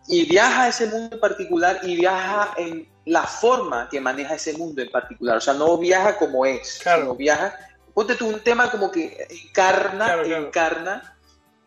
y 0.07 0.25
viaja 0.25 0.63
a 0.63 0.67
ese 0.69 0.87
mundo 0.87 1.15
en 1.15 1.19
particular 1.19 1.79
y 1.83 1.95
viaja 1.95 2.53
en 2.57 2.87
la 3.05 3.23
forma 3.23 3.87
que 3.89 4.01
maneja 4.01 4.35
ese 4.35 4.53
mundo 4.53 4.81
en 4.81 4.89
particular. 4.89 5.37
O 5.37 5.41
sea, 5.41 5.53
no 5.53 5.77
viaja 5.77 6.17
como 6.17 6.45
es, 6.45 6.79
claro. 6.81 7.01
sino 7.03 7.15
viaja. 7.15 7.53
Ponte 7.93 8.15
tú 8.15 8.27
un 8.27 8.39
tema 8.39 8.69
como 8.71 8.91
que 8.91 9.27
encarna, 9.29 10.21
encarna, 10.23 11.17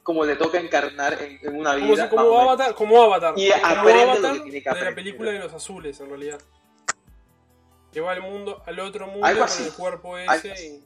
como 0.03 0.25
le 0.25 0.37
toca 0.37 0.59
encarnar 0.59 1.19
en, 1.23 1.55
una 1.55 1.75
vida. 1.75 2.09
Como, 2.09 2.23
como 2.23 2.41
Avatar, 2.41 2.75
como 2.75 3.03
Avatar. 3.03 3.35
Y 3.37 3.51
como 3.51 3.89
Avatar 3.89 4.37
lo 4.37 4.45
que 4.45 4.51
tiene 4.51 4.63
que 4.63 4.71
de 4.71 4.85
la 4.85 4.95
película 4.95 5.31
de 5.31 5.39
los 5.39 5.53
azules, 5.53 6.01
en 6.01 6.09
realidad. 6.09 6.41
Que 7.93 8.01
va 8.01 8.13
al 8.13 8.23
mundo, 8.23 8.63
al 8.67 8.81
otro 8.81 9.07
mundo 9.07 9.27
con 9.27 9.65
el 9.65 9.73
cuerpo 9.73 10.19
ese 10.19 10.49
y, 10.67 10.85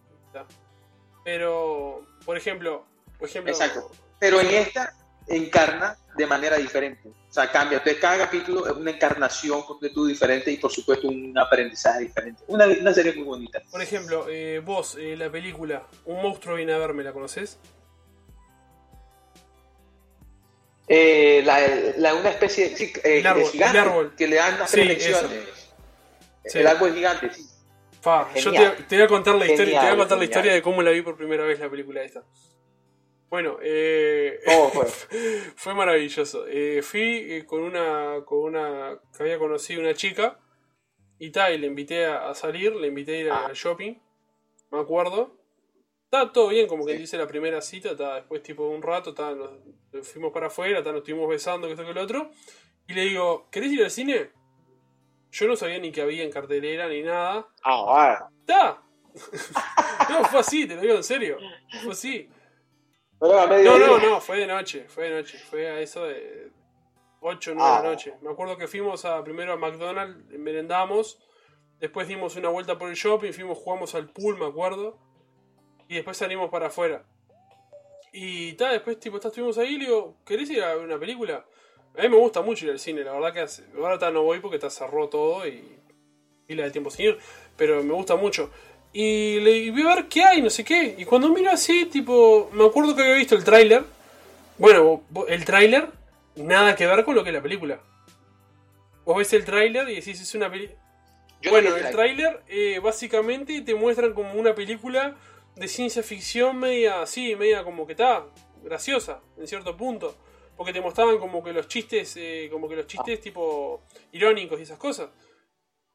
Pero, 1.24 2.04
por 2.24 2.36
ejemplo, 2.36 2.84
Exacto. 3.20 3.90
Pero 4.18 4.40
en 4.40 4.48
esta 4.48 4.94
encarna 5.28 5.96
de 6.16 6.26
manera 6.26 6.56
diferente. 6.56 7.08
O 7.08 7.32
sea, 7.32 7.50
cambia. 7.50 7.78
Entonces, 7.78 8.00
cada 8.00 8.18
capítulo 8.18 8.66
es 8.66 8.72
una 8.72 8.90
encarnación 8.90 9.62
completamente 9.62 10.12
diferente 10.12 10.50
y, 10.50 10.56
por 10.56 10.72
supuesto, 10.72 11.08
un 11.08 11.36
aprendizaje 11.38 12.00
diferente. 12.04 12.42
Una, 12.46 12.66
una 12.66 12.94
serie 12.94 13.12
muy 13.14 13.24
bonita. 13.24 13.62
Por 13.70 13.82
ejemplo, 13.82 14.26
eh, 14.28 14.60
vos, 14.64 14.96
eh, 14.98 15.16
la 15.16 15.30
película 15.30 15.86
Un 16.04 16.22
monstruo 16.22 16.56
viene 16.56 16.72
a 16.72 16.78
verme, 16.78 17.02
¿la 17.02 17.12
conoces? 17.12 17.58
Eh, 20.88 21.42
la, 21.44 22.14
una 22.14 22.30
especie 22.30 22.70
de, 22.70 23.18
el 23.18 23.26
árbol, 23.26 23.44
gigante, 23.50 23.78
árbol. 23.78 24.14
que 24.16 24.28
le 24.28 24.36
dan 24.36 24.58
las 24.58 24.70
sí, 24.70 24.80
El 26.54 26.66
árbol 26.66 26.94
gigante, 26.94 27.30
sí. 27.32 27.44
yo 28.36 28.52
te, 28.52 28.96
voy 28.96 29.04
a 29.04 29.08
contar 29.08 29.34
la 29.34 29.46
historia, 29.46 29.80
te 29.80 29.86
voy 29.86 29.94
a 29.94 29.98
contar 29.98 30.18
la 30.18 30.24
historia 30.24 30.52
de 30.52 30.62
cómo 30.62 30.82
la 30.82 30.92
vi 30.92 31.02
por 31.02 31.16
primera 31.16 31.44
vez 31.44 31.58
la 31.58 31.68
película 31.68 32.02
esta. 32.02 32.22
Bueno, 33.28 33.58
eh, 33.60 34.38
fue? 34.72 34.86
fue 35.56 35.74
maravilloso. 35.74 36.46
Eh, 36.46 36.82
fui 36.82 37.26
eh, 37.32 37.44
con 37.44 37.62
una, 37.62 38.24
con 38.24 38.38
una 38.38 38.98
que 39.16 39.22
había 39.24 39.38
conocido 39.38 39.80
una 39.80 39.94
chica 39.94 40.38
y 41.18 41.30
tal, 41.30 41.54
y 41.54 41.58
le 41.58 41.66
invité 41.66 42.06
a, 42.06 42.34
salir, 42.34 42.74
le 42.76 42.88
invité 42.88 43.16
a 43.16 43.20
ir 43.20 43.30
al 43.30 43.54
shopping, 43.54 43.94
me 44.70 44.80
acuerdo. 44.80 45.36
Estaba 46.06 46.32
todo 46.32 46.48
bien, 46.48 46.68
como 46.68 46.86
que 46.86 46.92
dice 46.92 47.18
la 47.18 47.26
primera 47.26 47.60
cita, 47.60 47.94
después 48.14 48.40
tipo 48.40 48.68
de 48.68 48.76
un 48.76 48.80
rato, 48.80 49.12
nos 49.92 50.08
fuimos 50.08 50.32
para 50.32 50.46
afuera, 50.46 50.80
nos 50.80 50.98
estuvimos 50.98 51.28
besando, 51.28 51.66
que 51.66 51.72
esto 51.72 51.84
que 51.84 51.90
el 51.90 51.98
otro. 51.98 52.30
Y 52.86 52.94
le 52.94 53.02
digo, 53.06 53.48
¿querés 53.50 53.72
ir 53.72 53.82
al 53.82 53.90
cine? 53.90 54.30
Yo 55.32 55.48
no 55.48 55.56
sabía 55.56 55.80
ni 55.80 55.90
que 55.90 56.02
había 56.02 56.22
en 56.22 56.30
cartelera 56.30 56.88
ni 56.88 57.02
nada. 57.02 57.48
Ah, 57.64 58.28
¡Está! 58.38 58.80
no, 60.10 60.24
fue 60.26 60.40
así, 60.40 60.68
te 60.68 60.76
lo 60.76 60.82
digo 60.82 60.94
en 60.94 61.02
serio. 61.02 61.38
Fue 61.82 61.90
así. 61.90 62.30
No, 63.20 63.46
no, 63.48 63.98
no, 63.98 64.20
fue 64.20 64.38
de 64.38 64.46
noche, 64.46 64.86
fue 64.88 65.10
de 65.10 65.16
noche, 65.16 65.38
fue 65.38 65.68
a 65.68 65.80
eso 65.80 66.04
de 66.04 66.52
8 67.20 67.50
o 67.50 67.54
9 67.54 67.68
de 67.68 67.74
la 67.74 67.78
ah. 67.78 67.82
noche. 67.82 68.14
Me 68.22 68.30
acuerdo 68.30 68.56
que 68.56 68.68
fuimos 68.68 69.04
a, 69.04 69.24
primero 69.24 69.54
a 69.54 69.56
McDonald's, 69.56 70.24
merendamos, 70.38 71.18
después 71.80 72.06
dimos 72.06 72.36
una 72.36 72.50
vuelta 72.50 72.78
por 72.78 72.90
el 72.90 72.94
shopping, 72.94 73.32
fuimos, 73.32 73.58
jugamos 73.58 73.96
al 73.96 74.08
pool, 74.10 74.38
me 74.38 74.46
acuerdo, 74.46 75.00
y 75.88 75.94
después 75.94 76.16
salimos 76.16 76.50
para 76.50 76.66
afuera. 76.66 77.04
Y 78.12 78.54
tal, 78.54 78.72
después 78.72 78.98
tipo, 78.98 79.18
estuvimos 79.18 79.58
ahí 79.58 79.74
y 79.74 79.78
le 79.78 79.84
digo, 79.86 80.16
¿querés 80.24 80.48
ir 80.50 80.62
a 80.62 80.74
ver 80.74 80.84
una 80.84 80.98
película? 80.98 81.44
A 81.98 82.02
mí 82.02 82.08
me 82.08 82.16
gusta 82.16 82.42
mucho 82.42 82.64
ir 82.64 82.72
al 82.72 82.78
cine, 82.78 83.02
la 83.04 83.12
verdad 83.12 83.32
que 83.32 83.40
hace, 83.40 83.64
ahora 83.76 84.10
no 84.10 84.22
voy 84.22 84.40
porque 84.40 84.58
te 84.58 84.68
cerró 84.70 85.08
todo 85.08 85.46
y 85.46 85.62
la 86.48 86.64
de 86.64 86.70
tiempo 86.70 86.90
sin 86.90 87.06
ir, 87.06 87.18
pero 87.56 87.82
me 87.82 87.92
gusta 87.92 88.16
mucho. 88.16 88.50
Y 88.92 89.40
le 89.40 89.70
vi 89.70 89.82
a 89.82 89.94
ver 89.94 90.08
qué 90.08 90.22
hay, 90.22 90.40
no 90.40 90.48
sé 90.48 90.64
qué. 90.64 90.94
Y 90.96 91.04
cuando 91.04 91.28
miro 91.28 91.50
así, 91.50 91.84
tipo, 91.84 92.50
me 92.54 92.64
acuerdo 92.64 92.96
que 92.96 93.02
había 93.02 93.16
visto 93.16 93.34
el 93.34 93.44
tráiler. 93.44 93.84
Bueno, 94.56 95.02
el 95.28 95.44
tráiler, 95.44 95.90
nada 96.36 96.74
que 96.74 96.86
ver 96.86 97.04
con 97.04 97.14
lo 97.14 97.22
que 97.22 97.28
es 97.28 97.34
la 97.34 97.42
película. 97.42 97.78
Vos 99.04 99.18
ves 99.18 99.32
el 99.34 99.44
tráiler 99.44 99.86
y 99.90 99.96
decís, 99.96 100.18
es 100.20 100.34
una 100.34 100.50
película... 100.50 100.80
Bueno, 101.50 101.76
el 101.76 101.90
tráiler 101.90 102.42
eh, 102.48 102.80
básicamente 102.82 103.60
te 103.60 103.74
muestran 103.74 104.14
como 104.14 104.32
una 104.32 104.54
película 104.54 105.14
de 105.56 105.68
ciencia 105.68 106.02
ficción 106.02 106.58
media 106.58 107.02
así, 107.02 107.34
media 107.34 107.64
como 107.64 107.86
que 107.86 107.92
está 107.94 108.26
graciosa, 108.62 109.22
en 109.38 109.46
cierto 109.46 109.76
punto. 109.76 110.14
Porque 110.56 110.72
te 110.72 110.80
mostraban 110.80 111.18
como 111.18 111.42
que 111.42 111.52
los 111.52 111.68
chistes, 111.68 112.14
eh, 112.16 112.48
como 112.50 112.68
que 112.68 112.76
los 112.76 112.86
chistes 112.86 113.20
tipo 113.20 113.82
irónicos 114.12 114.58
y 114.58 114.62
esas 114.62 114.78
cosas. 114.78 115.10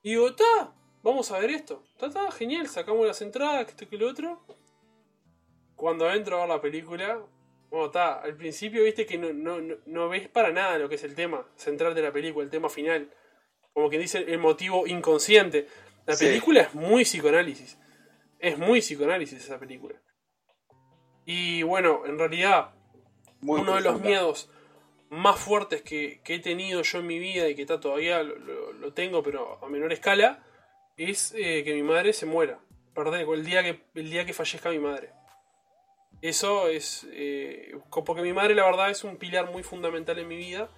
Y 0.03 0.11
digo, 0.11 0.29
está, 0.29 0.73
vamos 1.01 1.31
a 1.31 1.39
ver 1.39 1.51
esto. 1.51 1.83
Está, 1.99 2.31
genial, 2.31 2.67
sacamos 2.67 3.05
las 3.07 3.21
entradas, 3.21 3.65
que 3.65 3.71
esto 3.71 3.87
que 3.87 3.97
lo 3.97 4.09
otro. 4.09 4.43
Cuando 5.75 6.11
entro 6.11 6.37
a 6.37 6.39
ver 6.41 6.49
la 6.49 6.61
película, 6.61 7.23
bueno, 7.71 7.87
está, 7.87 8.21
al 8.21 8.35
principio 8.35 8.83
viste 8.83 9.05
que 9.05 9.17
no, 9.17 9.33
no, 9.33 9.77
no, 9.85 10.09
ves 10.09 10.27
para 10.27 10.51
nada 10.51 10.77
lo 10.77 10.89
que 10.89 10.95
es 10.95 11.03
el 11.03 11.15
tema 11.15 11.47
central 11.55 11.95
de 11.95 12.03
la 12.03 12.11
película, 12.11 12.43
el 12.43 12.51
tema 12.51 12.69
final. 12.69 13.11
Como 13.73 13.89
que 13.89 13.97
dice 13.97 14.19
el 14.19 14.37
motivo 14.37 14.85
inconsciente. 14.85 15.67
La 16.05 16.15
película 16.15 16.61
es 16.61 16.73
muy 16.75 17.03
psicoanálisis. 17.03 17.77
Es 18.41 18.57
muy 18.57 18.81
psicoanálisis 18.81 19.43
esa 19.43 19.59
película. 19.59 19.95
Y 21.25 21.63
bueno, 21.63 22.05
en 22.05 22.19
realidad, 22.19 22.73
uno 23.41 23.75
de 23.75 23.81
los 23.81 24.01
miedos 24.01 24.49
más 25.09 25.39
fuertes 25.39 25.81
que, 25.81 26.21
he 26.25 26.39
tenido 26.39 26.81
yo 26.81 26.99
en 26.99 27.07
mi 27.07 27.19
vida 27.19 27.47
y 27.47 27.55
que 27.55 27.61
está 27.61 27.79
todavía 27.79 28.23
lo 28.23 28.93
tengo, 28.93 29.23
pero 29.23 29.63
a 29.63 29.69
menor 29.69 29.93
escala, 29.93 30.43
es 30.97 31.33
eh, 31.37 31.63
que 31.63 31.73
mi 31.73 31.83
madre 31.83 32.13
se 32.13 32.25
muera. 32.25 32.59
Perdón, 32.93 33.19
el 33.19 33.45
día 33.45 33.63
que, 33.63 33.83
el 33.95 34.09
día 34.09 34.25
que 34.25 34.33
fallezca 34.33 34.69
mi 34.69 34.79
madre. 34.79 35.11
Eso 36.21 36.67
es. 36.67 37.07
Eh, 37.11 37.75
porque 38.05 38.21
mi 38.21 38.33
madre, 38.33 38.53
la 38.53 38.65
verdad, 38.65 38.89
es 38.89 39.03
un 39.03 39.17
pilar 39.17 39.51
muy 39.51 39.63
fundamental 39.63 40.19
en 40.19 40.27
mi 40.27 40.37
vida. 40.37 40.69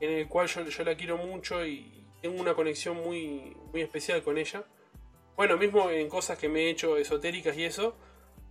En 0.00 0.10
el 0.10 0.28
cual 0.28 0.48
yo, 0.48 0.84
la 0.84 0.96
quiero 0.96 1.16
mucho 1.16 1.64
y 1.64 2.06
tengo 2.20 2.40
una 2.40 2.54
conexión 2.54 2.96
muy, 2.96 3.56
muy 3.72 3.82
especial 3.82 4.22
con 4.22 4.38
ella. 4.38 4.64
Bueno, 5.36 5.56
mismo 5.56 5.90
en 5.90 6.08
cosas 6.08 6.38
que 6.38 6.48
me 6.48 6.64
he 6.64 6.70
hecho 6.70 6.96
esotéricas 6.96 7.56
y 7.56 7.64
eso, 7.64 7.96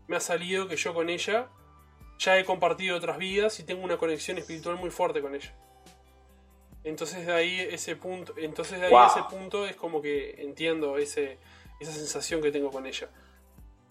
me 0.08 0.16
ha 0.16 0.20
salido 0.20 0.68
que 0.68 0.76
yo 0.76 0.94
con 0.94 1.10
ella 1.10 1.48
ya 2.20 2.38
he 2.38 2.46
compartido 2.46 2.98
otras 2.98 3.18
vidas 3.18 3.60
y 3.60 3.64
tengo 3.64 3.84
una 3.84 3.98
conexión 3.98 4.38
espiritual 4.38 4.78
muy 4.78 4.90
fuerte 4.90 5.22
con 5.22 5.36
ella. 5.36 5.54
Entonces 6.84 7.26
de 7.26 7.34
ahí 7.34 7.60
ese 7.60 7.96
punto, 7.96 8.34
entonces 8.38 8.80
de 8.80 8.88
ahí 8.88 9.08
ese 9.08 9.24
punto 9.30 9.66
es 9.66 9.76
como 9.76 10.02
que 10.02 10.36
entiendo 10.40 10.98
ese, 10.98 11.38
esa 11.80 11.92
sensación 11.94 12.42
que 12.42 12.52
tengo 12.52 12.72
con 12.72 12.86
ella. 12.86 13.10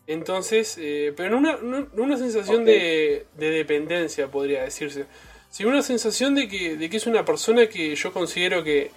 Entonces, 0.06 0.76
eh, 0.80 1.14
pero 1.16 1.30
no 1.30 1.38
una, 1.38 1.88
una 1.92 2.16
sensación 2.16 2.64
de, 2.64 3.26
de, 3.36 3.50
dependencia, 3.50 4.28
podría 4.28 4.64
decirse, 4.64 5.06
sino 5.48 5.70
una 5.70 5.82
sensación 5.82 6.34
de 6.34 6.48
que, 6.48 6.76
de 6.76 6.90
que 6.90 6.96
es 6.96 7.06
una 7.06 7.24
persona 7.24 7.68
que 7.68 7.94
yo 7.94 8.12
considero 8.12 8.64
que, 8.64 8.90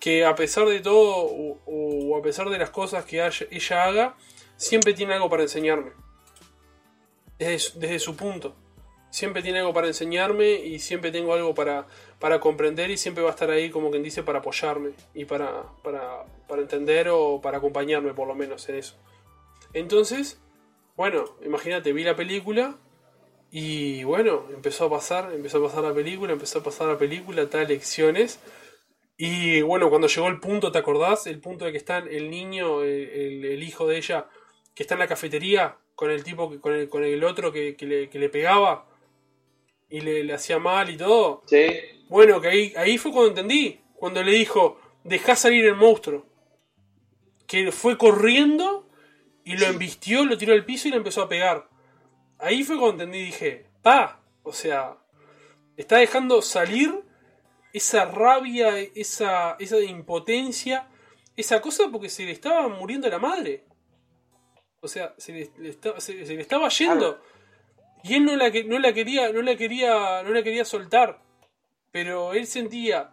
que 0.00 0.24
a 0.24 0.34
pesar 0.34 0.66
de 0.66 0.80
todo 0.80 1.58
a 2.18 2.22
pesar 2.22 2.48
de 2.50 2.58
las 2.58 2.70
cosas 2.70 3.04
que 3.04 3.24
ella 3.50 3.84
haga, 3.84 4.16
siempre 4.56 4.94
tiene 4.94 5.14
algo 5.14 5.28
para 5.28 5.42
enseñarme. 5.42 5.92
Desde, 7.38 7.98
su 7.98 8.16
punto. 8.16 8.54
Siempre 9.10 9.42
tiene 9.42 9.60
algo 9.60 9.72
para 9.72 9.86
enseñarme 9.86 10.52
y 10.52 10.80
siempre 10.80 11.10
tengo 11.10 11.32
algo 11.32 11.54
para, 11.54 11.86
para 12.18 12.40
comprender 12.40 12.90
y 12.90 12.96
siempre 12.96 13.22
va 13.22 13.30
a 13.30 13.32
estar 13.32 13.50
ahí, 13.50 13.70
como 13.70 13.90
quien 13.90 14.02
dice, 14.02 14.22
para 14.22 14.40
apoyarme 14.40 14.90
y 15.14 15.24
para, 15.24 15.64
para, 15.82 16.24
para 16.46 16.62
entender 16.62 17.08
o 17.10 17.40
para 17.40 17.58
acompañarme 17.58 18.12
por 18.12 18.28
lo 18.28 18.34
menos 18.34 18.68
en 18.68 18.76
eso. 18.76 18.96
Entonces, 19.72 20.40
bueno, 20.96 21.24
imagínate, 21.44 21.92
vi 21.92 22.04
la 22.04 22.16
película 22.16 22.76
y 23.50 24.04
bueno, 24.04 24.44
empezó 24.52 24.86
a 24.86 24.90
pasar, 24.90 25.32
empezó 25.32 25.58
a 25.58 25.68
pasar 25.68 25.84
la 25.84 25.94
película, 25.94 26.32
empezó 26.32 26.58
a 26.58 26.62
pasar 26.62 26.88
la 26.88 26.98
película, 26.98 27.48
tal 27.48 27.68
lecciones. 27.68 28.40
Y 29.20 29.62
bueno, 29.62 29.90
cuando 29.90 30.06
llegó 30.06 30.28
el 30.28 30.38
punto, 30.38 30.70
¿te 30.70 30.78
acordás? 30.78 31.26
El 31.26 31.40
punto 31.40 31.64
de 31.64 31.72
que 31.72 31.78
está 31.78 31.98
el 31.98 32.30
niño, 32.30 32.84
el, 32.84 33.60
hijo 33.64 33.88
de 33.88 33.98
ella, 33.98 34.28
que 34.76 34.84
está 34.84 34.94
en 34.94 35.00
la 35.00 35.08
cafetería 35.08 35.76
con 35.96 36.12
el 36.12 36.22
tipo, 36.22 36.60
con 36.60 36.72
el, 36.72 36.88
con 36.88 37.02
el 37.02 37.24
otro 37.24 37.52
que, 37.52 37.76
le, 37.80 38.28
pegaba 38.28 38.86
y 39.90 40.02
le, 40.02 40.32
hacía 40.32 40.60
mal 40.60 40.88
y 40.88 40.96
todo. 40.96 41.42
Sí. 41.46 41.66
Bueno, 42.08 42.40
que 42.40 42.46
ahí, 42.46 42.72
ahí 42.76 42.96
fue 42.96 43.10
cuando 43.10 43.30
entendí, 43.30 43.80
cuando 43.96 44.22
le 44.22 44.30
dijo, 44.30 44.80
dejá 45.02 45.34
salir 45.34 45.64
el 45.64 45.74
monstruo. 45.74 46.24
Que 47.48 47.72
fue 47.72 47.98
corriendo 47.98 48.88
y 49.44 49.56
lo 49.56 49.66
embistió, 49.66 50.24
lo 50.24 50.38
tiró 50.38 50.52
al 50.52 50.64
piso 50.64 50.86
y 50.86 50.92
le 50.92 50.98
empezó 50.98 51.22
a 51.22 51.28
pegar. 51.28 51.68
Ahí 52.38 52.62
fue 52.62 52.78
cuando 52.78 53.02
entendí, 53.02 53.24
dije, 53.24 53.66
pa, 53.82 54.22
o 54.44 54.52
sea, 54.52 54.96
está 55.76 55.96
dejando 55.96 56.40
salir 56.40 57.07
esa 57.72 58.04
rabia, 58.06 58.78
esa, 58.94 59.56
esa 59.58 59.80
impotencia, 59.80 60.88
esa 61.36 61.60
cosa 61.60 61.84
porque 61.90 62.08
se 62.08 62.24
le 62.24 62.32
estaba 62.32 62.68
muriendo 62.68 63.08
la 63.08 63.18
madre. 63.18 63.64
O 64.80 64.88
sea, 64.88 65.14
se 65.18 65.32
le, 65.32 65.68
estaba 66.40 66.68
yendo. 66.68 67.20
Y 68.04 68.14
él 68.14 68.24
no 68.24 68.36
la, 68.36 68.50
no 68.50 68.78
la 68.78 68.92
quería, 68.92 69.32
no 69.32 69.42
la 69.42 69.56
quería, 69.56 70.22
no 70.22 70.30
la 70.30 70.42
quería 70.42 70.64
soltar. 70.64 71.20
Pero 71.90 72.32
él 72.32 72.46
sentía 72.46 73.10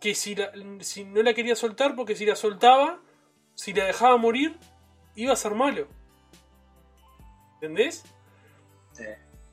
que 0.00 0.14
si, 0.14 0.36
si 0.80 1.04
no 1.04 1.22
la 1.22 1.34
quería 1.34 1.54
soltar, 1.54 1.94
porque 1.94 2.16
si 2.16 2.24
la 2.24 2.34
soltaba, 2.34 3.00
si 3.54 3.72
la 3.72 3.84
dejaba 3.84 4.16
morir, 4.16 4.56
iba 5.14 5.32
a 5.32 5.36
ser 5.36 5.54
malo. 5.54 5.86
¿Entendés? 7.54 8.04
Sí. 8.92 9.04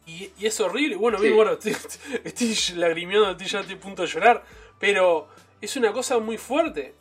Y, 0.10 0.45
es 0.45 0.60
horrible. 0.60 0.95
Bueno, 0.95 1.20
bueno, 1.20 1.53
estoy, 1.64 1.76
estoy 2.24 2.76
lagrimeando, 2.76 3.32
estoy 3.32 3.47
ya 3.47 3.60
a 3.60 3.80
punto 3.80 4.01
de 4.01 4.07
llorar. 4.07 4.43
Pero 4.80 5.28
es 5.62 5.76
una 5.76 5.91
cosa 5.91 6.20
muy 6.20 6.38
fuerte. 6.38 6.95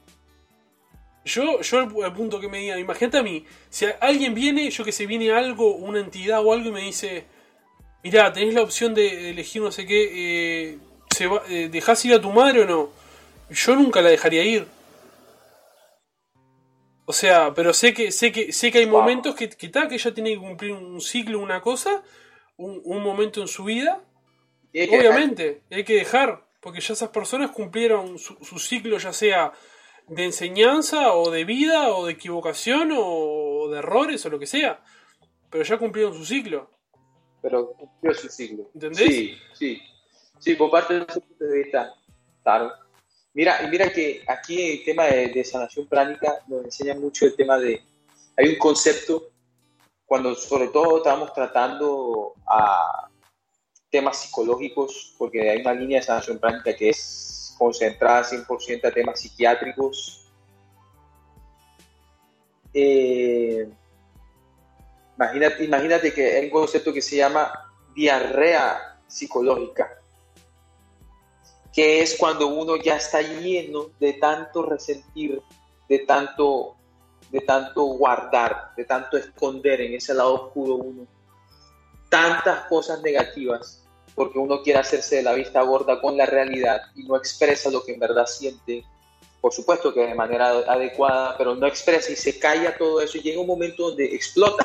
Yo, 1.24 1.60
yo 1.60 2.04
al 2.04 2.14
punto 2.14 2.40
que 2.40 2.48
me 2.48 2.58
diga, 2.58 2.78
imagínate 2.78 3.18
a 3.18 3.22
mí, 3.22 3.44
si 3.68 3.86
alguien 4.00 4.34
viene, 4.34 4.70
yo 4.70 4.84
que 4.84 4.92
sé, 4.92 5.06
viene 5.06 5.30
algo, 5.30 5.74
una 5.74 6.00
entidad 6.00 6.44
o 6.44 6.52
algo 6.52 6.68
y 6.68 6.72
me 6.72 6.80
dice, 6.80 7.26
mirá, 8.02 8.32
tenés 8.32 8.54
la 8.54 8.62
opción 8.62 8.94
de 8.94 9.30
elegir 9.30 9.60
no 9.60 9.70
sé 9.70 9.84
qué, 9.84 10.08
eh, 10.12 10.78
se 11.14 11.26
va, 11.26 11.42
eh, 11.48 11.68
¿dejás 11.70 12.02
ir 12.06 12.14
a 12.14 12.20
tu 12.20 12.30
madre 12.30 12.62
o 12.62 12.66
no? 12.66 12.90
Yo 13.50 13.76
nunca 13.76 14.00
la 14.00 14.08
dejaría 14.08 14.42
ir. 14.42 14.66
O 17.04 17.12
sea, 17.12 17.52
pero 17.54 17.74
sé 17.74 17.92
que, 17.92 18.10
sé 18.10 18.32
que, 18.32 18.52
sé 18.52 18.70
que 18.70 18.78
hay 18.78 18.86
momentos 18.86 19.34
que, 19.34 19.50
que, 19.50 19.70
que 19.70 19.94
ella 19.94 20.14
tiene 20.14 20.30
que 20.30 20.38
cumplir 20.38 20.72
un 20.72 21.00
ciclo, 21.00 21.40
una 21.40 21.60
cosa, 21.60 22.02
un, 22.58 23.02
momento 23.02 23.40
en 23.40 23.48
su 23.48 23.64
vida, 23.64 24.02
obviamente, 24.72 25.62
hay 25.70 25.84
que 25.84 25.94
dejar, 25.94 26.44
porque 26.60 26.80
ya 26.80 26.92
esas 26.92 27.08
personas 27.10 27.52
cumplieron 27.52 28.18
su, 28.18 28.58
ciclo, 28.58 28.98
ya 28.98 29.12
sea 29.12 29.52
de 30.08 30.24
enseñanza 30.24 31.14
o 31.14 31.30
de 31.30 31.44
vida 31.44 31.94
o 31.94 32.06
de 32.06 32.12
equivocación 32.12 32.90
o 32.94 33.68
de 33.70 33.78
errores 33.78 34.24
o 34.26 34.30
lo 34.30 34.38
que 34.38 34.46
sea, 34.46 34.82
pero 35.50 35.64
ya 35.64 35.78
cumplieron 35.78 36.14
su 36.14 36.24
ciclo. 36.24 36.70
Pero 37.40 37.72
cumplió 37.72 38.12
su 38.14 38.28
ciclo. 38.28 38.70
¿Entendés? 38.74 39.06
Sí, 39.06 39.38
sí. 39.54 39.82
Sí, 40.40 40.54
por 40.54 40.70
parte 40.70 40.94
de 40.94 41.06
ese 41.08 41.20
punto 41.20 41.44
de 41.44 41.62
vista, 41.62 41.94
claro. 42.42 42.72
Mira, 43.34 43.62
y 43.62 43.68
mira 43.68 43.92
que 43.92 44.24
aquí 44.26 44.72
el 44.72 44.84
tema 44.84 45.04
de, 45.06 45.28
de 45.28 45.44
sanación 45.44 45.86
pránica 45.86 46.40
nos 46.48 46.64
enseña 46.64 46.94
mucho 46.94 47.26
el 47.26 47.36
tema 47.36 47.58
de. 47.58 47.82
Hay 48.36 48.48
un 48.48 48.56
concepto 48.56 49.30
cuando 50.08 50.34
sobre 50.34 50.68
todo 50.68 50.96
estamos 50.96 51.34
tratando 51.34 52.32
a 52.46 53.10
temas 53.90 54.16
psicológicos, 54.16 55.14
porque 55.18 55.50
hay 55.50 55.60
una 55.60 55.74
línea 55.74 56.00
de 56.00 56.06
sanación 56.06 56.38
práctica 56.38 56.74
que 56.74 56.88
es 56.88 57.54
concentrada 57.58 58.24
100% 58.24 58.86
a 58.86 58.90
temas 58.90 59.20
psiquiátricos. 59.20 60.30
Eh, 62.72 63.68
imagínate, 65.16 65.64
imagínate 65.64 66.14
que 66.14 66.36
hay 66.38 66.44
un 66.46 66.52
concepto 66.52 66.90
que 66.90 67.02
se 67.02 67.16
llama 67.16 67.52
diarrea 67.94 68.98
psicológica, 69.06 70.00
que 71.70 72.00
es 72.00 72.16
cuando 72.16 72.46
uno 72.46 72.76
ya 72.76 72.96
está 72.96 73.20
lleno 73.20 73.90
de 74.00 74.14
tanto 74.14 74.62
resentir, 74.62 75.42
de 75.86 75.98
tanto 75.98 76.77
de 77.30 77.40
tanto 77.40 77.82
guardar, 77.82 78.72
de 78.76 78.84
tanto 78.84 79.16
esconder 79.16 79.80
en 79.80 79.94
ese 79.94 80.14
lado 80.14 80.34
oscuro 80.34 80.76
uno 80.76 81.06
tantas 82.08 82.64
cosas 82.66 83.02
negativas, 83.02 83.84
porque 84.14 84.38
uno 84.38 84.62
quiere 84.62 84.80
hacerse 84.80 85.16
de 85.16 85.22
la 85.22 85.34
vista 85.34 85.62
gorda 85.62 86.00
con 86.00 86.16
la 86.16 86.26
realidad 86.26 86.82
y 86.96 87.04
no 87.04 87.16
expresa 87.16 87.70
lo 87.70 87.84
que 87.84 87.92
en 87.92 88.00
verdad 88.00 88.26
siente, 88.26 88.84
por 89.40 89.52
supuesto 89.52 89.92
que 89.92 90.00
de 90.00 90.14
manera 90.14 90.48
adecuada, 90.48 91.36
pero 91.36 91.54
no 91.54 91.66
expresa 91.66 92.10
y 92.10 92.16
se 92.16 92.38
calla 92.38 92.76
todo 92.76 93.00
eso 93.00 93.18
y 93.18 93.22
llega 93.22 93.40
un 93.40 93.46
momento 93.46 93.88
donde 93.88 94.06
explota. 94.06 94.64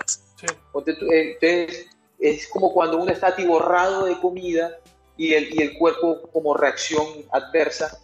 Entonces, 0.73 1.87
es 2.19 2.47
como 2.47 2.73
cuando 2.73 2.97
uno 2.97 3.11
está 3.11 3.27
atiborrado 3.27 4.05
de 4.05 4.19
comida 4.19 4.77
y 5.17 5.33
el, 5.33 5.53
y 5.53 5.61
el 5.61 5.77
cuerpo 5.77 6.21
como 6.31 6.55
reacción 6.55 7.05
adversa 7.31 7.99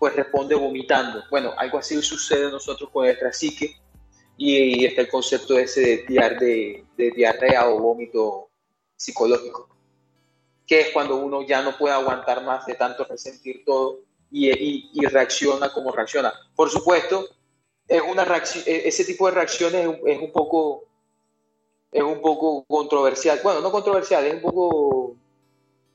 pues 0.00 0.16
responde 0.16 0.54
vomitando. 0.54 1.22
Bueno, 1.30 1.52
algo 1.58 1.78
así 1.78 2.00
sucede 2.00 2.46
a 2.46 2.50
nosotros 2.50 2.88
con 2.90 3.04
nuestra 3.04 3.34
psique 3.34 3.76
y 4.38 4.86
está 4.86 5.02
el 5.02 5.08
concepto 5.10 5.58
ese 5.58 6.06
de, 6.08 6.84
de, 6.96 7.10
diarrea 7.10 7.68
o 7.68 7.78
vómito 7.78 8.48
psicológico, 8.96 9.68
que 10.66 10.80
es 10.80 10.88
cuando 10.88 11.16
uno 11.16 11.42
ya 11.46 11.60
no 11.60 11.76
puede 11.76 11.92
aguantar 11.92 12.42
más 12.42 12.64
de 12.64 12.76
tanto 12.76 13.04
resentir 13.04 13.62
todo 13.66 14.00
y, 14.30 14.48
y, 14.50 15.04
reacciona 15.04 15.70
como 15.70 15.92
reacciona. 15.92 16.32
Por 16.56 16.70
supuesto, 16.70 17.28
es 17.86 18.00
una 18.00 18.22
e, 18.64 18.88
ese 18.88 19.04
tipo 19.04 19.26
de 19.26 19.34
reacciones 19.34 19.86
es 20.06 20.18
un, 20.18 20.32
poco 20.32 20.84
es 21.92 22.02
un 22.02 22.22
poco 22.22 22.64
controversial. 22.64 23.40
Bueno, 23.42 23.60
no 23.60 23.70
controversial, 23.70 24.24
es 24.26 24.32
un 24.32 24.40
poco 24.40 25.16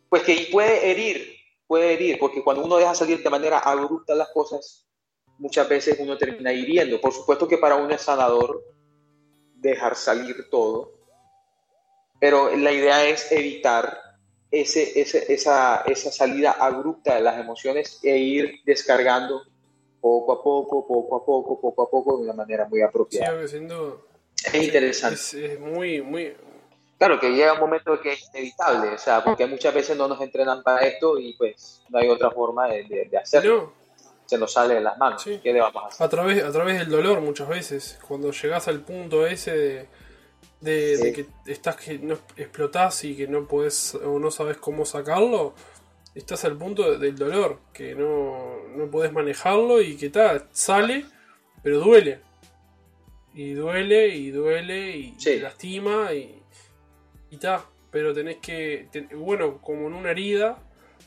pues 0.10 0.22
que 0.22 0.50
puede 0.52 0.92
herir, 0.92 1.35
puede 1.68 1.94
herir, 1.94 2.18
porque 2.20 2.44
cuando 2.44 2.64
uno 2.64 2.78
deja 2.78 2.96
salir 2.96 3.22
de 3.22 3.30
manera 3.30 3.60
abrupta 3.60 4.16
las 4.16 4.30
cosas, 4.30 4.88
muchas 5.38 5.68
veces 5.68 5.98
uno 6.00 6.18
termina 6.18 6.54
hiriendo. 6.54 7.00
Por 7.02 7.14
supuesto 7.14 7.48
que 7.48 7.58
para 7.58 7.76
uno 7.76 7.94
es 7.94 8.02
sanador 8.02 8.64
dejar 9.56 9.96
salir 9.96 10.50
todo, 10.50 10.94
pero 12.20 12.56
la 12.56 12.72
idea 12.72 13.08
es 13.08 13.32
evitar 13.32 13.98
ese, 14.52 15.02
esa, 15.02 15.82
esa 15.82 16.12
salida 16.12 16.52
abrupta 16.52 17.16
de 17.16 17.22
las 17.22 17.40
emociones 17.40 18.00
e 18.04 18.18
ir 18.18 18.60
descargando 18.66 19.42
poco 20.00 20.34
a 20.34 20.44
poco, 20.44 20.88
poco 20.88 21.16
a 21.16 21.26
poco, 21.26 21.60
poco 21.60 21.82
a 21.82 21.90
poco, 21.90 22.18
de 22.18 22.24
una 22.26 22.34
manera 22.34 22.68
muy 22.70 22.82
apropiada. 22.82 23.42
es 23.42 23.54
interesante. 24.54 25.54
Es, 25.54 25.60
muy, 25.60 26.02
muy... 26.02 26.34
Claro, 26.98 27.20
que 27.20 27.32
llega 27.32 27.54
un 27.54 27.60
momento 27.60 28.00
que 28.00 28.14
es 28.14 28.30
inevitable, 28.34 28.90
o 28.90 28.98
sea, 28.98 29.24
porque 29.24 29.46
muchas 29.46 29.74
veces 29.74 29.98
no 29.98 30.08
nos 30.08 30.22
entrenan 30.22 30.64
para 30.64 30.86
esto 30.86 31.20
y 31.20 31.34
pues 31.34 31.84
no 31.90 32.00
hay 32.00 32.08
otra 32.08 32.32
forma 32.32 32.68
de, 32.68 33.08
de 33.10 33.18
hacerlo 33.18 33.74
se 34.26 34.38
nos 34.38 34.54
sale 34.54 34.76
de 34.76 34.82
las 34.82 34.98
manos. 34.98 35.24
¿Qué 35.24 35.54
le 35.54 35.62
vamos 35.62 35.84
a 35.84 35.88
hacer? 35.88 36.06
A 36.06 36.10
través, 36.10 36.44
a 36.44 36.52
través 36.52 36.80
del 36.80 36.90
dolor 36.90 37.22
muchas 37.22 37.48
veces, 37.48 38.00
cuando 38.08 38.32
llegas 38.32 38.68
al 38.68 38.82
punto 38.82 39.26
ese 39.26 39.88
de, 40.62 41.14
que 41.14 41.52
estás 41.52 41.76
que 41.76 42.00
no 42.00 42.18
explotás 42.38 43.04
y 43.04 43.16
que 43.16 43.28
no 43.28 43.48
puedes 43.48 43.96
o 43.96 44.20
no 44.20 44.32
sabes 44.32 44.58
cómo 44.58 44.86
sacarlo, 44.86 45.54
estás 46.16 46.44
al 46.46 46.58
punto 46.58 46.98
del 46.98 47.16
dolor, 47.16 47.60
que 47.74 47.94
no, 47.94 48.64
no 48.76 48.90
podés 48.90 49.12
manejarlo 49.12 49.82
y 49.82 49.96
que 49.96 50.10
tal, 50.10 50.48
sale, 50.52 51.06
pero 51.62 51.80
duele. 51.80 52.20
Y 53.34 53.54
duele, 53.54 54.08
y 54.08 54.32
duele, 54.32 54.92
y 54.92 55.40
lastima, 55.40 56.14
y, 56.14 56.42
Pero 57.92 58.14
tenés 58.14 58.38
que, 58.38 58.88
bueno, 59.14 59.62
como 59.62 59.88
en 59.88 59.94
una 59.94 60.12
herida, 60.12 60.58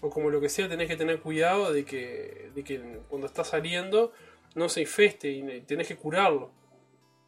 o 0.01 0.11
como 0.11 0.31
lo 0.31 0.41
que 0.41 0.49
sea, 0.49 0.69
tenés 0.69 0.89
que 0.89 0.97
tener 0.97 1.21
cuidado 1.21 1.73
de 1.73 1.85
que, 1.85 2.51
de 2.55 2.65
que 2.65 2.81
cuando 3.09 3.27
estás 3.27 3.49
saliendo 3.49 4.13
no 4.55 4.69
se 4.69 4.83
infeste 4.83 5.29
y 5.31 5.61
tenés 5.63 5.89
que 5.89 5.97
curarlo. 5.97 6.51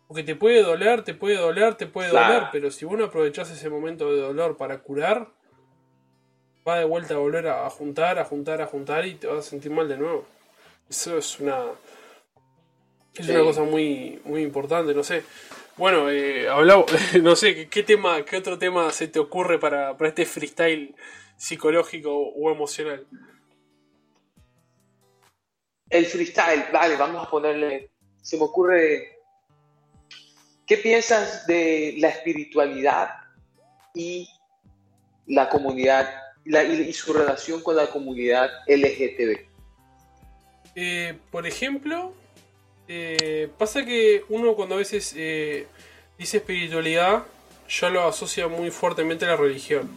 Porque 0.08 0.24
te 0.24 0.34
puede 0.34 0.62
doler, 0.62 1.02
te 1.02 1.14
puede 1.14 1.36
doler, 1.36 1.74
te 1.76 1.86
puede 1.86 2.08
doler, 2.08 2.44
pero 2.50 2.70
si 2.70 2.84
vos 2.84 2.98
no 2.98 3.04
aprovechás 3.04 3.50
ese 3.50 3.70
momento 3.70 4.12
de 4.12 4.20
dolor 4.20 4.56
para 4.56 4.78
curar, 4.78 5.28
va 6.66 6.78
de 6.78 6.84
vuelta 6.84 7.14
a 7.14 7.18
volver 7.18 7.46
a 7.48 7.70
juntar, 7.70 8.18
a 8.18 8.24
juntar, 8.24 8.60
a 8.60 8.66
juntar 8.66 9.06
y 9.06 9.14
te 9.14 9.26
vas 9.26 9.38
a 9.38 9.42
sentir 9.42 9.70
mal 9.70 9.88
de 9.88 9.96
nuevo. 9.96 10.26
Eso 10.88 11.16
es 11.16 11.38
una. 11.38 11.58
Es 13.14 13.28
una 13.28 13.40
cosa 13.40 13.62
muy, 13.62 14.20
muy 14.24 14.42
importante, 14.42 14.94
no 14.94 15.04
sé. 15.04 15.22
Bueno, 15.80 16.10
eh, 16.10 16.46
hablamos, 16.46 16.92
no 17.22 17.34
sé, 17.34 17.70
¿qué, 17.70 17.82
tema, 17.82 18.22
¿qué 18.26 18.36
otro 18.36 18.58
tema 18.58 18.90
se 18.90 19.08
te 19.08 19.18
ocurre 19.18 19.58
para, 19.58 19.96
para 19.96 20.10
este 20.10 20.26
freestyle 20.26 20.94
psicológico 21.38 22.14
o 22.14 22.52
emocional? 22.52 23.06
El 25.88 26.04
freestyle, 26.04 26.66
vale, 26.70 26.96
vamos 26.96 27.26
a 27.26 27.30
ponerle. 27.30 27.88
Se 28.20 28.36
me 28.36 28.42
ocurre. 28.42 29.20
¿Qué 30.66 30.76
piensas 30.76 31.46
de 31.46 31.94
la 31.96 32.08
espiritualidad 32.08 33.14
y 33.94 34.28
la 35.28 35.48
comunidad 35.48 36.10
y 36.44 36.92
su 36.92 37.14
relación 37.14 37.62
con 37.62 37.76
la 37.76 37.86
comunidad 37.86 38.50
LGTB? 38.66 39.46
Eh, 40.74 41.18
por 41.30 41.46
ejemplo, 41.46 42.12
eh, 42.92 43.48
pasa 43.56 43.84
que 43.84 44.24
uno 44.30 44.56
cuando 44.56 44.74
a 44.74 44.78
veces 44.78 45.14
eh, 45.16 45.68
dice 46.18 46.38
espiritualidad, 46.38 47.22
ya 47.68 47.88
lo 47.88 48.02
asocia 48.02 48.48
muy 48.48 48.72
fuertemente 48.72 49.24
a 49.26 49.28
la 49.28 49.36
religión. 49.36 49.88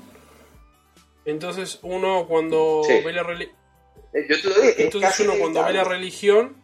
Entonces 1.26 1.80
uno 1.82 2.28
cuando 2.28 2.84
ve 2.88 3.12
la 3.12 3.24
religión... 3.24 3.58
Entonces 4.14 5.20
uno 5.22 5.34
cuando 5.40 5.66
ve 5.66 5.74
la 5.74 5.84
religión 5.84 6.56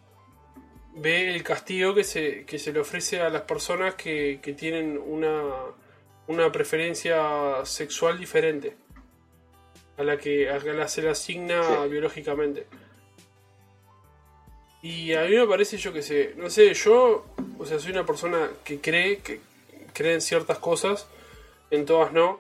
ve 0.94 1.34
el 1.34 1.42
castigo 1.42 1.96
que 1.96 2.04
se, 2.04 2.46
que 2.46 2.60
se 2.60 2.74
le 2.74 2.80
ofrece 2.80 3.22
a 3.22 3.30
las 3.30 3.42
personas 3.42 3.96
que, 3.96 4.40
que 4.40 4.54
tienen 4.54 5.00
una, 5.04 5.42
una 6.28 6.52
preferencia 6.52 7.66
sexual 7.66 8.20
diferente 8.20 8.76
a 9.98 10.04
la 10.04 10.18
que, 10.18 10.48
a 10.48 10.60
la 10.60 10.88
se 10.88 11.02
le 11.02 11.10
asigna 11.10 11.86
biológicamente. 11.88 12.68
Y 14.82 15.14
a 15.14 15.24
mí 15.24 15.36
me 15.36 15.46
parece, 15.46 15.78
yo 15.78 15.92
que 15.92 16.02
sé, 16.02 16.34
no 16.38 16.50
sé, 16.50 16.74
yo, 16.74 17.26
o 17.58 17.66
sea, 17.66 17.80
soy 17.80 17.92
una 17.92 18.06
persona 18.06 18.50
que 18.64 18.80
cree, 18.80 19.18
que 19.18 19.42
cree 19.94 20.14
en 20.14 20.22
ciertas 20.22 20.58
cosas, 20.60 21.08
en 21.70 21.86
todas 21.86 22.14
no. 22.14 22.40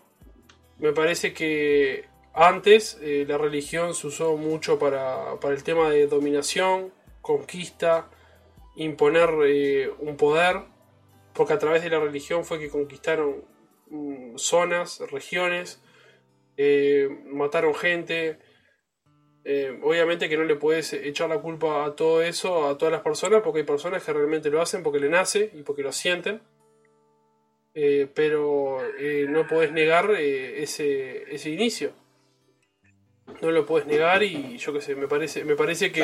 Me 0.77 0.93
parece 0.93 1.33
que 1.33 2.05
antes 2.33 2.97
eh, 3.01 3.25
la 3.27 3.37
religión 3.37 3.93
se 3.93 4.07
usó 4.07 4.37
mucho 4.37 4.79
para, 4.79 5.37
para, 5.41 5.53
el 5.53 5.63
tema 5.63 5.89
de 5.89 6.07
dominación, 6.07 6.93
conquista, 7.21 8.09
imponer 8.77 9.29
eh, 9.45 9.91
un 9.99 10.15
poder, 10.15 10.61
porque 11.33 11.53
a 11.53 11.59
través 11.59 11.83
de 11.83 11.89
la 11.89 11.99
religión 11.99 12.45
fue 12.45 12.59
que 12.59 12.69
conquistaron 12.69 13.43
mm, 13.89 14.37
zonas, 14.37 15.01
regiones, 15.11 15.81
eh, 16.55 17.09
mataron 17.25 17.75
gente, 17.75 18.39
eh, 19.45 19.79
obviamente 19.83 20.27
que 20.27 20.37
no 20.37 20.43
le 20.43 20.55
puedes 20.55 20.93
echar 20.93 21.29
la 21.29 21.39
culpa 21.39 21.85
a 21.85 21.95
todo 21.95 22.21
eso, 22.21 22.67
a 22.67 22.77
todas 22.77 22.91
las 22.91 23.01
personas, 23.01 23.41
porque 23.41 23.59
hay 23.59 23.65
personas 23.65 24.03
que 24.03 24.13
realmente 24.13 24.49
lo 24.49 24.61
hacen 24.61 24.83
porque 24.83 24.99
le 24.99 25.09
nace 25.09 25.51
y 25.53 25.63
porque 25.63 25.83
lo 25.83 25.91
sienten. 25.91 26.41
Eh, 27.73 28.07
pero 28.13 28.79
eh, 28.97 29.27
no 29.29 29.47
puedes 29.47 29.71
negar 29.71 30.11
ese, 30.11 31.33
ese, 31.33 31.49
inicio. 31.51 31.93
No 33.41 33.51
lo 33.51 33.65
puedes 33.65 33.87
negar 33.87 34.23
y 34.23 34.57
yo 34.57 34.73
qué 34.73 34.81
sé, 34.81 34.95
me 34.95 35.07
parece, 35.07 35.45
me 35.45 35.55
parece 35.55 35.91
que, 35.91 36.03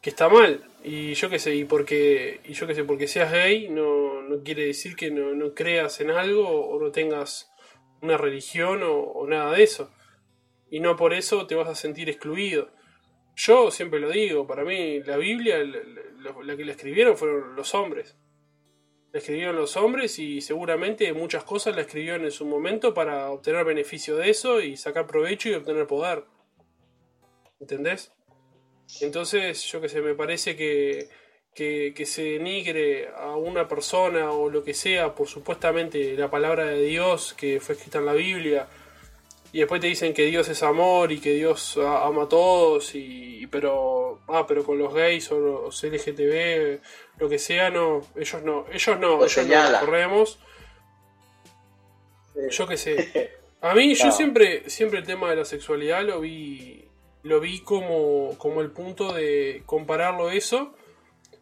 que, 0.00 0.10
está 0.10 0.28
mal. 0.28 0.64
Y 0.84 1.14
yo 1.14 1.28
qué 1.28 1.38
sé, 1.38 1.54
y 1.56 1.64
porque, 1.64 2.40
y 2.44 2.54
yo 2.54 2.66
qué 2.66 2.74
sé, 2.74 2.84
porque 2.84 3.08
seas 3.08 3.32
gay 3.32 3.68
no, 3.68 4.22
no 4.22 4.42
quiere 4.42 4.66
decir 4.66 4.96
que 4.96 5.10
no, 5.10 5.34
no, 5.34 5.52
creas 5.52 6.00
en 6.00 6.10
algo 6.10 6.48
o 6.48 6.80
no 6.80 6.90
tengas 6.92 7.50
una 8.00 8.16
religión 8.16 8.80
o 8.84 9.26
nada 9.26 9.52
de 9.52 9.64
eso 9.64 9.90
y 10.70 10.80
no 10.80 10.96
por 10.96 11.14
eso 11.14 11.46
te 11.46 11.54
vas 11.54 11.68
a 11.68 11.74
sentir 11.74 12.08
excluido. 12.08 12.70
Yo 13.36 13.70
siempre 13.70 14.00
lo 14.00 14.10
digo, 14.10 14.46
para 14.46 14.64
mí 14.64 15.00
la 15.00 15.16
Biblia, 15.16 15.58
la, 15.62 16.56
que 16.56 16.64
la 16.64 16.72
escribieron 16.72 17.16
fueron 17.16 17.54
los 17.54 17.74
hombres. 17.74 18.16
La 19.12 19.20
escribieron 19.20 19.56
los 19.56 19.76
hombres 19.76 20.18
y 20.18 20.40
seguramente 20.40 21.12
muchas 21.12 21.44
cosas 21.44 21.74
la 21.76 21.82
escribieron 21.82 22.24
en 22.24 22.30
su 22.30 22.44
momento 22.44 22.92
para 22.92 23.30
obtener 23.30 23.64
beneficio 23.64 24.16
de 24.16 24.30
eso 24.30 24.60
y 24.60 24.76
sacar 24.76 25.06
provecho 25.06 25.48
y 25.48 25.54
obtener 25.54 25.86
poder. 25.86 26.24
¿Entendés? 27.60 28.12
Entonces, 29.00 29.62
yo 29.64 29.80
que 29.80 29.88
sé, 29.88 30.00
me 30.00 30.14
parece 30.14 30.56
que, 30.56 31.08
que, 31.54 31.92
que, 31.94 32.06
se 32.06 32.24
denigre 32.24 33.08
a 33.16 33.36
una 33.36 33.68
persona 33.68 34.32
o 34.32 34.50
lo 34.50 34.64
que 34.64 34.74
sea 34.74 35.14
por 35.14 35.28
supuestamente 35.28 36.14
la 36.16 36.30
palabra 36.30 36.64
de 36.66 36.82
Dios 36.82 37.34
que 37.34 37.60
fue 37.60 37.74
escrita 37.74 37.98
en 37.98 38.06
la 38.06 38.14
Biblia 38.14 38.68
y 39.52 39.60
después 39.60 39.80
te 39.80 39.86
dicen 39.86 40.12
que 40.12 40.26
Dios 40.26 40.48
es 40.48 40.62
amor 40.62 41.10
y 41.10 41.20
que 41.20 41.32
Dios 41.32 41.78
ama 41.78 42.24
a 42.24 42.28
todos 42.28 42.94
y 42.94 43.46
pero 43.50 44.20
ah 44.28 44.44
pero 44.46 44.64
con 44.64 44.78
los 44.78 44.92
gays 44.92 45.30
o 45.32 45.38
los 45.38 45.82
LGTB 45.82 46.80
lo 47.18 47.28
que 47.28 47.38
sea 47.38 47.70
no 47.70 48.02
ellos 48.16 48.42
no 48.42 48.66
ellos 48.70 48.98
no 48.98 49.24
ellos 49.24 49.46
no 49.46 49.80
corremos 49.80 50.38
yo 52.50 52.66
qué 52.68 52.76
sé. 52.76 53.32
A 53.60 53.74
mí 53.74 53.92
yo 53.94 54.12
siempre 54.12 54.70
siempre 54.70 55.00
el 55.00 55.06
tema 55.06 55.30
de 55.30 55.36
la 55.36 55.44
sexualidad 55.44 56.04
lo 56.04 56.20
vi 56.20 56.84
lo 57.24 57.40
vi 57.40 57.60
como 57.60 58.36
como 58.38 58.60
el 58.60 58.70
punto 58.70 59.12
de 59.12 59.62
compararlo 59.66 60.30
eso 60.30 60.74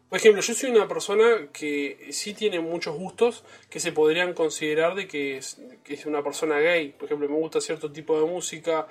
por 0.09 0.19
ejemplo, 0.19 0.41
yo 0.41 0.53
soy 0.53 0.69
una 0.69 0.87
persona 0.87 1.49
que 1.51 2.07
sí 2.11 2.33
tiene 2.33 2.61
muchos 2.61 2.95
gustos 2.95 3.43
que 3.69 3.81
se 3.81 3.91
podrían 3.91 4.33
considerar 4.33 4.95
de 4.95 5.05
que 5.05 5.37
es, 5.37 5.57
una 6.05 6.23
persona 6.23 6.59
gay. 6.59 6.93
Por 6.93 7.05
ejemplo, 7.05 7.27
me 7.27 7.35
gusta 7.35 7.59
cierto 7.59 7.91
tipo 7.91 8.17
de 8.17 8.25
música, 8.25 8.87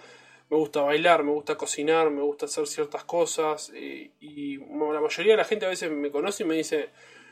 me 0.51 0.59
gusta 0.59 0.83
bailar, 0.83 1.25
me 1.25 1.33
gusta 1.33 1.57
cocinar, 1.57 2.11
me 2.11 2.21
gusta 2.21 2.45
hacer 2.45 2.67
ciertas 2.67 3.05
cosas. 3.05 3.73
Eh, 3.75 4.11
y, 4.21 4.59
la 4.59 5.01
mayoría 5.01 5.33
de 5.33 5.39
la 5.39 5.45
gente 5.45 5.65
a 5.65 5.71
veces 5.71 5.91
me 5.91 6.11
conoce 6.11 6.43
y 6.43 6.47
me 6.47 6.55
dice, 6.55 6.91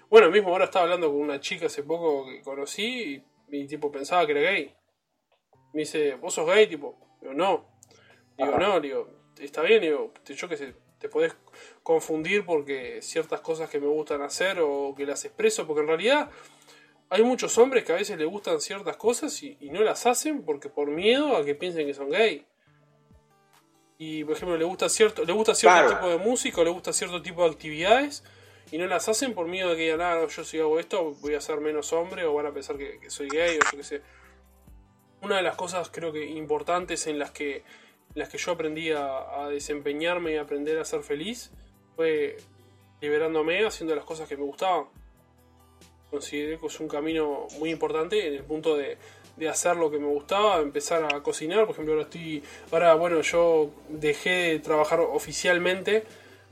bueno, 0.09 0.31
mismo 0.31 0.49
ahora 0.49 0.65
estaba 0.65 0.85
hablando 0.85 1.09
con 1.09 1.21
una 1.21 1.41
chica 1.41 1.67
hace 1.67 1.83
poco 1.83 2.27
que 2.27 2.41
conocí 2.41 2.85
y, 2.85 3.23
mi 3.49 3.67
tipo 3.67 3.93
pensaba 3.93 4.25
que 4.25 4.33
era 4.33 4.51
gay. 4.51 4.75
Me 5.75 5.81
dice, 5.81 6.15
¿vos 6.15 6.33
sos 6.33 6.47
gay? 6.47 6.67
Tipo, 6.67 7.19
digo, 7.21 7.35
no. 7.35 7.67
Digo, 8.39 8.59
no, 8.59 8.81
digo, 8.81 9.11
está 9.39 9.61
bien, 9.61 9.83
digo, 9.83 10.13
yo 10.25 10.49
qué 10.49 10.57
sé, 10.57 10.75
te 11.05 11.11
podés 11.11 11.37
confundir 11.83 12.47
porque 12.47 13.03
ciertas 13.03 13.43
cosas 13.43 13.69
que 13.69 13.79
me 13.79 13.87
gustan 13.87 14.23
hacer 14.23 14.59
o 14.61 14.95
que 14.97 15.05
las 15.05 15.23
expreso, 15.27 15.67
porque 15.67 15.83
en 15.83 15.89
realidad 15.89 16.31
hay 17.11 17.23
muchos 17.23 17.59
hombres 17.59 17.85
que 17.85 17.93
a 17.93 17.97
veces 17.97 18.17
les 18.17 18.27
gustan 18.27 18.59
ciertas 18.59 18.97
cosas 18.97 19.43
y, 19.43 19.59
no 19.71 19.83
las 19.83 20.07
hacen 20.07 20.43
porque 20.43 20.71
por 20.71 20.89
miedo 20.89 21.37
a 21.37 21.45
que 21.45 21.55
piensen 21.55 21.87
que 21.87 21.93
son 21.93 22.09
gay. 22.09 22.47
Y 23.99 24.25
por 24.25 24.35
ejemplo, 24.35 24.57
le 24.57 24.65
gusta 24.65 24.89
cierto, 24.89 25.27
le 25.27 25.35
gusta 25.35 25.55
cierto 25.55 25.95
tipo 25.95 26.09
de 26.09 26.17
música, 26.17 26.63
o 26.63 26.65
le 26.65 26.71
gusta 26.71 26.95
cierto 26.95 27.21
tipo 27.21 27.45
de 27.45 27.51
actividades 27.51 28.25
y 28.73 28.79
no 28.79 28.87
las 28.87 29.07
hacen 29.11 29.35
por 29.35 29.47
miedo 29.47 29.69
de 29.71 29.77
que 29.77 29.83
digan, 29.83 30.01
ah, 30.01 30.27
yo 30.27 30.43
si 30.43 30.59
hago 30.59 30.81
esto 30.81 31.13
voy 31.21 31.35
a 31.35 31.41
ser 31.43 31.61
menos 31.61 31.93
hombre 31.93 32.25
o 32.25 32.33
van 32.33 32.47
a 32.47 32.55
pensar 32.55 32.79
que, 32.79 32.99
que 32.99 33.11
soy 33.11 33.29
gay 33.29 33.59
o 33.59 33.61
yo 33.71 33.77
qué 33.77 33.85
sé. 33.85 34.03
Una 35.21 35.37
de 35.37 35.43
las 35.43 35.57
cosas 35.57 35.91
creo 35.91 36.15
que 36.15 36.25
importantes 36.25 37.07
en 37.07 37.19
las 37.19 37.31
que 37.31 37.63
las 38.15 38.29
que 38.29 38.39
yo 38.39 38.53
aprendí 38.53 38.91
a, 38.91 39.49
desempeñarme 39.51 40.33
y 40.33 40.37
aprender 40.37 40.79
a 40.79 40.85
ser 40.85 41.03
feliz 41.03 41.51
fue 41.97 42.37
liberándome 43.01 43.65
haciendo 43.65 43.95
las 43.95 44.05
cosas 44.05 44.29
que 44.29 44.37
me 44.37 44.45
gustaban. 44.45 44.87
Consideré 46.11 46.59
que 46.59 46.67
es 46.67 46.81
un 46.81 46.89
camino 46.89 47.47
muy 47.59 47.71
importante 47.71 48.27
en 48.27 48.35
el 48.35 48.45
punto 48.45 48.77
de, 48.77 48.97
hacer 49.49 49.77
lo 49.77 49.91
que 49.91 49.99
me 49.99 50.07
gustaba, 50.07 50.61
empezar 50.61 51.13
a 51.13 51.23
cocinar. 51.23 51.67
Por 51.67 51.73
ejemplo, 51.73 51.95
ahora 51.95 52.05
estoy. 52.05 52.43
Ahora, 52.71 52.95
bueno, 52.95 53.21
yo 53.21 53.71
dejé 53.89 54.31
de 54.31 54.59
trabajar 54.61 55.01
oficialmente 55.01 56.05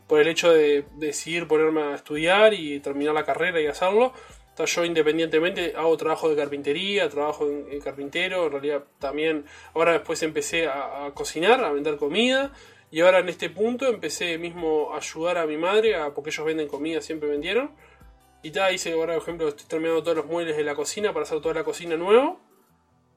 por 0.08 0.20
el 0.20 0.28
hecho 0.28 0.52
de 0.52 0.84
decidir 0.96 1.46
ponerme 1.46 1.82
a 1.82 1.94
estudiar 1.94 2.54
y 2.54 2.80
terminar 2.80 3.14
la 3.14 3.24
carrera 3.24 3.60
y 3.60 3.66
hacerlo 3.66 4.12
yo 4.56 4.84
independientemente 4.84 5.74
hago 5.76 5.96
trabajo 5.96 6.28
de 6.28 6.36
carpintería, 6.36 7.08
trabajo 7.08 7.48
en, 7.48 7.80
carpintero, 7.80 8.46
en 8.46 8.52
realidad 8.52 8.84
también 8.98 9.44
ahora 9.74 9.92
después 9.92 10.22
empecé 10.22 10.66
a, 10.66 11.10
cocinar, 11.14 11.64
a 11.64 11.72
vender 11.72 11.96
comida 11.96 12.52
y 12.90 13.00
ahora 13.00 13.20
en 13.20 13.30
este 13.30 13.48
punto 13.48 13.86
empecé 13.86 14.36
mismo 14.36 14.92
a 14.92 14.98
ayudar 14.98 15.38
a 15.38 15.46
mi 15.46 15.56
madre, 15.56 15.96
a, 15.96 16.12
porque 16.12 16.30
ellos 16.30 16.44
venden 16.44 16.68
comida, 16.68 17.00
siempre 17.00 17.28
vendieron. 17.28 17.70
Y 18.42 18.50
ya 18.50 18.70
hice 18.70 18.92
ahora, 18.92 19.14
por 19.14 19.22
ejemplo, 19.22 19.48
estoy 19.48 19.66
terminando 19.66 20.02
todos 20.02 20.16
los 20.18 20.26
muebles 20.26 20.56
de 20.56 20.64
la 20.64 20.74
cocina 20.74 21.12
para 21.12 21.22
hacer 21.22 21.40
toda 21.40 21.54
la 21.54 21.64
cocina 21.64 21.96
nuevo. 21.96 22.40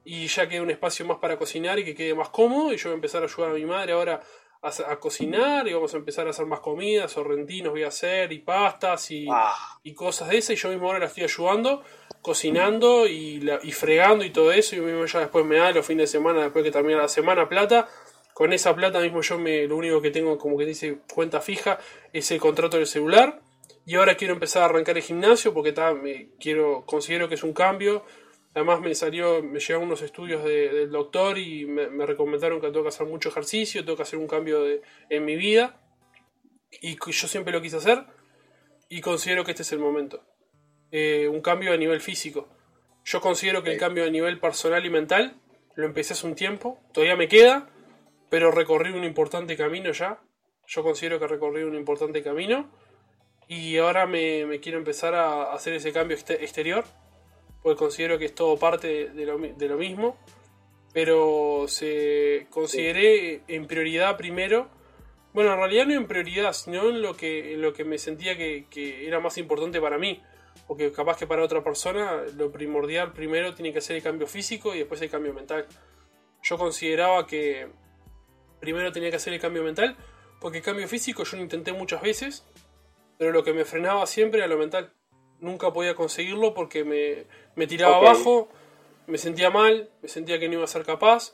Y 0.06 0.28
ya 0.28 0.48
queda 0.48 0.62
un 0.62 0.70
espacio 0.70 1.06
más 1.06 1.18
para 1.18 1.38
cocinar 1.38 1.78
y 1.80 1.84
que 1.84 1.94
quede 1.94 2.14
más 2.14 2.30
cómodo. 2.30 2.72
Y 2.72 2.78
yo 2.78 2.86
voy 2.86 2.94
a 2.94 2.96
empezar 2.96 3.24
a 3.24 3.26
ayudar 3.26 3.52
a 3.52 3.54
mi 3.56 3.66
madre 3.66 3.92
ahora 3.92 4.22
a, 4.66 4.96
cocinar 5.00 5.68
y 5.68 5.74
vamos 5.74 5.94
a 5.94 5.98
empezar 5.98 6.28
a 6.28 6.32
hacer 6.32 6.46
más 6.46 6.60
comidas, 6.60 7.12
sorrentinos 7.12 7.72
voy 7.72 7.84
a 7.84 7.90
hacer 7.90 8.32
y 8.34 8.40
pastas 8.40 9.12
y, 9.12 9.28
Ah, 9.30 9.54
y 9.84 9.94
cosas 9.94 10.30
de 10.30 10.38
esas. 10.38 10.52
Y 10.52 10.56
yo 10.56 10.70
mismo 10.70 10.88
ahora 10.88 11.00
la 11.00 11.06
estoy 11.06 11.24
ayudando, 11.24 11.84
cocinando 12.22 13.08
y, 13.08 13.40
la- 13.42 13.60
y 13.62 13.72
fregando 13.72 14.26
y 14.26 14.32
todo 14.32 14.52
eso. 14.52 14.76
Y 14.76 14.80
mismo 14.82 15.06
ya 15.06 15.20
después 15.20 15.46
me 15.46 15.58
da 15.58 15.72
los 15.72 15.86
fines 15.86 16.10
de 16.12 16.18
semana, 16.18 16.42
después 16.44 16.64
que 16.66 16.72
termina 16.72 16.98
la 17.00 17.08
semana, 17.08 17.48
plata. 17.48 17.88
Con 18.34 18.52
esa 18.52 18.76
plata 18.76 19.00
mismo 19.00 19.22
yo 19.22 19.38
me, 19.38 19.66
lo 19.68 19.78
único 19.78 20.02
que 20.02 20.12
tengo 20.12 20.38
como 20.38 20.58
que 20.58 20.66
dice 20.66 20.98
cuenta 21.14 21.40
fija 21.40 21.80
es 22.12 22.30
el 22.32 22.40
contrato 22.40 22.78
del 22.78 22.88
celular. 22.88 23.40
Y 23.86 23.96
ahora 23.96 24.16
quiero 24.16 24.34
empezar 24.34 24.64
a 24.64 24.66
arrancar 24.66 24.98
el 24.98 25.04
gimnasio 25.04 25.54
porque 25.54 25.72
ta, 25.72 25.94
me 25.94 26.30
quiero, 26.40 26.84
considero 26.86 27.30
que 27.30 27.36
es 27.36 27.44
un 27.44 27.54
cambio. 27.54 28.04
Además 28.56 28.80
me 28.82 28.96
salió, 28.96 29.44
me 29.44 29.60
llegaron 29.60 29.84
unos 29.84 30.02
estudios 30.02 30.44
de- 30.44 30.70
del 30.70 30.90
doctor 30.90 31.38
y 31.38 31.66
me, 31.66 31.88
me 31.90 32.06
recomendaron 32.06 32.60
que 32.62 32.68
tengo 32.68 32.84
que 32.84 32.88
hacer 32.90 33.06
mucho 33.06 33.30
ejercicio, 33.30 33.84
tengo 33.84 33.98
que 33.98 34.04
hacer 34.04 34.18
un 34.18 34.28
cambio 34.28 34.64
de- 34.64 34.82
en 35.10 35.26
mi 35.26 35.36
vida. 35.36 35.82
Y 36.82 36.96
yo 36.98 37.28
siempre 37.28 37.54
lo 37.54 37.62
quise 37.62 37.78
hacer 37.78 38.06
y 38.90 39.02
considero 39.02 39.44
que 39.44 39.52
este 39.52 39.64
es 39.64 39.72
el 39.74 39.80
momento. 39.80 40.24
Eh, 40.92 41.28
un 41.28 41.42
cambio 41.42 41.74
a 41.74 41.78
nivel 41.78 42.00
físico. 42.02 42.48
Yo 43.04 43.20
considero 43.22 43.62
que 43.62 43.72
el 43.74 43.78
cambio 43.80 44.06
a 44.06 44.10
nivel 44.10 44.40
personal 44.40 44.86
y 44.86 44.90
mental 44.90 45.36
lo 45.76 45.86
empecé 45.86 46.14
hace 46.14 46.26
un 46.26 46.36
tiempo, 46.36 46.80
todavía 46.94 47.16
me 47.18 47.28
queda, 47.28 47.70
pero 48.30 48.52
recorrí 48.52 48.92
un 48.92 49.04
importante 49.04 49.58
camino 49.58 49.92
ya. 49.92 50.22
Yo 50.66 50.82
considero 50.82 51.20
que 51.20 51.28
recorrí 51.28 51.64
un 51.64 51.76
importante 51.76 52.24
camino 52.24 52.72
y 53.48 53.78
ahora 53.78 54.08
me, 54.08 54.46
me 54.46 54.60
quiero 54.62 54.78
empezar 54.78 55.14
a 55.14 55.52
hacer 55.54 55.74
ese 55.74 55.92
cambio 55.92 56.16
exte- 56.18 56.42
exterior, 56.42 56.86
porque 57.66 57.80
considero 57.80 58.20
que 58.20 58.26
es 58.26 58.36
todo 58.36 58.58
parte 58.58 59.10
de 59.10 59.26
lo, 59.26 59.40
de 59.40 59.68
lo 59.68 59.76
mismo, 59.76 60.16
pero 60.94 61.66
se 61.68 62.46
consideré 62.52 63.42
en 63.48 63.66
prioridad 63.66 64.16
primero 64.18 64.70
bueno, 65.36 65.52
en 65.52 65.60
realidad 65.60 65.86
no 65.86 65.94
en 65.96 66.08
prioridad, 66.08 66.54
sino 66.54 66.88
en 66.88 67.02
lo 67.02 67.18
que, 67.18 67.56
en 67.56 67.62
lo 67.62 67.74
que 67.74 67.84
me 67.84 67.98
sentía 67.98 68.38
que, 68.38 68.68
que 68.70 69.06
era 69.06 69.20
más 69.20 69.38
importante 69.38 69.82
para 69.82 69.98
mí. 69.98 70.24
Porque 70.66 70.94
capaz 70.94 71.18
que 71.18 71.28
para 71.28 71.44
otra 71.44 71.62
persona 71.62 72.24
lo 72.38 72.54
primordial 72.54 73.12
primero 73.12 73.54
tiene 73.54 73.74
que 73.74 73.82
ser 73.82 73.98
el 73.98 74.02
cambio 74.02 74.28
físico 74.28 74.74
y 74.74 74.80
después 74.80 75.02
el 75.02 75.10
cambio 75.10 75.34
mental. 75.34 75.66
Yo 76.42 76.58
consideraba 76.58 77.28
que 77.28 77.68
primero 78.62 78.94
tenía 78.94 79.10
que 79.10 79.18
hacer 79.18 79.34
el 79.34 79.42
cambio 79.42 79.62
mental, 79.62 79.98
porque 80.40 80.60
el 80.60 80.64
cambio 80.64 80.88
físico 80.88 81.26
yo 81.26 81.36
lo 81.36 81.44
intenté 81.44 81.74
muchas 81.74 82.02
veces, 82.02 82.46
pero 83.18 83.34
lo 83.34 83.44
que 83.44 83.52
me 83.52 83.66
frenaba 83.66 84.08
siempre 84.08 84.40
era 84.40 84.48
lo 84.48 84.58
mental. 84.58 84.94
Nunca 85.40 85.72
podía 85.74 85.96
conseguirlo 85.96 86.54
porque 86.54 86.84
me, 86.84 87.26
me 87.56 87.68
tiraba 87.68 87.98
abajo, 87.98 88.48
me 89.08 89.18
sentía 89.18 89.50
mal, 89.50 89.90
me 90.02 90.10
sentía 90.10 90.40
que 90.40 90.48
no 90.48 90.56
iba 90.56 90.64
a 90.64 90.68
ser 90.68 90.84
capaz. 90.84 91.34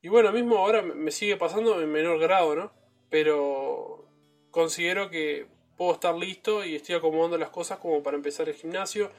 Y 0.00 0.08
bueno, 0.08 0.32
mismo 0.32 0.58
ahora 0.58 0.82
me- 0.82 0.94
me 0.94 1.10
sigue 1.10 1.36
pasando 1.36 1.80
en 1.80 1.90
menor 1.92 2.18
grado, 2.18 2.54
¿no? 2.56 2.72
Pero 3.10 4.04
considero 4.50 5.10
que 5.10 5.46
puedo 5.76 5.92
estar 5.92 6.14
listo 6.14 6.64
y 6.64 6.76
estoy 6.76 6.94
acomodando 6.96 7.38
las 7.38 7.50
cosas 7.50 7.78
como 7.78 8.02
para 8.02 8.16
empezar 8.16 8.48
el 8.48 8.54
gimnasio, 8.54 9.10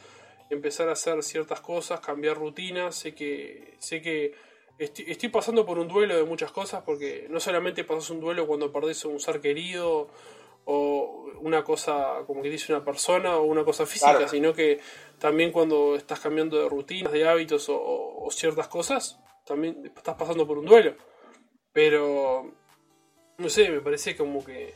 empezar 0.50 0.90
a 0.90 0.94
hacer 0.94 1.22
ciertas 1.24 1.62
cosas, 1.62 2.00
cambiar 2.00 2.38
rutinas. 2.38 2.96
Sé 2.96 3.14
que, 3.16 3.76
sé 3.80 4.02
que 4.02 4.34
estoy, 4.78 5.06
estoy 5.08 5.30
pasando 5.30 5.66
por 5.66 5.80
un 5.80 5.88
duelo 5.88 6.16
de 6.16 6.24
muchas 6.24 6.52
cosas 6.52 6.84
porque 6.84 7.28
no 7.30 7.40
solamente 7.40 7.84
pasas 7.84 8.10
un 8.10 8.20
duelo 8.20 8.46
cuando 8.48 8.72
perdés 8.72 9.06
a 9.06 9.08
un 9.08 9.20
ser 9.20 9.40
querido 9.42 10.10
o 10.66 11.26
una 11.42 11.64
cosa, 11.64 12.20
como 12.26 12.42
que 12.42 12.50
dice 12.50 12.74
una 12.74 12.84
persona 12.86 13.38
o 13.38 13.44
una 13.44 13.64
cosa 13.66 13.86
física, 13.86 14.12
Claro. 14.12 14.28
sino 14.30 14.54
que 14.54 14.80
también 15.20 15.52
cuando 15.52 15.96
estás 15.96 16.20
cambiando 16.20 16.58
de 16.62 16.70
rutinas, 16.70 17.12
de 17.12 17.28
hábitos 17.28 17.68
o, 17.70 18.28
ciertas 18.32 18.68
cosas, 18.68 19.20
también 19.46 19.92
estás 19.96 20.16
pasando 20.16 20.48
por 20.48 20.58
un 20.58 20.66
duelo. 20.66 20.96
Pero, 21.74 22.52
no 23.38 23.50
sé, 23.50 23.70
me 23.70 23.82
parece 23.82 24.16
como 24.16 24.44
que 24.46 24.74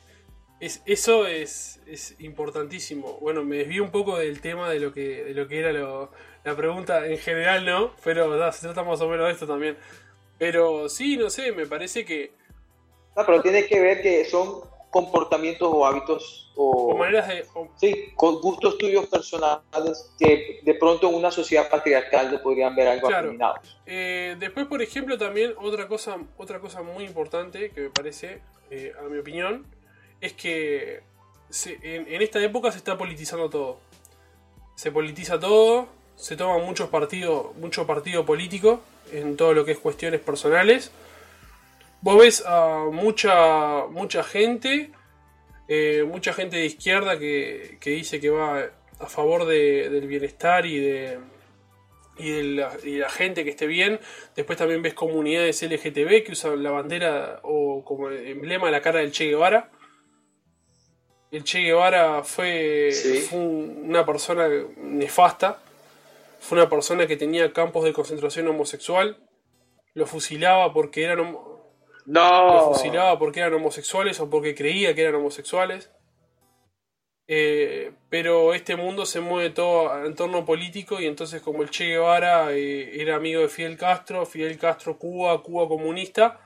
es, 0.60 0.82
eso 0.86 1.28
es, 1.28 1.80
es 1.86 2.16
importantísimo. 2.20 3.18
Bueno, 3.22 3.44
me 3.44 3.58
desvío 3.58 3.84
un 3.84 3.92
poco 3.92 4.18
del 4.18 4.42
tema 4.42 4.70
de 4.70 4.80
lo 4.80 4.94
que, 4.94 5.24
de 5.24 5.34
lo 5.34 5.48
que 5.48 5.60
era 5.60 5.72
lo- 5.72 6.12
la 6.44 6.56
pregunta 6.56 7.06
en 7.08 7.18
general, 7.18 7.66
¿no? 7.66 7.94
Pero 8.04 8.52
se 8.52 8.62
trata 8.68 8.84
más 8.84 9.00
o 9.02 9.08
menos 9.10 9.28
de 9.28 9.34
esto 9.34 9.48
también. 9.48 9.78
Pero 10.40 10.90
sí, 10.90 11.18
no 11.18 11.30
sé, 11.30 11.52
me 11.52 11.66
parece 11.66 12.06
que... 12.06 12.32
no, 13.16 13.26
pero 13.26 13.42
tiene 13.42 13.66
que 13.68 13.80
ver 13.80 14.02
que 14.02 14.26
son 14.26 14.62
comportamientos 14.90 15.70
o 15.72 15.86
hábitos 15.86 16.52
o, 16.56 16.94
O 16.94 16.98
maneras 16.98 17.28
de... 17.28 17.46
o- 17.54 17.68
sí, 17.76 18.12
con 18.16 18.42
gustos 18.42 18.78
tuyos 18.78 19.06
personales 19.08 20.12
que 20.18 20.60
de 20.64 20.74
pronto 20.74 21.10
en 21.10 21.16
una 21.16 21.30
sociedad 21.32 21.70
patriarcal 21.70 22.32
no 22.32 22.42
podrían 22.42 22.76
ver 22.76 22.88
algo 22.88 23.08
Claro. 23.08 23.28
Eh, 23.86 24.36
después, 24.40 24.66
por 24.66 24.82
ejemplo, 24.82 25.18
también 25.18 25.54
otra 25.62 25.88
cosa, 25.88 26.18
otra 26.38 26.60
cosa 26.60 26.82
muy 26.82 27.04
importante 27.04 27.70
que 27.72 27.82
me 27.82 27.90
parece, 27.90 28.42
eh, 28.72 28.92
a 29.00 29.04
mi 29.04 29.20
opinión, 29.20 29.66
es 30.20 30.34
que 30.34 31.02
se- 31.50 31.78
en, 31.84 32.12
en 32.12 32.22
esta 32.22 32.42
época 32.44 32.72
se 32.72 32.78
está 32.80 32.98
politizando 32.98 33.50
todo. 33.50 33.78
Se 34.76 34.92
politiza 34.92 35.40
todo, 35.40 35.88
se 36.16 36.36
toman 36.36 36.64
muchos 36.66 36.90
partidos, 36.90 37.56
mucho 37.58 37.86
partido 37.86 38.26
político 38.26 38.80
en 39.12 39.38
todo 39.38 39.54
lo 39.54 39.64
que 39.66 39.72
es 39.74 39.78
cuestiones 39.80 40.20
personales. 40.22 40.92
Vos 42.02 42.18
ves 42.20 42.44
a 42.46 42.86
mucha, 42.92 43.86
mucha 43.88 44.24
gente, 44.24 44.92
eh, 45.68 46.04
mucha 46.08 46.32
gente 46.34 46.58
de 46.58 46.66
izquierda 46.66 47.18
que, 47.20 47.78
que 47.82 47.90
dice 47.92 48.20
que 48.20 48.30
va 48.30 48.70
a 49.00 49.08
favor 49.08 49.46
de- 49.46 49.90
del 49.90 50.08
bienestar 50.08 50.66
y 50.66 50.80
de, 50.80 51.20
y 52.18 52.32
de, 52.32 52.44
la, 52.44 52.72
y 52.84 52.94
de 52.94 53.00
la 53.00 53.10
gente 53.10 53.44
que 53.44 53.50
esté 53.52 53.68
bien. 53.68 54.00
Después 54.36 54.58
también 54.58 54.82
ves 54.82 54.94
comunidades 54.94 55.62
LGTB 55.64 56.24
que 56.24 56.32
usan 56.32 56.62
la 56.64 56.72
bandera 56.72 57.40
o 57.44 57.84
como 57.84 58.10
emblema 58.12 58.72
la 58.72 58.82
cara 58.82 59.00
del 59.00 59.12
Che 59.12 59.26
Guevara. 59.26 59.70
El 61.32 61.44
Che 61.44 61.60
Guevara 61.62 62.24
fue, 62.24 62.92
Sí. 62.92 63.18
fue 63.22 63.40
un- 63.40 63.84
una 63.90 64.06
persona 64.06 64.48
nefasta. 64.78 65.60
Fue 66.40 66.58
una 66.58 66.70
persona 66.70 67.08
que 67.08 67.18
tenía 67.18 67.52
campos 67.52 67.84
de 67.84 67.92
concentración 67.94 68.48
homosexual. 68.48 69.18
Lo 69.94 70.06
fusilaba 70.06 70.72
porque 70.74 71.04
eran 71.04 71.36
No. 72.08 72.48
lo 72.54 72.74
fusilaba 72.74 73.20
porque 73.20 73.42
eran 73.42 73.54
homosexuales 73.54 74.20
o 74.20 74.30
porque 74.30 74.56
creía 74.56 74.96
que 74.96 75.02
eran 75.02 75.16
homosexuales. 75.16 75.92
Eh, 77.30 77.92
pero 78.10 78.54
este 78.54 78.78
mundo 78.78 79.06
se 79.06 79.20
mueve 79.20 79.50
todo 79.50 80.06
en 80.06 80.16
torno 80.16 80.46
político 80.46 81.02
y 81.02 81.06
entonces 81.08 81.42
como 81.42 81.62
el 81.62 81.70
Che 81.70 81.84
Guevara 81.88 82.54
eh, 82.54 83.02
era 83.02 83.18
amigo 83.18 83.42
de 83.42 83.50
Fidel 83.50 83.78
Castro, 83.78 84.26
Fidel 84.26 84.58
Castro 84.58 84.98
Cuba, 84.98 85.44
Cuba 85.44 85.68
comunista 85.68 86.40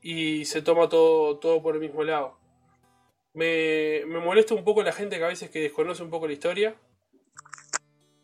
y 0.00 0.46
se 0.46 0.62
toma 0.62 0.88
todo, 0.88 1.38
todo 1.38 1.62
por 1.62 1.74
el 1.74 1.80
mismo 1.82 2.02
lado. 2.02 2.38
Me, 3.34 4.02
me 4.06 4.18
molesta 4.20 4.54
un 4.54 4.64
poco 4.64 4.82
la 4.82 4.92
gente 4.92 5.18
que 5.18 5.24
a 5.24 5.28
veces 5.28 5.50
que 5.50 5.60
desconoce 5.60 6.02
un 6.02 6.08
poco 6.10 6.26
la 6.26 6.32
historia, 6.32 6.74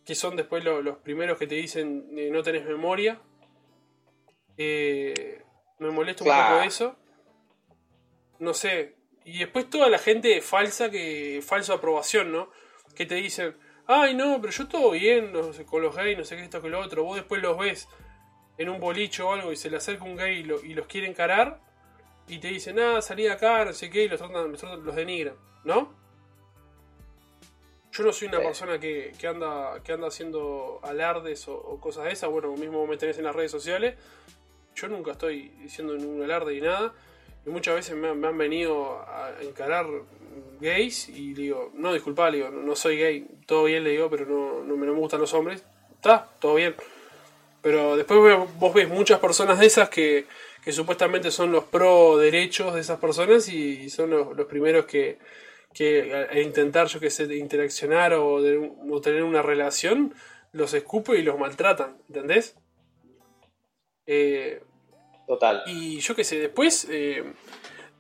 que 0.07 0.15
son 0.15 0.35
después 0.37 0.65
lo- 0.65 0.81
los 0.81 0.97
primeros 0.99 1.39
que 1.39 1.47
te 1.47 1.57
dicen 1.57 2.09
eh, 2.17 2.31
no 2.33 2.43
tenés 2.43 2.65
memoria. 2.65 3.21
Eh, 4.57 5.43
me 5.79 5.91
molesta 5.91 6.25
un 6.25 6.29
Claro. 6.29 6.57
poco 6.57 6.69
eso. 6.69 6.97
No 8.39 8.55
sé. 8.55 8.97
Y 9.25 9.39
después 9.39 9.69
toda 9.71 9.89
la 9.89 9.99
gente 9.99 10.41
falsa 10.41 10.91
que. 10.91 11.43
falsa 11.45 11.75
aprobación, 11.75 12.31
¿no? 12.33 12.51
Que 12.95 13.07
te 13.07 13.17
dicen, 13.17 13.57
ay 13.87 14.15
no, 14.15 14.41
pero 14.41 14.53
yo 14.53 14.69
todo 14.69 14.91
bien, 14.93 15.33
no 15.33 15.53
sé, 15.53 15.65
con 15.67 15.83
los 15.83 15.95
gays, 15.97 16.17
no 16.17 16.25
sé 16.25 16.37
qué 16.37 16.43
esto 16.45 16.63
que 16.63 16.69
lo 16.69 16.81
otro. 16.81 17.03
Vos 17.05 17.17
después 17.17 17.43
los 17.43 17.59
ves 17.59 17.89
en 18.59 18.69
un 18.71 18.81
bolicho 18.81 19.29
o 19.29 19.33
algo 19.33 19.53
y 19.53 19.57
se 19.57 19.69
le 19.71 19.77
acerca 19.77 20.05
un 20.05 20.17
gay 20.17 20.39
y, 20.39 20.43
lo- 20.45 20.63
y 20.65 20.75
los 20.75 20.87
quiere 20.87 21.07
encarar. 21.09 21.61
Y 22.29 22.39
te 22.39 22.49
dicen, 22.49 22.79
ah, 22.81 23.01
salí 23.03 23.23
de 23.25 23.33
acá, 23.33 23.65
no 23.65 23.73
sé 23.73 23.89
qué, 23.91 24.05
y 24.05 24.09
los, 24.09 24.19
tratan, 24.19 24.51
los, 24.51 24.61
tratan- 24.61 24.83
los 24.83 24.97
denigran, 24.97 25.37
¿no? 25.65 25.95
Yo 27.93 28.05
no 28.05 28.13
soy 28.13 28.29
una 28.29 28.39
Sí. 28.39 28.45
persona 28.45 28.79
que, 28.79 29.13
que 29.19 29.27
anda 29.27 29.81
que 29.83 29.93
anda 29.93 30.09
haciendo 30.09 30.81
alardes 30.83 31.49
o, 31.49 31.57
o 31.57 31.81
cosas 31.81 32.05
de 32.05 32.13
esas. 32.13 32.29
Bueno, 32.31 32.53
mismo 32.57 32.87
me 32.87 32.97
tenés 32.97 33.17
en 33.19 33.25
las 33.25 33.35
redes 33.35 33.51
sociales. 33.51 33.95
Yo 34.77 34.89
nunca 34.89 35.13
estoy 35.13 35.49
diciendo 35.63 35.95
ningún 35.95 36.23
alarde 36.23 36.55
ni 36.55 36.61
nada. 36.61 36.93
Y 37.45 37.51
muchas 37.51 37.75
veces 37.77 37.97
me 37.97 38.09
han, 38.09 38.39
venido 38.39 38.99
a 39.01 39.33
encarar 39.41 39.87
gays 40.61 41.09
y 41.09 41.33
digo, 41.33 41.71
no, 41.75 41.93
disculpa, 41.93 42.31
digo, 42.31 42.51
no, 42.51 42.77
soy 42.77 42.99
gay. 42.99 43.27
Todo 43.47 43.65
bien, 43.65 43.85
le 43.85 43.91
digo, 43.91 44.11
pero 44.11 44.27
no, 44.27 44.63
no, 44.63 44.77
me, 44.77 44.91
gustan 44.91 45.21
los 45.21 45.33
hombres. 45.33 45.65
Está, 45.95 46.29
todo 46.41 46.57
bien. 46.57 46.75
Pero 47.63 47.97
después 47.97 48.21
vos 48.59 48.75
ves 48.75 48.89
muchas 48.89 49.19
personas 49.19 49.59
de 49.59 49.67
esas 49.67 49.89
que, 49.89 50.27
que 50.63 50.73
supuestamente 50.73 51.31
son 51.31 51.53
los 51.53 51.65
pro 51.65 52.19
derechos 52.19 52.75
de 52.75 52.81
esas 52.81 53.01
personas 53.01 53.49
y 53.49 53.89
son 53.91 54.11
los, 54.11 54.37
los 54.37 54.47
primeros 54.47 54.85
que, 54.85 55.19
que 55.77 56.15
a, 56.15 56.33
a 56.33 56.41
intentar, 56.41 56.87
yo 56.87 57.01
que 57.01 57.11
sé, 57.11 57.25
interaccionar 57.37 58.15
o, 58.15 58.41
de, 58.41 58.73
tener 59.03 59.23
una 59.23 59.43
relación, 59.43 60.15
los 60.53 60.73
escupe 60.75 61.19
y 61.19 61.23
los 61.23 61.39
maltratan, 61.39 61.99
¿entendés? 62.09 62.57
Eh, 64.07 64.63
Total. 65.27 65.63
y 65.67 65.99
yo 66.01 66.15
qué 66.15 66.23
sé, 66.23 66.39
después, 66.39 66.87
eh, 66.91 67.25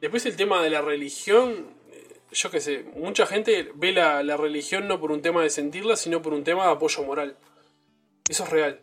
después 0.00 0.24
el 0.26 0.36
tema 0.36 0.62
de 0.62 0.70
la 0.70 0.80
religión, 0.80 1.74
eh, 1.90 2.20
yo 2.30 2.50
qué 2.50 2.60
sé, 2.60 2.84
mucha 2.94 3.26
gente 3.26 3.70
ve 3.74 3.92
la, 3.92 4.22
la 4.22 4.36
religión 4.36 4.86
no 4.86 5.00
por 5.00 5.10
un 5.10 5.22
tema 5.22 5.42
de 5.42 5.50
sentirla, 5.50 5.96
sino 5.96 6.22
por 6.22 6.34
un 6.34 6.44
tema 6.44 6.66
de 6.66 6.72
apoyo 6.72 7.02
moral. 7.02 7.36
Eso 8.28 8.44
es 8.44 8.50
real. 8.50 8.82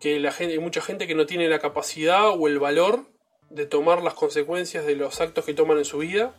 Que 0.00 0.20
la 0.20 0.30
gente, 0.30 0.54
hay 0.54 0.60
mucha 0.60 0.80
gente 0.80 1.06
que 1.06 1.14
no 1.14 1.26
tiene 1.26 1.48
la 1.48 1.58
capacidad 1.58 2.30
o 2.30 2.46
el 2.48 2.58
valor 2.58 3.06
de 3.50 3.66
tomar 3.66 4.02
las 4.02 4.14
consecuencias 4.14 4.86
de 4.86 4.96
los 4.96 5.20
actos 5.20 5.44
que 5.44 5.54
toman 5.54 5.78
en 5.78 5.84
su 5.84 5.98
vida. 5.98 6.34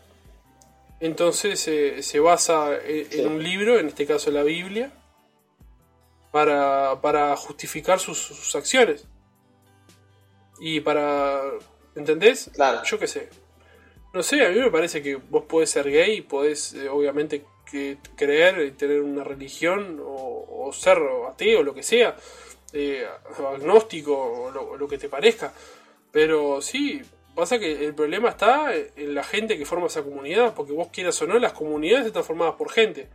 Entonces 1.00 1.60
se 1.60 2.20
basa 2.20 2.72
en, 2.84 3.28
un 3.28 3.44
libro, 3.44 3.78
en 3.78 3.88
este 3.88 4.06
caso 4.06 4.32
la 4.32 4.44
Biblia, 4.44 4.92
para, 6.32 7.02
para 7.02 7.36
justificar 7.36 8.00
sus, 8.00 8.56
acciones. 8.56 9.08
Y 10.60 10.80
para... 10.82 11.42
¿Entendés? 11.96 12.52
Claro. 12.54 12.82
Yo 12.84 13.00
qué 13.00 13.08
sé. 13.08 13.30
No 14.14 14.24
sé, 14.24 14.46
a 14.46 14.50
mí 14.50 14.60
me 14.60 14.72
parece 14.72 15.02
que 15.02 15.16
vos 15.16 15.44
podés 15.46 15.70
ser 15.70 15.90
gay, 15.90 16.22
podés 16.22 16.74
eh, 16.74 16.90
obviamente 16.90 17.44
que 17.70 17.98
creer 18.16 18.60
y 18.62 18.72
tener 18.72 19.02
una 19.02 19.24
religión 19.24 20.02
o, 20.04 20.72
ser 20.74 21.00
ateo, 21.30 21.60
o 21.60 21.64
lo 21.64 21.74
que 21.74 21.84
sea, 21.84 22.16
eh, 22.74 23.08
agnóstico 23.54 24.14
o 24.16 24.78
lo, 24.78 24.88
que 24.88 24.98
te 24.98 25.10
parezca. 25.10 25.54
Pero 26.12 26.62
sí, 26.62 27.02
pasa 27.36 27.60
que 27.60 27.86
el 27.86 27.94
problema 27.94 28.30
está 28.30 28.74
en 28.76 29.14
la 29.14 29.24
gente 29.24 29.58
que 29.58 29.66
forma 29.66 29.88
esa 29.88 30.04
comunidad, 30.04 30.54
porque 30.56 30.74
vos 30.74 30.90
quieras 30.92 31.22
o 31.22 31.28
no, 31.28 31.40
las 31.40 31.54
comunidades 31.54 32.08
están 32.08 32.24
formadas 32.24 32.56
por 32.56 32.72
gente. 32.72 33.08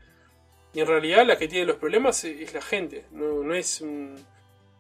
Y 0.75 0.81
en 0.81 0.87
realidad 0.87 1.27
la 1.27 1.37
que 1.37 1.49
tiene 1.49 1.67
los 1.67 1.77
problemas 1.77 2.25
es 2.25 2.55
la 2.55 2.63
gente, 2.63 3.05
no, 3.11 3.55
es 3.55 3.85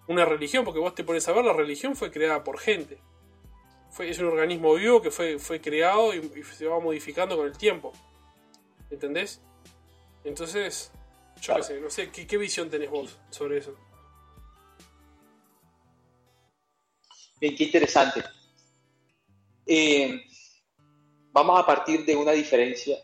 una 0.08 0.24
religión, 0.24 0.64
porque 0.64 0.80
vos 0.80 0.94
te 0.94 1.04
pones 1.04 1.26
a 1.28 1.32
ver, 1.32 1.44
la 1.44 1.52
religión 1.52 1.96
fue 1.96 2.10
creada 2.10 2.42
por 2.42 2.58
gente. 2.58 2.98
Fue, 3.90 4.08
es 4.08 4.18
un 4.18 4.26
organismo 4.26 4.74
vivo 4.74 5.02
que 5.02 5.10
fue, 5.10 5.38
fue 5.38 5.60
creado 5.60 6.14
y, 6.14 6.42
se 6.44 6.66
va 6.66 6.80
modificando 6.80 7.36
con 7.36 7.46
el 7.46 7.56
tiempo. 7.56 7.92
¿Entendés? 8.90 9.40
Entonces, 10.24 10.92
yo 11.40 11.56
qué 11.56 11.62
sé, 11.62 11.80
no 11.80 11.90
sé, 11.90 12.10
¿qué, 12.10 12.36
visión 12.36 12.70
tenés 12.70 12.90
vos 12.90 13.18
sobre 13.30 13.58
eso? 13.58 13.76
Bien, 17.40 17.56
qué 17.56 17.64
interesante. 17.64 18.22
Eh, 19.66 20.22
vamos 21.32 21.58
a 21.58 21.66
partir 21.66 22.04
de 22.04 22.14
una 22.14 22.32
diferencia, 22.32 22.96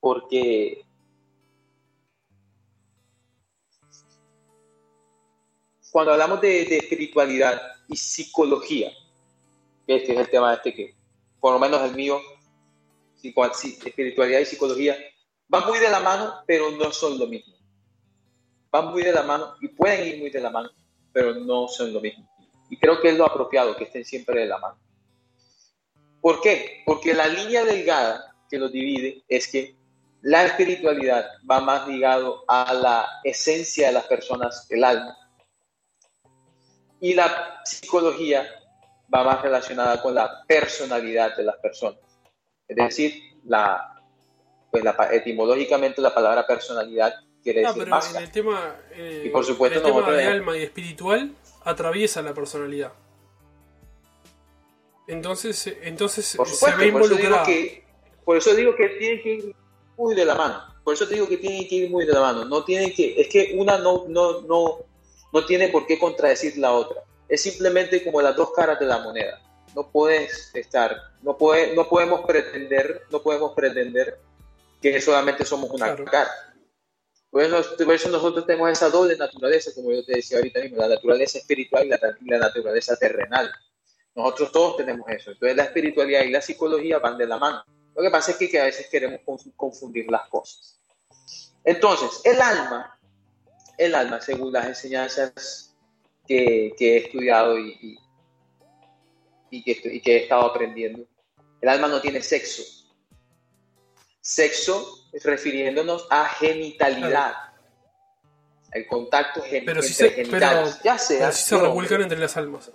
porque 0.00 0.87
cuando 5.98 6.12
hablamos 6.12 6.40
de, 6.40 6.62
espiritualidad 6.76 7.60
y 7.88 7.96
psicología, 7.96 8.92
este 9.84 10.12
es 10.12 10.18
el 10.20 10.30
tema 10.30 10.54
este 10.54 10.72
que, 10.72 10.94
por 11.40 11.52
lo 11.52 11.58
menos 11.58 11.82
el 11.82 11.96
mío, 11.96 12.20
espiritualidad 13.20 14.38
y 14.38 14.44
psicología, 14.44 14.96
van 15.48 15.66
muy 15.66 15.80
de 15.80 15.90
la 15.90 15.98
mano, 15.98 16.34
pero 16.46 16.70
no 16.70 16.92
son 16.92 17.18
lo 17.18 17.26
mismo. 17.26 17.52
Van 18.70 18.92
muy 18.92 19.02
de 19.02 19.10
la 19.10 19.24
mano 19.24 19.56
y 19.60 19.66
pueden 19.66 20.06
ir 20.06 20.20
muy 20.20 20.30
de 20.30 20.40
la 20.40 20.50
mano, 20.50 20.70
pero 21.12 21.34
no 21.34 21.66
son 21.66 21.92
lo 21.92 22.00
mismo. 22.00 22.30
Y 22.70 22.76
creo 22.76 23.00
que 23.00 23.08
es 23.08 23.18
lo 23.18 23.26
apropiado 23.26 23.76
que 23.76 23.82
estén 23.82 24.04
siempre 24.04 24.42
de 24.42 24.46
la 24.46 24.58
mano. 24.58 24.78
¿Por 26.20 26.40
qué? 26.40 26.84
Porque 26.86 27.12
la 27.12 27.26
línea 27.26 27.64
delgada 27.64 28.36
que 28.48 28.56
los 28.56 28.70
divide 28.70 29.24
es 29.26 29.48
que 29.48 29.74
la 30.22 30.46
espiritualidad 30.46 31.26
va 31.50 31.58
más 31.58 31.88
ligado 31.88 32.44
a 32.46 32.72
la 32.72 33.08
esencia 33.24 33.88
de 33.88 33.94
las 33.94 34.04
personas, 34.04 34.64
el 34.70 34.84
alma, 34.84 35.16
y 37.00 37.14
la 37.14 37.60
psicología 37.64 38.48
va 39.12 39.24
más 39.24 39.42
relacionada 39.42 40.00
con 40.02 40.14
la 40.14 40.44
personalidad 40.46 41.36
de 41.36 41.44
las 41.44 41.56
personas. 41.56 42.00
Es 42.66 42.76
decir, 42.76 43.38
la, 43.44 44.02
pues 44.70 44.84
etimológicamente 45.12 46.02
la 46.02 46.14
palabra 46.14 46.46
personalidad 46.46 47.14
quiere 47.42 47.60
decir 47.60 47.84
pero 47.84 48.00
En 48.10 48.16
el 48.22 48.30
tema, 48.30 48.76
eh, 48.92 49.24
y 49.26 49.28
por 49.30 49.44
supuesto, 49.44 49.78
el 49.78 49.84
tema 49.84 50.10
de 50.10 50.24
alma 50.24 50.56
y 50.56 50.62
espiritual 50.62 51.32
atraviesa 51.64 52.22
la 52.22 52.34
personalidad. 52.34 52.92
Entonces, 55.06 55.74
entonces 55.82 56.26
se 56.26 56.76
ve. 56.76 56.92
Por 56.92 58.36
eso 58.36 58.54
digo 58.54 58.76
que, 58.76 58.88
tiene 58.90 59.22
que 59.22 59.34
ir 59.36 59.56
muy 59.96 60.14
de 60.14 60.26
la 60.26 60.34
mano. 60.34 60.62
Por 60.84 60.92
eso 60.92 61.08
te 61.08 61.14
digo 61.14 61.26
que 61.26 61.38
tiene 61.38 61.66
que 61.66 61.76
ir 61.76 61.90
muy 61.90 62.04
de 62.04 62.12
la 62.12 62.20
mano. 62.20 62.44
No 62.44 62.62
tiene 62.62 62.92
que, 62.92 63.18
es 63.18 63.28
que 63.28 63.54
una 63.56 63.78
no, 63.78 64.04
no, 64.06 64.42
no, 64.42 64.80
no 65.32 65.44
tiene 65.44 65.68
por 65.68 65.86
qué 65.86 65.98
contradecir 65.98 66.56
la 66.58 66.72
otra. 66.72 67.02
Es 67.28 67.42
simplemente 67.42 68.02
como 68.04 68.22
las 68.22 68.36
dos 68.36 68.52
caras 68.52 68.78
de 68.78 68.86
la 68.86 68.98
moneda. 68.98 69.40
No 69.74 69.90
puedes 69.90 70.54
estar, 70.54 70.96
no, 71.22 71.36
puede, 71.36 71.74
no 71.74 71.88
podemos 71.88 72.22
pretender, 72.22 73.02
no 73.10 73.22
podemos 73.22 73.52
pretender 73.52 74.18
que 74.80 75.00
solamente 75.00 75.44
somos 75.44 75.70
una 75.70 75.94
cara. 75.96 76.30
Por 77.30 77.42
eso, 77.42 78.10
nosotros 78.10 78.46
tenemos 78.46 78.70
esa 78.70 78.88
doble 78.88 79.16
naturaleza, 79.16 79.70
como 79.74 79.92
yo 79.92 80.04
te 80.04 80.16
decía 80.16 80.38
ahorita 80.38 80.60
mismo, 80.60 80.78
la 80.78 80.88
naturaleza 80.88 81.38
espiritual 81.38 81.86
y 81.86 81.90
la, 81.90 82.38
naturaleza 82.38 82.96
terrenal. 82.96 83.52
Nosotros 84.14 84.50
todos 84.50 84.76
tenemos 84.78 85.06
eso. 85.10 85.32
Entonces 85.32 85.56
la 85.56 85.64
espiritualidad 85.64 86.22
y 86.22 86.30
la 86.30 86.40
psicología 86.40 86.98
van 86.98 87.18
de 87.18 87.26
la 87.26 87.36
mano. 87.36 87.62
Lo 87.94 88.02
que 88.02 88.10
pasa 88.10 88.30
es 88.30 88.38
que, 88.38 88.58
a 88.58 88.64
veces 88.64 88.88
queremos 88.88 89.20
confundir 89.56 90.10
las 90.10 90.28
cosas. 90.28 90.80
Entonces, 91.64 92.22
el 92.24 92.40
alma, 92.40 92.97
el 93.78 93.94
alma, 93.94 94.20
según 94.20 94.52
las 94.52 94.66
enseñanzas 94.66 95.74
que, 96.26 96.74
he 96.78 96.96
estudiado 96.98 97.58
y, 97.58 97.98
y, 99.50 99.62
que, 99.62 99.80
y 99.94 100.00
que 100.00 100.16
he 100.16 100.22
estado 100.24 100.42
aprendiendo, 100.42 101.06
el 101.60 101.68
alma 101.68 101.88
no 101.88 102.00
tiene 102.00 102.20
sexo 102.20 102.62
Sexo 104.20 105.08
refiriéndonos 105.24 106.06
a 106.10 106.26
genitalidad. 106.26 107.34
El 108.72 108.86
contacto 108.86 109.40
gen 109.40 109.64
pero 109.64 109.80
si 109.80 109.94
se, 109.94 110.10
genitales. 110.10 110.80
ya 110.84 110.98
sea, 110.98 111.32
si 111.32 111.48
se 111.48 111.58
revuelcan 111.58 112.02
entre 112.02 112.18
las 112.18 112.36
almas. 112.36 112.70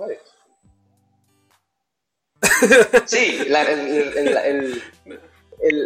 Sí, 3.05 3.45
la, 3.49 3.63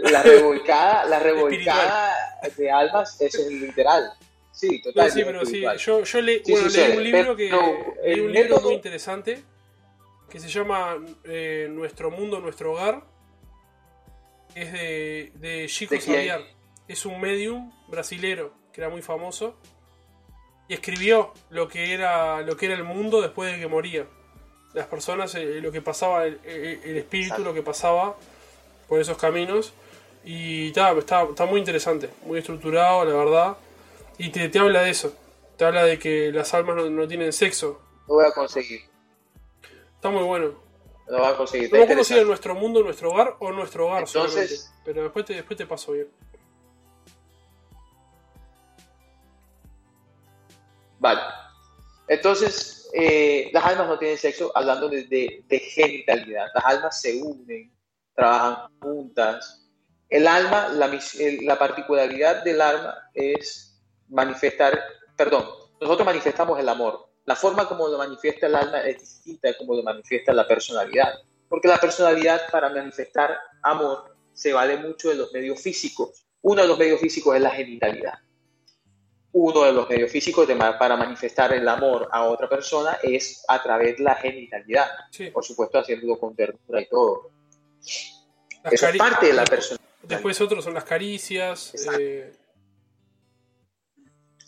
la 0.10 0.24
revolcada, 0.24 1.04
la 1.06 1.20
revolcada 1.24 2.16
de 2.56 2.72
almas 2.72 3.20
es 3.20 3.38
literal. 3.48 4.14
Sí, 4.58 4.82
total. 4.82 5.12
sí, 5.12 5.22
pero 5.24 5.46
sí, 5.46 5.64
yo, 5.78 6.04
yo 6.04 6.22
le, 6.22 6.42
bueno, 6.48 6.68
leí 6.68 6.98
un 6.98 7.04
libro 7.04 7.36
que 7.36 7.52
leí 8.04 8.20
un 8.20 8.34
libro 8.34 8.60
muy 8.60 8.74
interesante 8.74 9.44
que 10.30 10.40
se 10.40 10.50
llama 10.50 10.98
eh, 11.26 11.68
Nuestro 11.70 12.10
mundo, 12.10 12.40
nuestro 12.40 12.74
hogar 12.74 13.04
es 14.56 14.74
de, 14.74 15.32
de 15.36 15.68
Chico 15.68 15.94
¿De 15.94 16.46
Es 16.88 17.06
un 17.06 17.22
medium 17.22 17.72
brasilero 17.88 18.54
que 18.74 18.82
era 18.82 18.90
muy 18.90 19.02
famoso. 19.02 19.56
Y 20.68 20.74
escribió 20.74 21.34
lo 21.50 21.68
que 21.68 21.94
era, 21.94 22.42
lo 22.42 22.58
que 22.58 22.66
era 22.66 22.76
el 22.76 22.84
mundo 22.84 23.22
después 23.22 23.54
de 23.54 23.60
que 23.60 23.68
moría. 23.68 24.06
Las 24.74 24.88
personas, 24.88 25.34
eh, 25.36 25.62
lo 25.62 25.72
que 25.72 25.82
pasaba, 25.82 26.26
el, 26.26 26.40
espíritu, 26.44 27.44
lo 27.44 27.54
que 27.54 27.62
pasaba 27.62 28.16
por 28.88 29.00
esos 29.00 29.18
caminos. 29.18 29.74
Y 30.26 30.68
está, 30.68 30.92
está, 30.98 31.46
muy 31.46 31.60
interesante, 31.60 32.10
muy 32.26 32.40
estructurado, 32.40 33.06
la 33.06 33.14
verdad. 33.14 33.58
Y 34.18 34.30
te, 34.30 34.50
te, 34.50 34.60
habla 34.60 34.84
de 34.84 34.90
eso. 34.90 35.16
Te 35.58 35.66
habla 35.66 35.84
de 35.84 36.00
que 36.00 36.32
las 36.32 36.54
almas 36.54 36.76
no, 36.76 36.90
no 36.90 37.08
tienen 37.08 37.34
sexo. 37.34 37.82
Lo 38.08 38.16
voy 38.16 38.26
a 38.26 38.32
conseguir. 38.32 38.82
Está 39.96 40.10
muy 40.10 40.24
bueno. 40.24 40.54
Lo 41.08 41.20
va 41.20 41.30
a 41.30 41.38
conseguir. 41.38 41.72
No 41.72 42.04
si 42.04 42.24
nuestro 42.24 42.56
mundo, 42.56 42.84
nuestro 42.84 43.12
hogar 43.12 43.36
o 43.40 43.52
nuestro 43.52 43.88
hogar 43.88 44.04
Entonces, 44.04 44.74
Pero 44.84 45.04
después 45.04 45.26
te, 45.26 45.34
después 45.34 45.58
te 45.58 45.66
paso 45.66 45.94
bien. 45.94 46.08
Vale. 51.00 51.22
Entonces, 52.08 52.90
eh, 52.94 53.50
las 53.54 53.66
almas 53.66 53.88
no 53.88 54.00
tienen 54.00 54.18
sexo 54.18 54.52
hablando 54.56 54.90
de, 54.90 55.04
de, 55.48 55.60
genitalidad. 55.60 56.48
Las 56.54 56.66
almas 56.66 57.02
se 57.02 57.22
unen, 57.22 57.72
trabajan 58.16 58.72
juntas. 58.80 59.70
El 60.10 60.28
alma, 60.28 60.70
la, 60.70 60.90
la 61.42 61.60
particularidad 61.60 62.44
del 62.44 62.62
alma 62.62 62.96
es 63.14 63.67
manifestar, 64.10 64.80
perdón, 65.16 65.46
nosotros 65.80 66.06
manifestamos 66.06 66.60
el 66.60 66.70
amor, 66.70 67.08
la 67.28 67.36
forma 67.36 67.68
como 67.68 67.90
lo 67.90 67.98
manifiesta 67.98 68.48
el 68.48 68.56
alma 68.56 68.80
es 68.82 69.02
distinta 69.02 69.50
de 69.50 69.58
como 69.58 69.76
lo 69.76 69.84
manifiesta 69.84 70.32
la 70.32 70.48
personalidad, 70.48 71.14
porque 71.50 71.68
la 71.68 71.78
personalidad 71.78 72.50
para 72.50 72.70
manifestar 72.70 73.38
amor 73.64 74.16
se 74.32 74.54
vale 74.54 74.78
mucho 74.78 75.10
de 75.10 75.16
los 75.16 75.34
medios 75.34 75.62
físicos. 75.62 76.26
Uno 76.42 76.62
de 76.62 76.68
los 76.70 76.80
medios 76.80 77.02
físicos 77.02 77.36
es 77.36 77.42
la 77.42 77.52
genitalidad. 77.52 78.14
Uno 79.34 79.64
de 79.64 79.74
los 79.74 79.90
medios 79.90 80.10
físicos 80.10 80.48
para 80.80 80.96
manifestar 80.96 81.52
el 81.52 81.68
amor 81.68 82.08
a 82.14 82.24
otra 82.24 82.48
persona 82.48 82.98
es 83.04 83.44
a 83.50 83.62
través 83.62 83.98
de 83.98 84.04
la 84.04 84.16
genitalidad. 84.16 84.88
Por 85.34 85.44
supuesto, 85.44 85.80
haciéndolo 85.80 86.18
con 86.18 86.34
ternura 86.34 86.82
y 86.82 86.88
todo. 86.88 87.32
Eso 87.84 88.88
es 88.88 88.98
parte 88.98 89.28
de 89.28 89.34
la 89.34 89.44
personalidad. 89.44 89.86
Después 90.02 90.40
otros 90.40 90.64
son 90.64 90.74
las 90.74 90.86
caricias. 90.86 91.74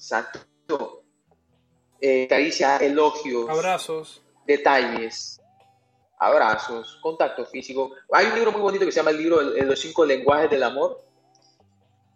Exacto. 0.10 1.04
Eh, 2.02 2.26
caricia, 2.28 2.78
elogios, 2.78 3.48
abrazos, 3.48 4.22
detalles, 4.48 5.40
abrazos, 6.18 6.98
contacto 7.02 7.46
físico. 7.46 7.92
Hay 8.12 8.26
un 8.28 8.36
libro 8.36 8.52
muy 8.52 8.62
bonito 8.62 8.86
que 8.86 8.92
se 8.92 8.98
llama 8.98 9.12
el 9.12 9.18
libro 9.18 9.52
de 9.52 9.64
los 9.64 9.80
cinco 9.80 10.06
lenguajes 10.06 10.50
del 10.50 10.64
amor, 10.64 11.04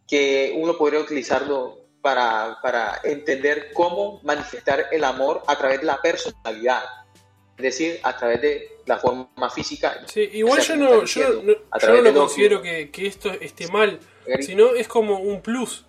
que 0.07 0.55
uno 0.57 0.75
podría 0.75 1.01
utilizarlo 1.01 1.81
para, 2.01 2.57
para 2.63 2.99
entender 3.03 3.71
cómo 3.73 4.19
manifestar 4.23 4.87
el 4.91 5.03
amor 5.03 5.43
a 5.45 5.55
través 5.55 5.81
de 5.81 5.85
la 5.85 6.01
personalidad. 6.01 6.81
decir, 7.57 7.99
a 8.01 8.17
través 8.17 8.41
de 8.41 8.77
la 8.87 8.97
forma 8.97 9.49
física. 9.51 10.01
Sí, 10.07 10.29
igual 10.33 10.61
yo 10.61 10.75
no, 10.75 11.03
yo 11.03 11.43
no, 11.43 11.53
yo 11.79 12.01
no 12.01 12.13
considero 12.13 12.61
que, 12.61 12.89
que, 12.89 13.05
esto 13.05 13.29
esté 13.29 13.67
mal, 13.67 13.99
sino 14.39 14.73
es 14.73 14.87
como 14.87 15.19
un 15.19 15.41
plus, 15.41 15.85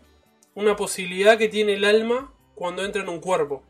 una 0.55 0.77
posibilidad 0.77 1.39
que 1.39 1.49
tiene 1.49 1.75
el 1.75 1.85
alma 1.85 2.33
cuando 2.55 2.85
entra 2.85 3.03
en 3.03 3.09
un 3.09 3.21
cuerpo. 3.21 3.63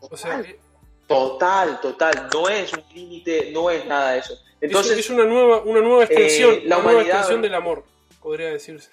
O 0.00 0.16
sea, 0.16 0.40
eh, 0.40 0.58
total, 1.06 1.80
total, 1.80 2.28
no 2.32 2.48
es 2.48 2.72
un 2.72 2.84
límite, 2.94 3.50
no 3.52 3.70
es 3.70 3.84
nada 3.86 4.12
de 4.12 4.18
eso. 4.20 4.34
Entonces, 4.60 4.98
es, 4.98 5.10
una 5.10 5.24
nueva, 5.24 5.62
una 5.62 5.80
nueva 5.80 6.04
extensión, 6.04 6.54
eh, 6.54 6.62
la 6.64 6.78
una 6.78 6.86
nueva 6.86 7.02
extensión 7.02 7.42
del 7.42 7.54
amor, 7.54 7.84
podría 8.20 8.50
decirse. 8.50 8.90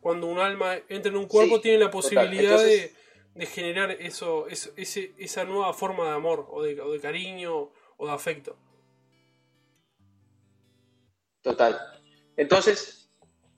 Cuando 0.00 0.26
un 0.26 0.38
alma 0.38 0.76
entra 0.88 1.10
en 1.10 1.16
un 1.16 1.26
cuerpo, 1.26 1.60
tiene 1.60 1.78
la 1.78 1.90
posibilidad 1.90 2.58
de, 2.58 2.92
de, 3.34 3.46
generar 3.46 3.92
eso, 3.92 4.46
ese, 4.48 5.14
esa 5.16 5.44
nueva 5.44 5.72
forma 5.72 6.04
de 6.04 6.10
amor, 6.10 6.46
o 6.50 6.62
de, 6.62 6.80
o 6.80 6.92
de 6.92 7.00
cariño, 7.00 7.70
o 7.96 8.06
de 8.06 8.12
afecto. 8.12 8.56
Total. 11.40 11.78
Entonces, 12.36 13.08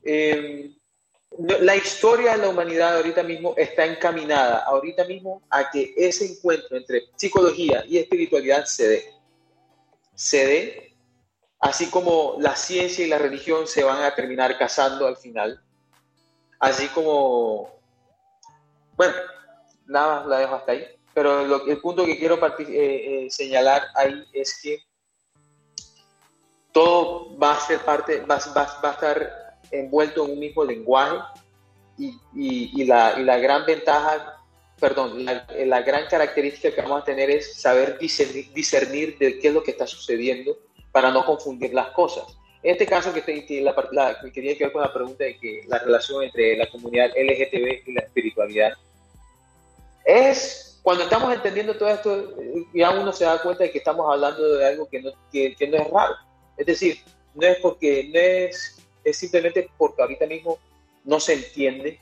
eh, 0.03 0.76
la 1.39 1.77
historia 1.77 2.33
de 2.33 2.39
la 2.39 2.49
humanidad 2.49 2.97
ahorita 2.97 3.23
mismo 3.23 3.55
está 3.57 3.85
encaminada, 3.85 4.65
ahorita 4.65 5.05
mismo, 5.05 5.43
a 5.51 5.71
que 5.71 5.95
ese 5.97 6.27
encuentro 6.27 6.77
entre 6.77 7.05
psicología 7.17 7.85
y 7.87 7.99
espiritualidad 7.99 8.65
se 8.65 8.89
dé. 8.89 9.15
Se 10.15 10.47
dé, 10.47 10.97
así 11.61 11.91
como 11.91 12.37
la 12.39 12.57
ciencia 12.57 13.05
y 13.05 13.09
la 13.09 13.19
religión 13.19 13.67
se 13.67 13.85
van 13.85 14.03
a 14.03 14.15
terminar 14.15 14.57
casando 14.59 15.07
al 15.07 15.17
final. 15.17 15.63
Así 16.59 16.89
como, 16.89 17.79
bueno, 18.97 19.15
nada 19.87 20.21
más 20.21 20.27
la 20.27 20.39
dejo 20.39 20.55
hasta 20.55 20.73
ahí. 20.73 20.87
Pero 21.13 21.65
el 21.67 21.81
punto 21.81 22.05
que 22.05 22.19
quiero 22.19 22.37
eh, 22.59 22.65
eh, 22.69 23.31
señalar 23.31 23.83
ahí 23.95 24.25
es 24.33 24.61
que 24.63 24.79
todo 26.73 27.39
va 27.39 27.53
a 27.53 27.61
ser 27.61 27.81
parte, 27.81 28.21
va, 28.21 28.39
va, 28.55 28.81
va 28.85 28.91
a 28.91 28.93
estar 28.93 29.46
envuelto 29.71 30.25
en 30.25 30.33
un 30.33 30.39
mismo 30.39 30.65
lenguaje 30.65 31.19
y, 31.99 32.19
y, 32.35 32.85
la, 32.85 33.15
y 33.19 33.25
la, 33.25 33.39
gran 33.39 33.65
ventaja, 33.65 34.39
perdón, 34.79 35.25
la, 35.25 35.47
la, 35.67 35.83
gran 35.83 36.07
característica 36.09 36.75
que 36.75 36.83
vamos 36.83 37.03
a 37.03 37.05
tener 37.05 37.31
es 37.31 37.55
saber 37.55 37.99
discernir, 37.99 38.53
discernir, 38.53 39.19
de 39.19 39.39
qué 39.39 39.49
es 39.49 39.55
lo 39.55 39.63
que 39.63 39.71
está 39.71 39.87
sucediendo 39.87 40.59
para 40.93 41.11
no 41.11 41.25
confundir 41.25 41.73
las 41.73 41.89
cosas. 41.89 42.25
En 42.63 42.73
este 42.73 42.87
caso 42.87 43.13
que, 43.13 43.23
que, 43.23 43.63
la, 43.63 44.21
que 44.21 44.33
quería 44.33 44.57
que 44.57 44.65
ver 44.65 44.73
con 44.73 44.83
la 44.83 44.93
pregunta 44.93 45.25
de 45.25 45.39
que 45.39 45.63
la 45.69 45.79
relación 45.79 46.25
entre 46.25 46.57
la 46.57 46.69
comunidad 46.69 47.11
LGTB 47.17 47.89
y 47.89 47.93
la 47.93 48.01
espiritualidad 48.01 48.73
es 50.05 50.81
cuando 50.83 51.05
estamos 51.05 51.35
entendiendo 51.35 51.77
todo 51.77 51.89
esto, 51.89 52.35
ya 52.73 52.91
uno 52.91 53.13
se 53.13 53.25
da 53.25 53.43
cuenta 53.43 53.65
de 53.65 53.73
que 53.73 53.79
estamos 53.79 54.07
hablando 54.09 54.57
de 54.57 54.67
algo 54.67 54.89
que 54.89 55.03
no, 55.03 55.11
que, 55.33 55.55
que 55.57 55.67
no 55.67 55.79
es 55.79 55.91
raro. 55.91 56.15
Es 56.57 56.67
decir, 56.67 56.99
no 57.35 57.47
es 57.47 57.59
porque 57.59 58.09
no 58.13 58.21
es 58.21 58.76
es 59.07 59.17
simplemente 59.17 59.71
porque 59.79 60.03
ahorita 60.03 60.27
mismo 60.27 60.59
no 61.05 61.21
se 61.21 61.35
entiende 61.35 62.01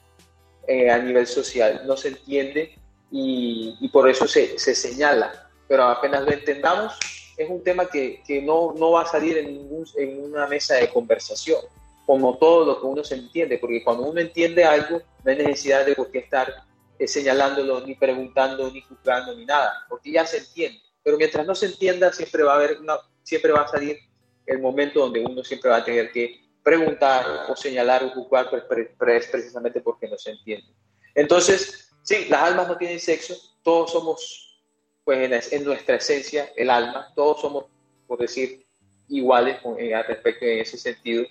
eh, 0.67 0.91
a 0.91 0.99
nivel 0.99 1.27
social, 1.27 1.83
no 1.87 1.97
se 1.99 2.09
entiende 2.09 2.79
y, 3.11 3.89
por 3.93 4.09
eso 4.09 4.27
se, 4.27 4.59
se, 4.59 4.75
señala. 4.75 5.51
Pero 5.69 5.85
apenas 5.85 6.25
lo 6.25 6.33
entendamos, 6.33 6.95
es 7.37 7.49
un 7.49 7.63
tema 7.63 7.87
que, 7.87 8.23
que 8.27 8.41
no, 8.41 8.73
no, 8.77 8.93
va 8.93 9.03
a 9.03 9.07
salir 9.07 9.37
en, 9.37 9.69
en 9.99 10.25
una 10.25 10.47
mesa 10.47 10.77
de 10.77 10.89
conversación, 10.89 11.61
como 12.07 12.39
todo 12.39 12.65
lo 12.65 12.81
que 12.81 12.87
uno 12.87 13.05
se 13.05 13.17
entiende, 13.17 13.59
porque 13.59 13.85
cuando 13.85 14.05
uno 14.05 14.21
entiende 14.21 14.65
algo, 14.65 15.03
no 15.23 15.31
hay 15.31 15.37
necesidad 15.37 15.85
de 15.85 15.95
por 15.95 16.11
qué 16.11 16.21
estar 16.21 16.65
eh, 16.99 17.07
señalándolo, 17.07 17.87
ni 17.87 17.95
preguntando, 17.95 18.71
ni 18.71 18.81
juzgando, 18.81 19.35
ni 19.37 19.45
nada, 19.45 19.85
porque 19.91 20.11
ya 20.11 20.27
se 20.27 20.39
entiende. 20.39 20.81
Pero 21.03 21.19
mientras 21.19 21.47
no 21.47 21.55
se 21.55 21.67
entienda, 21.67 22.11
siempre 22.13 22.43
va 22.43 22.53
a 22.55 22.57
haber 22.57 22.81
una, 22.81 22.97
siempre 23.23 23.53
va 23.53 23.63
a 23.63 23.69
salir 23.69 23.99
el 24.47 24.61
momento 24.61 25.01
donde 25.01 25.21
uno 25.21 25.45
siempre 25.45 25.71
va 25.71 25.77
a 25.77 25.85
tener 25.85 26.11
que 26.11 26.44
preguntar 26.65 27.47
o 27.49 27.55
señalar 27.55 28.03
o 28.03 28.11
juzgar 28.11 28.49
es 28.53 29.27
precisamente 29.27 29.81
porque 29.81 30.09
no 30.09 30.17
se 30.17 30.31
entiende. 30.31 30.67
Entonces, 31.15 31.91
sí, 32.03 32.27
las 32.29 32.43
almas 32.43 32.67
no 32.67 32.79
tienen 32.79 32.99
sexo, 32.99 33.37
todos 33.62 33.93
somos, 33.93 34.65
pues 35.05 35.53
en, 35.53 35.65
nuestra 35.65 35.97
esencia, 35.97 36.51
el 36.57 36.71
alma, 36.71 37.12
todos 37.15 37.43
somos, 37.43 37.67
por 38.07 38.19
decir, 38.19 38.67
iguales 39.09 39.61
con, 39.61 39.79
eh, 39.79 40.03
respecto 40.03 40.47
en 40.47 40.61
ese 40.61 40.79
sentido. 40.79 41.25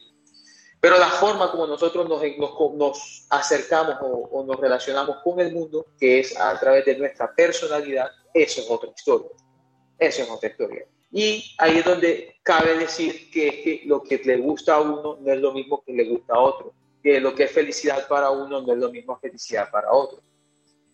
Pero 0.79 0.99
la 0.99 1.07
forma 1.07 1.49
como 1.49 1.65
nosotros 1.65 2.07
nos, 2.07 2.21
nos, 2.75 3.25
acercamos 3.29 3.95
o, 4.01 4.29
o, 4.31 4.45
nos 4.45 4.59
relacionamos 4.59 5.17
con 5.23 5.39
el 5.39 5.51
mundo, 5.51 5.88
que 5.99 6.19
es 6.19 6.39
a 6.39 6.59
través 6.59 6.86
de 6.86 6.97
nuestra 6.97 7.34
personalidad, 7.34 8.11
eso 8.34 8.61
es 8.61 8.69
otra 8.69 8.91
historia. 8.95 9.31
Eso 9.97 10.23
es 10.23 10.29
otra 10.29 10.49
historia. 10.49 10.86
Y 11.14 11.53
ahí 11.59 11.78
es 11.78 11.86
donde 11.86 12.38
cabe 12.41 12.76
decir 12.76 13.30
que, 13.30 13.84
lo 13.86 14.01
que 14.01 14.18
le 14.26 14.38
gusta 14.38 14.76
a 14.76 14.82
uno 14.82 15.20
no 15.22 15.32
es 15.32 15.39
lo 15.39 15.53
mismo 15.53 15.84
que 15.86 15.93
le 15.93 16.05
gusta 16.05 16.34
a 16.34 16.39
otro, 16.39 16.74
que 17.03 17.20
lo 17.20 17.36
que 17.36 17.43
es 17.43 17.51
felicidad 17.51 18.07
para 18.07 18.32
uno 18.32 18.61
no 18.61 18.74
es 18.74 18.80
lo 18.80 18.91
mismo 18.91 19.20
que 19.20 19.30
felicidad 19.30 19.70
para 19.70 19.91
otro. 19.91 20.20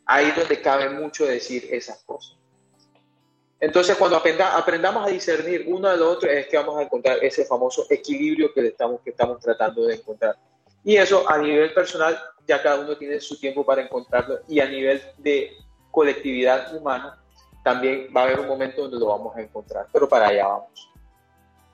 Ahí 0.06 0.28
es 0.28 0.36
donde 0.36 0.62
cabe 0.62 0.90
mucho 0.90 1.26
decir 1.26 1.70
esas 1.72 2.04
cosas. 2.04 2.38
Entonces, 3.62 3.96
cuando 3.96 4.18
aprendamos 4.18 5.08
a 5.08 5.10
discernir 5.10 5.66
uno 5.68 5.90
del 5.90 6.02
otro, 6.02 6.30
es 6.30 6.48
que 6.48 6.58
vamos 6.58 6.78
a 6.78 6.84
encontrar 6.84 7.24
ese 7.24 7.46
famoso 7.46 7.86
equilibrio 7.90 8.54
que, 8.54 8.68
estamos, 8.68 9.00
que 9.02 9.12
estamos 9.12 9.40
tratando 9.40 9.86
de 9.86 9.96
encontrar. 9.96 10.36
Y 10.84 10.98
eso 10.98 11.30
a 11.30 11.38
nivel 11.38 11.74
personal, 11.74 12.20
ya 12.46 12.62
cada 12.62 12.82
uno 12.82 12.98
tiene 12.98 13.22
su 13.22 13.40
tiempo 13.40 13.66
para 13.66 13.82
encontrarlo, 13.82 14.40
y 14.50 14.60
a 14.60 14.68
nivel 14.68 15.02
de 15.18 15.54
colectividad 15.92 16.76
humana, 16.76 17.19
también 17.64 18.10
va 18.16 18.22
a 18.22 18.24
haber 18.26 18.40
un 18.40 18.48
momento 18.48 18.84
donde 18.84 18.98
lo 18.98 19.08
vamos 19.08 19.36
a 19.36 19.42
encontrar, 19.42 19.88
pero 19.92 20.08
para 20.08 20.28
allá 20.28 20.48
vamos. 20.48 20.90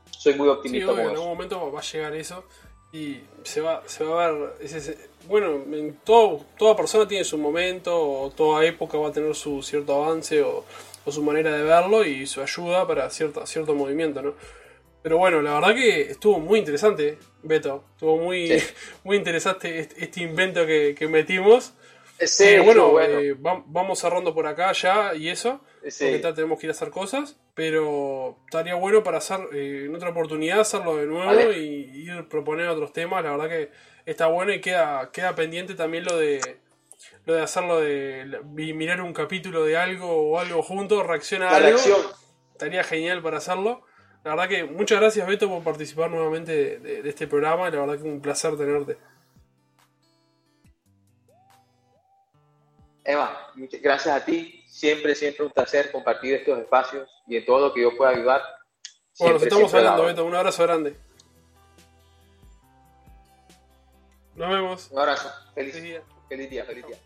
Soy 0.09 0.33
muy 0.35 0.47
optimista. 0.47 0.91
en 0.91 1.09
algún 1.09 1.27
momento 1.27 1.71
va 1.71 1.79
a 1.79 1.83
llegar 1.83 2.15
eso 2.15 2.43
y 2.91 3.19
se 3.43 3.61
va, 3.61 3.83
se 3.85 4.03
va 4.03 4.25
a 4.25 4.31
ver, 4.31 4.53
ese, 4.61 4.97
bueno, 5.27 5.47
en 5.75 5.97
todo, 6.03 6.45
toda 6.57 6.75
persona 6.75 7.07
tiene 7.07 7.23
su 7.23 7.37
momento 7.37 7.93
o 7.95 8.31
toda 8.31 8.63
época 8.65 8.97
va 8.97 9.09
a 9.09 9.11
tener 9.11 9.35
su 9.35 9.61
cierto 9.61 10.03
avance 10.03 10.41
o, 10.41 10.63
su 11.07 11.21
manera 11.21 11.51
de 11.51 11.61
verlo 11.61 12.03
y 12.03 12.25
su 12.25 12.41
ayuda 12.41 12.87
para 12.87 13.09
cierto, 13.11 13.45
cierto 13.45 13.75
movimiento, 13.75 14.23
¿no? 14.23 14.33
Pero 15.03 15.19
bueno, 15.19 15.39
la 15.43 15.53
verdad 15.53 15.75
que 15.75 16.01
estuvo 16.01 16.39
muy 16.39 16.57
interesante, 16.57 17.19
Beto. 17.43 17.83
Estuvo 17.93 18.17
muy, 18.17 18.59
muy 19.03 19.17
interesante 19.17 19.77
este, 19.77 20.03
este 20.03 20.23
invento 20.23 20.65
que, 20.65 20.95
que 20.97 21.07
metimos. 21.07 21.73
Sí, 22.19 22.45
eh, 22.45 22.59
bueno, 22.61 22.99
eh, 23.01 23.35
vamos 23.37 23.99
cerrando 23.99 24.33
por 24.33 24.47
acá 24.47 24.71
ya 24.71 25.13
y 25.15 25.29
eso. 25.29 25.61
Porque 25.81 26.19
tenemos 26.33 26.59
que 26.59 26.67
ir 26.67 26.71
a 26.71 26.73
hacer 26.73 26.89
cosas. 26.89 27.37
Pero 27.53 28.37
estaría 28.45 28.75
bueno 28.75 29.03
para 29.03 29.17
hacer 29.17 29.39
eh, 29.53 29.85
en 29.85 29.95
otra 29.95 30.09
oportunidad 30.09 30.61
hacerlo 30.61 30.95
de 30.95 31.05
nuevo 31.05 31.51
y, 31.51 31.91
ir 31.93 32.27
proponer 32.27 32.67
otros 32.69 32.93
temas. 32.93 33.23
La 33.23 33.31
verdad 33.31 33.49
que 33.49 33.71
está 34.05 34.27
bueno 34.27 34.53
y 34.53 34.61
queda, 34.61 35.11
queda 35.11 35.35
pendiente 35.35 35.75
también 35.75 36.05
lo 36.05 36.17
de 36.17 36.39
lo 37.25 37.33
de 37.33 37.41
hacerlo 37.41 37.81
de 37.81 38.39
mirar 38.53 39.01
un 39.01 39.13
capítulo 39.13 39.65
de 39.65 39.77
algo 39.77 40.31
o 40.31 40.39
algo 40.39 40.61
junto, 40.61 41.03
reacciona 41.03 41.49
a 41.49 41.57
algo. 41.57 41.79
Estaría 42.53 42.83
genial 42.83 43.21
para 43.21 43.37
hacerlo. 43.37 43.81
La 44.23 44.31
verdad 44.31 44.47
que 44.47 44.63
muchas 44.63 44.99
gracias 44.99 45.27
Beto 45.27 45.49
por 45.49 45.63
participar 45.63 46.09
nuevamente 46.09 46.79
de, 46.79 47.01
de 47.03 47.09
este 47.09 47.27
programa. 47.27 47.69
La 47.69 47.79
verdad 47.79 47.97
que 47.97 48.03
un 48.03 48.21
placer 48.21 48.55
tenerte. 48.57 48.97
Eva, 53.05 53.51
gracias 53.81 54.15
a 54.15 54.25
ti. 54.25 54.63
Siempre, 54.67 55.13
siempre 55.15 55.45
un 55.45 55.51
placer 55.51 55.91
compartir 55.91 56.33
estos 56.33 56.59
espacios 56.59 57.09
y 57.27 57.37
en 57.37 57.45
todo 57.45 57.67
lo 57.67 57.73
que 57.73 57.81
yo 57.83 57.95
pueda 57.95 58.11
ayudar. 58.11 58.41
Bueno, 59.19 59.35
nos 59.35 59.43
estamos 59.43 59.73
hablando, 59.73 60.03
Beto. 60.05 60.25
Un 60.25 60.35
abrazo 60.35 60.63
grande. 60.63 60.97
Nos 64.35 64.49
vemos. 64.49 64.89
Un 64.91 64.99
abrazo. 64.99 65.31
Feliz, 65.53 65.73
feliz 65.73 65.89
día. 65.89 66.03
Feliz 66.27 66.49
día. 66.49 66.65
Feliz 66.65 66.87
día. 66.87 66.97